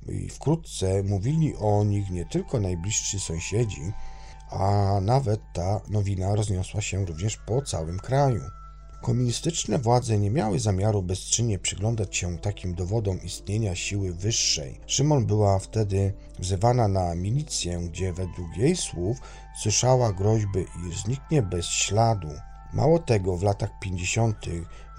i 0.10 0.30
wkrótce 0.30 1.04
mówili 1.04 1.56
o 1.56 1.84
nich 1.84 2.10
nie 2.10 2.26
tylko 2.26 2.60
najbliżsi 2.60 3.20
sąsiedzi, 3.20 3.92
a 4.50 5.00
nawet 5.02 5.42
ta 5.54 5.82
nowina 5.90 6.36
rozniosła 6.36 6.82
się 6.82 7.06
również 7.06 7.38
po 7.38 7.62
całym 7.62 8.00
kraju. 8.00 8.42
Komunistyczne 9.02 9.78
władze 9.78 10.18
nie 10.18 10.32
miały 10.32 10.60
zamiaru 10.60 11.02
bezczynnie 11.02 11.60
przyglądać 11.60 12.18
się 12.18 12.38
takim 12.38 12.76
dowodom 12.76 13.24
istnienia 13.24 13.76
siły 13.76 14.14
wyższej. 14.14 14.80
Szymon 14.88 15.26
była 15.26 15.60
wtedy 15.60 16.14
wzywana 16.40 16.88
na 16.88 17.16
milicję, 17.16 17.80
gdzie 17.92 18.14
według 18.14 18.58
jej 18.58 18.76
słów 18.76 19.18
słyszała 19.62 20.14
groźby, 20.14 20.66
iż 20.90 21.04
zniknie 21.04 21.42
bez 21.42 21.66
śladu. 21.66 22.30
Mało 22.74 23.00
tego, 23.00 23.38
w 23.38 23.44
latach 23.44 23.80
50. 23.80 24.46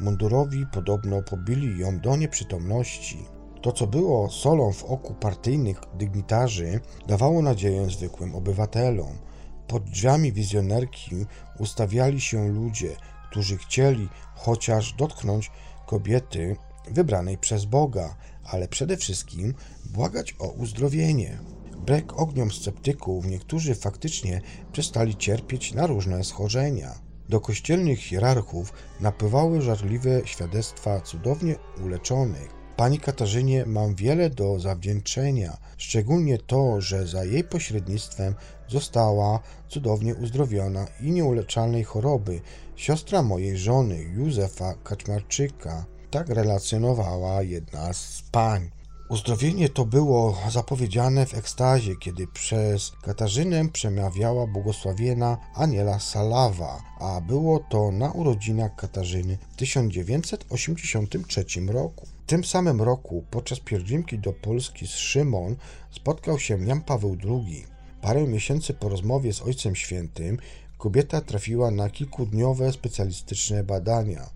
mundurowi 0.01 0.66
podobno 0.72 1.22
pobili 1.22 1.79
ją 1.79 1.99
do 1.99 2.16
nieprzytomności. 2.16 3.25
To, 3.62 3.72
co 3.72 3.87
było 3.87 4.31
solą 4.31 4.72
w 4.72 4.85
oku 4.85 5.14
partyjnych 5.14 5.81
dygnitarzy, 5.95 6.81
dawało 7.07 7.43
nadzieję 7.43 7.91
zwykłym 7.91 8.35
obywatelom. 8.35 9.18
Pod 9.66 9.85
drzwiami 9.85 10.33
wizjonerki 10.33 11.27
ustawiali 11.59 12.20
się 12.20 12.49
ludzie, 12.49 12.97
którzy 13.31 13.57
chcieli 13.57 14.09
chociaż 14.35 14.93
dotknąć 14.93 15.51
kobiety 15.87 16.57
wybranej 16.91 17.39
przez 17.39 17.64
Boga, 17.64 18.16
ale 18.45 18.68
przede 18.68 18.97
wszystkim 18.97 19.55
błagać 19.85 20.37
o 20.39 20.49
uzdrowienie. 20.49 21.39
Wbrew 21.72 22.05
ogniom 22.16 22.51
sceptyków 22.51 23.27
niektórzy 23.27 23.75
faktycznie 23.75 24.41
przestali 24.72 25.16
cierpieć 25.16 25.72
na 25.72 25.87
różne 25.87 26.25
schorzenia. 26.25 27.04
Do 27.29 27.41
kościelnych 27.41 27.99
hierarchów 27.99 28.72
napływały 29.01 29.62
żarliwe 29.62 30.20
świadectwa 30.25 31.01
cudownie 31.01 31.57
uleczonych. 31.85 32.64
Pani 32.77 33.01
Katarzynie 33.01 33.66
mam 33.66 33.95
wiele 33.95 34.31
do 34.31 34.61
zawdzięczenia, 34.61 35.57
szczególnie 35.77 36.39
to, 36.39 36.81
że 36.81 37.07
za 37.07 37.25
jej 37.25 37.45
pośrednictwem 37.45 38.35
została 38.68 39.41
cudownie 39.68 40.14
uzdrowiona 40.14 40.87
i 41.01 41.11
nieuleczalnej 41.11 41.85
choroby 41.85 42.41
siostra 42.77 43.22
mojej 43.22 43.59
żony, 43.59 44.03
Józefa 44.03 44.75
Kaczmarczyka. 44.75 45.85
Tak 46.11 46.29
relacjonowała 46.29 47.43
jedna 47.43 47.93
z 47.93 48.22
pań. 48.33 48.70
Uzdrowienie 49.09 49.69
to 49.69 49.85
było 49.85 50.39
zapowiedziane 50.51 51.27
w 51.27 51.35
ekstazie, 51.35 51.97
kiedy 51.97 52.27
przez 52.27 52.93
Katarzynę 53.03 53.69
przemawiała 53.69 54.47
błogosławiena 54.47 55.39
Aniela 55.55 55.99
Salawa, 55.99 56.83
a 57.01 57.21
było 57.21 57.59
to 57.59 57.93
na 57.93 58.13
urodzinach 58.13 58.77
Katarzyny 58.77 59.39
w 59.53 59.57
1983 59.57 61.45
roku. 61.67 62.07
W 62.07 62.27
tym 62.27 62.45
samym 62.45 62.83
roku 62.83 63.25
podczas 63.31 63.61
pielgrzymki 63.61 64.19
do 64.19 64.33
Polski 64.33 64.87
z 64.87 64.91
Szymon 64.91 65.57
spotkał 65.91 66.39
się 66.39 66.67
Jan 66.67 66.81
Paweł 66.81 67.17
II. 67.25 67.67
Parę 68.03 68.27
miesięcy 68.27 68.75
po 68.75 68.89
rozmowie 68.89 69.33
z 69.33 69.43
Ojcem 69.43 69.77
Świętym 69.77 70.39
kobieta 70.79 71.21
trafiła 71.21 71.71
na 71.71 71.91
kilkudniowe 71.91 72.73
specjalistyczne 72.73 73.65
badania. 73.65 74.31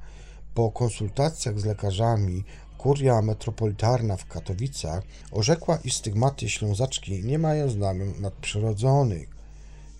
Po 0.55 0.71
konsultacjach 0.71 1.61
z 1.61 1.65
lekarzami 1.65 2.45
Kuria 2.79 3.23
metropolitarna 3.23 4.17
w 4.17 4.27
Katowicach 4.27 5.03
orzekła, 5.33 5.79
iż 5.85 5.95
stygmaty 5.95 6.49
ślązaczki 6.49 7.25
nie 7.25 7.39
mają 7.39 7.71
znamion 7.71 8.13
nadprzyrodzonych. 8.21 9.29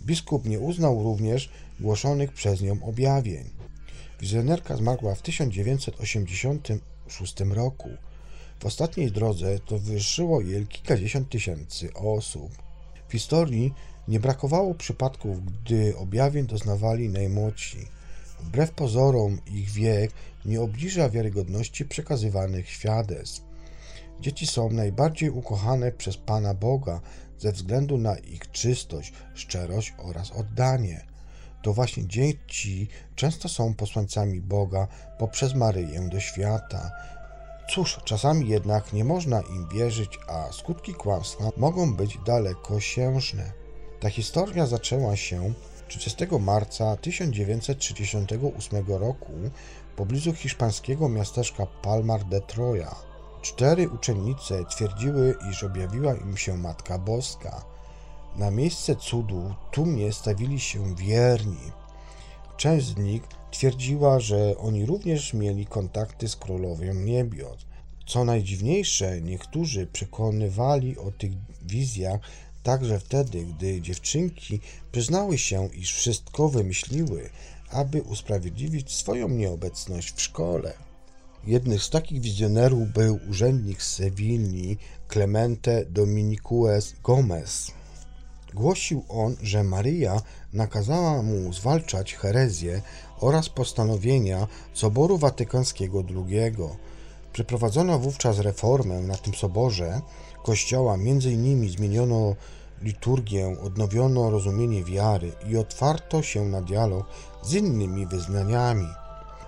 Biskup 0.03 0.45
nie 0.45 0.61
uznał 0.61 1.03
również 1.03 1.51
głoszonych 1.81 2.33
przez 2.33 2.61
nią 2.61 2.83
objawień. 2.83 3.51
Wizjonerka 4.21 4.77
zmarła 4.77 5.15
w 5.15 5.23
1986 5.23 7.41
roku. 7.41 7.89
W 8.61 8.67
ostatniej 8.67 9.13
drodze 9.13 9.59
towarzyszyło 9.59 10.41
jej 10.41 10.67
kilkadziesiąt 10.67 11.29
tysięcy 11.29 11.95
osób. 11.95 12.53
W 13.09 13.13
historii 13.13 13.75
nie 14.09 14.21
brakowało 14.21 14.75
przypadków, 14.75 15.45
gdy 15.45 15.97
objawień 15.97 16.47
doznawali 16.47 17.09
najmłodsi. 17.09 17.98
Wbrew 18.41 18.71
pozorom 18.71 19.39
ich 19.47 19.71
wiek 19.71 20.11
nie 20.45 20.61
obniża 20.61 21.09
wiarygodności 21.09 21.85
przekazywanych 21.85 22.71
świadectw. 22.71 23.43
Dzieci 24.21 24.47
są 24.47 24.71
najbardziej 24.71 25.31
ukochane 25.31 25.93
przez 25.93 26.17
Pana 26.17 26.55
Boga 26.55 27.01
ze 27.39 27.53
względu 27.53 27.99
na 27.99 28.17
ich 28.19 28.51
czystość, 28.51 29.13
szczerość 29.35 29.95
oraz 29.99 30.33
oddanie. 30.33 31.07
To 31.63 31.73
właśnie 31.73 32.07
dzieci 32.07 32.89
często 33.17 33.49
są 33.49 33.75
posłańcami 33.75 34.41
Boga 34.41 34.89
poprzez 35.19 35.55
Maryję 35.55 36.09
do 36.09 36.21
świata. 36.21 36.91
Cóż, 37.71 38.01
czasami 38.05 38.49
jednak 38.49 38.93
nie 38.93 39.05
można 39.05 39.41
im 39.41 39.69
wierzyć, 39.69 40.19
a 40.29 40.53
skutki 40.53 40.95
kłamstwa 40.95 41.51
mogą 41.57 41.95
być 41.95 42.19
dalekosiężne. 42.27 43.53
Ta 44.01 44.11
historia 44.11 44.67
zaczęła 44.67 45.17
się 45.17 45.53
30 45.89 46.27
marca 46.41 46.97
1938 46.97 48.87
roku 48.87 49.33
w 49.93 49.97
pobliżu 49.97 50.35
hiszpańskiego 50.35 51.09
miasteczka 51.09 51.67
Palmar 51.67 52.25
de 52.25 52.41
Troya. 52.41 52.95
Cztery 53.43 53.89
uczennice 53.89 54.65
twierdziły, 54.65 55.35
iż 55.51 55.65
objawiła 55.65 56.15
im 56.15 56.37
się 56.37 56.57
Matka 56.57 56.99
Boska. 56.99 57.65
Na 58.37 58.51
miejsce 58.51 58.97
cudu 58.97 59.55
tłumnie 59.71 60.13
stawili 60.13 60.61
się 60.61 60.95
wierni. 60.95 61.73
Część 62.57 62.87
z 62.87 62.97
nich 62.97 63.23
twierdziła, 63.51 64.21
że 64.21 64.59
oni 64.59 64.87
również 64.87 65.35
mieli 65.35 65.67
kontakty 65.67 66.29
z 66.29 66.37
królową 66.37 66.95
niebios. 66.95 67.67
Co 68.07 68.25
najdziwniejsze, 68.25 69.21
niektórzy 69.21 69.87
przekonywali 69.87 70.99
o 70.99 71.11
tych 71.11 71.33
wizjach 71.63 72.21
także 72.69 73.01
wtedy, 73.01 73.45
gdy 73.45 73.81
dziewczynki 73.81 74.61
przyznały 74.93 75.39
się, 75.39 75.69
iż 75.75 75.95
wszystko 75.95 76.49
wymyśliły, 76.49 77.31
aby 77.71 78.03
usprawiedliwić 78.03 78.95
swoją 78.95 79.29
nieobecność 79.29 80.15
w 80.15 80.23
szkole. 80.23 80.73
Jednym 81.47 81.79
z 81.79 81.91
takich 81.91 82.21
wizjonerów 82.21 82.93
był 82.93 83.19
urzędnik 83.31 83.83
z 83.83 83.95
Sewilli 83.95 84.77
Clemente 85.13 85.85
Dominicuez 85.85 86.95
Gomez. 87.05 87.71
Głosił 88.55 89.05
on, 89.09 89.37
że 89.43 89.65
Maryja 89.65 90.23
nakazała 90.53 91.23
mu 91.23 91.53
zwalczać 91.53 92.15
herezję 92.15 92.83
oraz 93.21 93.49
postanowienia 93.49 94.47
Soboru 94.75 95.19
Watykańskiego 95.19 96.05
II. 96.09 96.57
Przeprowadzono 97.33 97.99
wówczas 97.99 98.39
reformę 98.39 99.01
na 99.01 99.17
tym 99.17 99.35
soborze 99.35 100.01
kościoła, 100.45 100.97
między 100.97 101.33
innymi 101.33 101.71
zmieniono 101.71 102.35
liturgię, 102.83 103.57
odnowiono 103.63 104.31
rozumienie 104.31 104.85
wiary 104.85 105.33
i 105.49 105.57
otwarto 105.57 106.23
się 106.23 106.45
na 106.45 106.63
dialog 106.63 107.07
z 107.43 107.55
innymi 107.55 108.07
wyznaniami. 108.07 108.89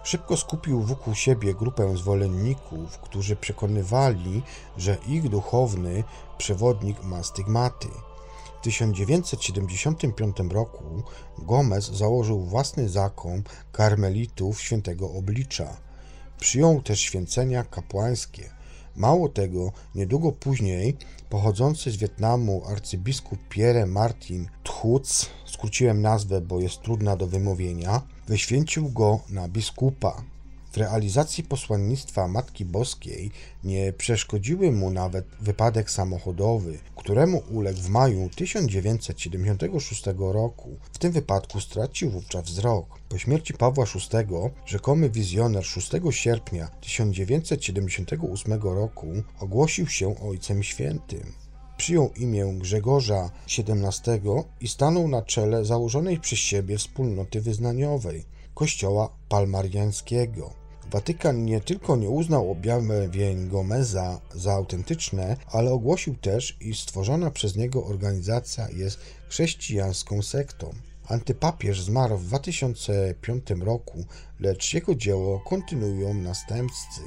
Szybko 0.03 0.37
skupił 0.37 0.83
wokół 0.83 1.15
siebie 1.15 1.55
grupę 1.55 1.97
zwolenników, 1.97 2.99
którzy 2.99 3.37
przekonywali, 3.37 4.43
że 4.77 4.97
ich 5.07 5.29
duchowny 5.29 6.05
przewodnik 6.39 7.05
ma 7.05 7.23
stygmaty. 7.23 7.89
W 8.61 8.63
1975 8.63 10.37
roku 10.51 11.03
Gomez 11.39 11.91
założył 11.91 12.41
własny 12.41 12.89
zakon 12.89 13.43
karmelitów 13.73 14.63
świętego 14.63 15.13
oblicza. 15.13 15.77
Przyjął 16.39 16.83
też 16.83 17.01
święcenia 17.01 17.65
kapłańskie. 17.65 18.60
Mało 18.97 19.29
tego, 19.29 19.73
niedługo 19.95 20.33
później 20.33 20.97
pochodzący 21.29 21.91
z 21.91 21.97
Wietnamu 21.97 22.63
arcybiskup 22.67 23.39
Pierre 23.49 23.87
Martin 23.87 24.47
Thuc, 24.63 25.31
skróciłem 25.47 26.03
nazwę, 26.03 26.41
bo 26.41 26.61
jest 26.61 26.83
trudna 26.83 27.17
do 27.17 27.27
wymówienia, 27.27 28.03
wyświęcił 28.29 28.89
go 28.89 29.21
na 29.29 29.49
biskupa. 29.49 30.23
W 30.73 30.77
realizacji 30.77 31.45
posłannictwa 31.45 32.29
Matki 32.29 32.65
Boskiej 32.65 33.31
nie 33.65 33.93
przeszkodziły 33.93 34.73
mu 34.73 34.91
nawet 34.91 35.27
wypadek 35.41 35.91
samochodowy, 35.91 36.79
któremu 36.97 37.43
uległ 37.51 37.81
w 37.81 37.89
maju 37.89 38.29
1976 38.37 40.05
roku. 40.19 40.77
W 40.93 40.99
tym 40.99 41.13
wypadku 41.13 41.61
stracił 41.61 42.11
wówczas 42.11 42.45
wzrok. 42.45 43.00
Po 43.11 43.19
śmierci 43.19 43.55
Pawła 43.55 43.85
VI 43.85 44.35
rzekomy 44.67 45.11
wizjoner 45.11 45.65
6 45.65 45.91
sierpnia 46.11 46.69
1978 46.81 48.63
roku 48.63 49.07
ogłosił 49.41 49.87
się 49.87 50.21
Ojcem 50.21 50.63
Świętym 50.63 51.33
przyjął 51.81 52.11
imię 52.17 52.55
Grzegorza 52.59 53.31
XVII 53.59 54.21
i 54.61 54.69
stanął 54.69 55.09
na 55.09 55.23
czele 55.23 55.65
założonej 55.65 56.21
przez 56.21 56.39
siebie 56.39 56.79
wspólnoty 56.79 57.41
wyznaniowej 57.41 58.25
Kościoła 58.55 59.09
Palmariańskiego. 59.29 60.55
Watykan 60.91 61.45
nie 61.45 61.61
tylko 61.61 61.97
nie 61.97 62.09
uznał 62.09 62.51
objawień 62.51 63.49
Gomeza 63.49 64.21
za 64.35 64.53
autentyczne, 64.53 65.37
ale 65.47 65.73
ogłosił 65.73 66.17
też, 66.17 66.57
iż 66.61 66.81
stworzona 66.81 67.31
przez 67.31 67.57
niego 67.57 67.85
organizacja 67.85 68.69
jest 68.69 68.99
chrześcijańską 69.29 70.23
sektą. 70.23 70.75
Antypapież 71.11 71.83
zmarł 71.83 72.19
w 72.19 72.25
2005 72.25 73.51
roku, 73.61 74.05
lecz 74.41 74.75
jego 74.75 74.95
dzieło 74.95 75.41
kontynuują 75.41 76.15
następcy. 76.15 77.01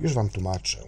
Już 0.00 0.14
wam 0.14 0.28
tłumaczę. 0.28 0.78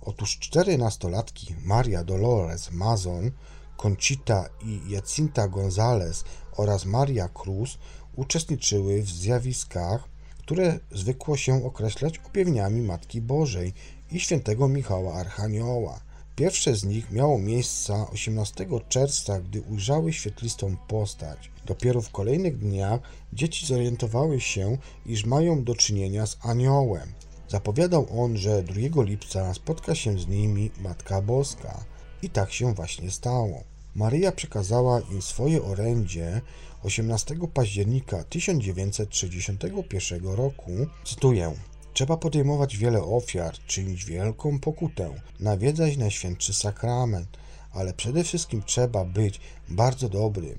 Otóż 0.00 0.38
cztery 0.38 0.78
nastolatki, 0.78 1.54
Maria 1.64 2.04
Dolores 2.04 2.72
Mazon, 2.72 3.30
Conchita 3.76 4.48
i 4.62 4.90
Jacinta 4.90 5.48
González 5.48 6.24
oraz 6.56 6.84
Maria 6.84 7.28
Cruz 7.28 7.78
uczestniczyły 8.16 9.02
w 9.02 9.10
zjawiskach, 9.10 10.08
które 10.38 10.78
zwykło 10.92 11.36
się 11.36 11.64
określać 11.64 12.18
objawieniami 12.18 12.82
Matki 12.82 13.20
Bożej 13.20 13.72
i 14.12 14.20
świętego 14.20 14.68
Michała 14.68 15.14
Archanioła. 15.14 16.00
Pierwsze 16.36 16.76
z 16.76 16.84
nich 16.84 17.10
miało 17.10 17.38
miejsce 17.38 18.06
18 18.12 18.66
czerwca, 18.88 19.40
gdy 19.40 19.62
ujrzały 19.62 20.12
świetlistą 20.12 20.76
postać. 20.88 21.50
Dopiero 21.66 22.02
w 22.02 22.10
kolejnych 22.10 22.58
dniach 22.58 23.00
dzieci 23.32 23.66
zorientowały 23.66 24.40
się, 24.40 24.78
iż 25.06 25.24
mają 25.24 25.64
do 25.64 25.74
czynienia 25.74 26.26
z 26.26 26.36
aniołem. 26.42 27.12
Zapowiadał 27.48 28.06
on, 28.22 28.36
że 28.36 28.62
2 28.62 29.02
lipca 29.02 29.54
spotka 29.54 29.94
się 29.94 30.18
z 30.18 30.26
nimi 30.26 30.70
Matka 30.80 31.22
Boska. 31.22 31.84
I 32.22 32.30
tak 32.30 32.52
się 32.52 32.74
właśnie 32.74 33.10
stało. 33.10 33.64
Maryja 33.94 34.32
przekazała 34.32 35.00
im 35.00 35.22
swoje 35.22 35.62
orędzie 35.62 36.40
18 36.84 37.36
października 37.54 38.24
1961 38.24 40.24
roku. 40.24 40.70
Cytuję: 41.04 41.54
Trzeba 41.92 42.16
podejmować 42.16 42.76
wiele 42.76 43.02
ofiar, 43.02 43.54
czynić 43.66 44.04
wielką 44.04 44.58
pokutę, 44.58 45.14
nawiedzać 45.40 45.96
Najświętszy 45.96 46.54
Sakrament, 46.54 47.28
ale 47.72 47.92
przede 47.92 48.24
wszystkim 48.24 48.62
trzeba 48.62 49.04
być 49.04 49.40
bardzo 49.68 50.08
dobrym. 50.08 50.58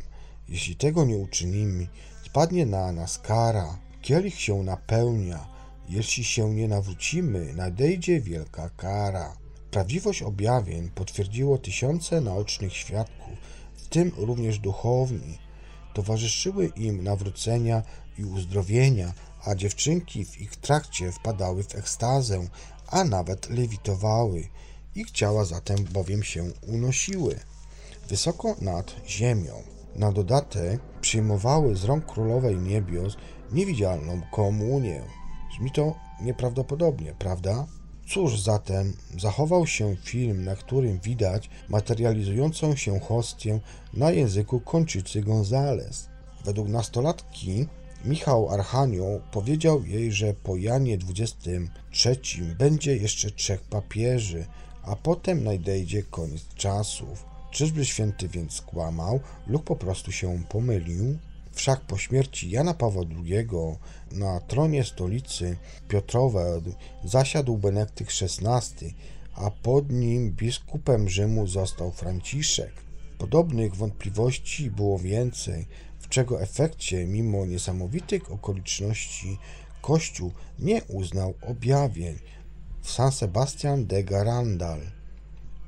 Jeśli 0.49 0.76
tego 0.76 1.05
nie 1.05 1.17
uczynimy, 1.17 1.88
spadnie 2.26 2.65
na 2.65 2.91
nas 2.91 3.19
kara, 3.19 3.80
kielich 4.01 4.39
się 4.39 4.63
napełnia. 4.63 5.47
Jeśli 5.89 6.23
się 6.23 6.53
nie 6.53 6.67
nawrócimy, 6.67 7.53
nadejdzie 7.53 8.21
wielka 8.21 8.69
kara. 8.69 9.38
Prawdziwość 9.71 10.21
objawień 10.21 10.89
potwierdziło 10.89 11.57
tysiące 11.57 12.21
naocznych 12.21 12.73
świadków, 12.73 13.38
w 13.76 13.88
tym 13.88 14.11
również 14.17 14.59
duchowni. 14.59 15.44
Towarzyszyły 15.95 16.71
im 16.75 17.03
nawrócenia 17.03 17.83
i 18.17 18.25
uzdrowienia, 18.25 19.13
a 19.45 19.55
dziewczynki 19.55 20.25
w 20.25 20.41
ich 20.41 20.55
trakcie 20.55 21.11
wpadały 21.11 21.63
w 21.63 21.75
ekstazę, 21.75 22.47
a 22.87 23.03
nawet 23.03 23.49
lewitowały. 23.49 24.47
Ich 24.95 25.11
ciała 25.11 25.45
zatem 25.45 25.77
bowiem 25.93 26.23
się 26.23 26.43
unosiły 26.67 27.39
wysoko 28.09 28.55
nad 28.61 28.95
ziemią. 29.07 29.63
Na 29.95 30.11
dodatek 30.11 30.81
przyjmowały 31.01 31.75
z 31.75 31.83
rąk 31.83 32.05
królowej 32.05 32.57
niebios 32.57 33.17
niewidzialną 33.51 34.21
komunię. 34.31 35.03
Brzmi 35.49 35.71
to 35.71 35.95
nieprawdopodobnie, 36.21 37.15
prawda? 37.19 37.65
Cóż 38.08 38.39
zatem 38.39 38.93
zachował 39.20 39.68
się 39.68 39.95
film, 39.95 40.43
na 40.43 40.56
którym 40.56 40.99
widać 40.99 41.49
materializującą 41.70 42.76
się 42.76 42.99
hostię 42.99 43.60
na 43.93 44.12
języku 44.12 44.60
Konczycy 44.60 45.22
Gonzales. 45.22 46.10
Według 46.45 46.68
nastolatki 46.68 47.68
Michał 48.06 48.49
Archanioł 48.49 49.22
powiedział 49.32 49.86
jej, 49.86 50.12
że 50.12 50.34
po 50.34 50.56
Janie 50.56 50.97
XXIII 51.10 52.56
będzie 52.60 52.97
jeszcze 52.97 53.32
trzech 53.32 53.62
papieży, 53.62 54.45
a 54.84 54.95
potem 54.95 55.43
nadejdzie 55.43 56.03
koniec 56.03 56.47
czasów. 56.56 57.26
Czyżby 57.51 57.86
święty 57.86 58.28
więc 58.28 58.53
skłamał 58.53 59.20
lub 59.47 59.64
po 59.64 59.76
prostu 59.76 60.12
się 60.12 60.43
pomylił? 60.49 61.18
Wszak 61.56 61.82
po 61.82 61.97
śmierci 61.97 62.49
Jana 62.49 62.74
Pawła 62.74 63.03
II 63.26 63.47
na 64.12 64.39
tronie 64.39 64.84
stolicy 64.84 65.58
Piotrowej 65.88 66.62
zasiadł 67.03 67.58
Benedykty 67.58 68.06
XVI, 68.22 68.95
a 69.36 69.51
pod 69.51 69.91
nim 69.91 70.32
biskupem 70.32 71.10
Rzymu 71.10 71.47
został 71.47 71.91
Franciszek. 71.91 72.72
Podobnych 73.18 73.76
wątpliwości 73.76 74.72
było 74.72 74.99
więcej, 74.99 75.68
w 75.99 76.10
czego 76.10 76.41
efekcie, 76.41 77.06
mimo 77.06 77.45
niesamowitych 77.45 78.32
okoliczności, 78.32 79.38
Kościół 79.82 80.32
nie 80.60 80.84
uznał 80.84 81.34
objawień 81.41 82.20
w 82.82 82.91
San 82.91 83.12
Sebastian 83.12 83.86
de 83.86 84.03
Garandal. 84.03 84.80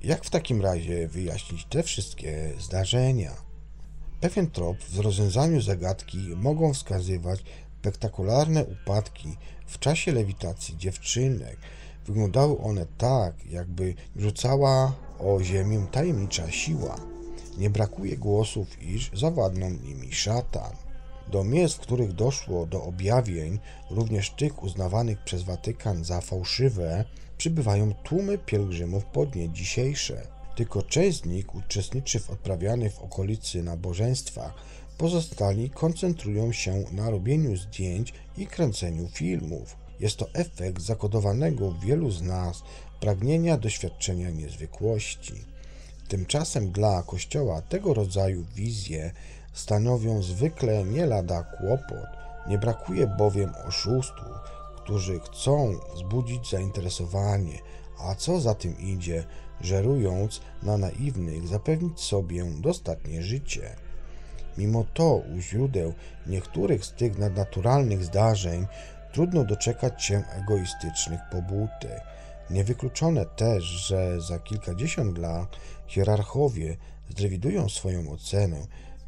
Jak 0.03 0.25
w 0.25 0.29
takim 0.29 0.61
razie 0.61 1.07
wyjaśnić 1.07 1.65
te 1.65 1.83
wszystkie 1.83 2.53
zdarzenia? 2.59 3.46
Pewien 4.21 4.49
trop 4.49 4.77
w 4.83 4.99
rozwiązaniu 4.99 5.61
zagadki 5.61 6.17
mogą 6.17 6.73
wskazywać 6.73 7.43
spektakularne 7.79 8.65
upadki 8.65 9.37
w 9.65 9.79
czasie 9.79 10.11
lewitacji 10.11 10.77
dziewczynek. 10.77 11.57
Wyglądały 12.05 12.57
one 12.59 12.85
tak, 12.97 13.45
jakby 13.45 13.93
rzucała 14.15 14.93
o 15.19 15.43
ziemię 15.43 15.85
tajemnicza 15.91 16.51
siła. 16.51 16.95
Nie 17.57 17.69
brakuje 17.69 18.17
głosów, 18.17 18.83
iż 18.83 19.11
zawładnął 19.13 19.69
nimi 19.69 20.13
szatan. 20.13 20.71
Do 21.31 21.43
miejsc, 21.43 21.75
w 21.75 21.79
których 21.79 22.13
doszło 22.13 22.65
do 22.65 22.83
objawień, 22.83 23.59
również 23.91 24.29
tych 24.29 24.63
uznawanych 24.63 25.23
przez 25.23 25.43
Watykan 25.43 26.03
za 26.03 26.21
fałszywe, 26.21 27.05
przybywają 27.37 27.93
tłumy 27.93 28.37
pielgrzymów 28.37 29.05
po 29.05 29.25
dnie 29.25 29.49
dzisiejsze. 29.49 30.36
Tylko 30.57 30.81
część 30.83 31.21
z 31.21 31.25
nich 31.25 31.55
uczestniczy 31.55 32.19
w 32.19 32.29
odprawianych 32.29 32.93
w 32.93 33.01
okolicy 33.01 33.63
nabożeństwach, 33.63 34.53
pozostali 34.97 35.69
koncentrują 35.69 36.51
się 36.51 36.83
na 36.91 37.09
robieniu 37.09 37.57
zdjęć 37.57 38.13
i 38.37 38.47
kręceniu 38.47 39.07
filmów. 39.07 39.75
Jest 39.99 40.17
to 40.17 40.33
efekt 40.33 40.81
zakodowanego 40.81 41.71
w 41.71 41.79
wielu 41.79 42.11
z 42.11 42.21
nas 42.21 42.63
pragnienia 42.99 43.57
doświadczenia 43.57 44.29
niezwykłości. 44.29 45.33
Tymczasem 46.07 46.71
dla 46.71 47.03
Kościoła 47.03 47.61
tego 47.61 47.93
rodzaju 47.93 48.45
wizje 48.55 49.11
stanowią 49.53 50.23
zwykle 50.23 50.83
nie 50.83 51.05
lada 51.05 51.43
kłopot. 51.43 52.09
Nie 52.47 52.57
brakuje 52.57 53.07
bowiem 53.07 53.51
oszustów, 53.67 54.35
którzy 54.83 55.19
chcą 55.19 55.73
wzbudzić 55.95 56.49
zainteresowanie, 56.49 57.59
a 57.99 58.15
co 58.15 58.39
za 58.39 58.55
tym 58.55 58.79
idzie, 58.79 59.23
żerując 59.61 60.41
na 60.63 60.77
naiwnych, 60.77 61.47
zapewnić 61.47 61.99
sobie 61.99 62.45
dostatnie 62.61 63.23
życie. 63.23 63.75
Mimo 64.57 64.85
to 64.93 65.15
u 65.15 65.39
źródeł 65.39 65.93
niektórych 66.27 66.85
z 66.85 66.93
tych 66.93 67.17
nadnaturalnych 67.17 68.03
zdarzeń 68.03 68.67
trudno 69.13 69.43
doczekać 69.43 70.03
się 70.03 70.23
egoistycznych 70.43 71.19
pobudek. 71.31 72.01
Niewykluczone 72.49 73.25
też, 73.25 73.63
że 73.63 74.21
za 74.21 74.39
kilkadziesiąt 74.39 75.17
lat 75.17 75.55
hierarchowie 75.87 76.77
zrewidują 77.17 77.69
swoją 77.69 78.11
ocenę 78.11 78.57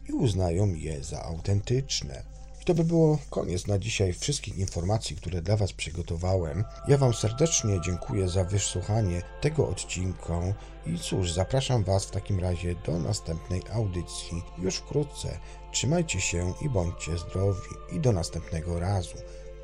i 0.10 0.14
uznają 0.14 0.74
je 0.74 1.04
za 1.04 1.24
autentyczne. 1.24 2.39
To 2.70 2.76
by 2.76 2.84
było 2.84 3.18
koniec 3.30 3.68
na 3.68 3.80
dzisiaj 3.80 4.14
wszystkich 4.14 4.58
informacji, 4.58 5.16
które 5.16 5.42
dla 5.42 5.58
Was 5.58 5.74
przygotowałem. 5.74 6.64
Ja 6.88 6.98
Wam 6.98 7.14
serdecznie 7.14 7.82
dziękuję 7.82 8.30
za 8.30 8.44
wysłuchanie 8.44 9.22
tego 9.42 9.70
odcinka 9.70 10.40
i 10.86 11.00
cóż, 11.00 11.32
zapraszam 11.32 11.84
Was 11.84 12.06
w 12.06 12.12
takim 12.12 12.40
razie 12.40 12.76
do 12.86 13.00
następnej 13.00 13.62
audycji 13.74 14.44
już 14.58 14.76
wkrótce. 14.76 15.40
Trzymajcie 15.72 16.22
się 16.22 16.54
i 16.62 16.70
bądźcie 16.70 17.18
zdrowi 17.18 17.70
i 17.92 18.00
do 18.00 18.12
następnego 18.12 18.80
razu. 18.80 19.18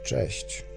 Cześć! 0.06 0.75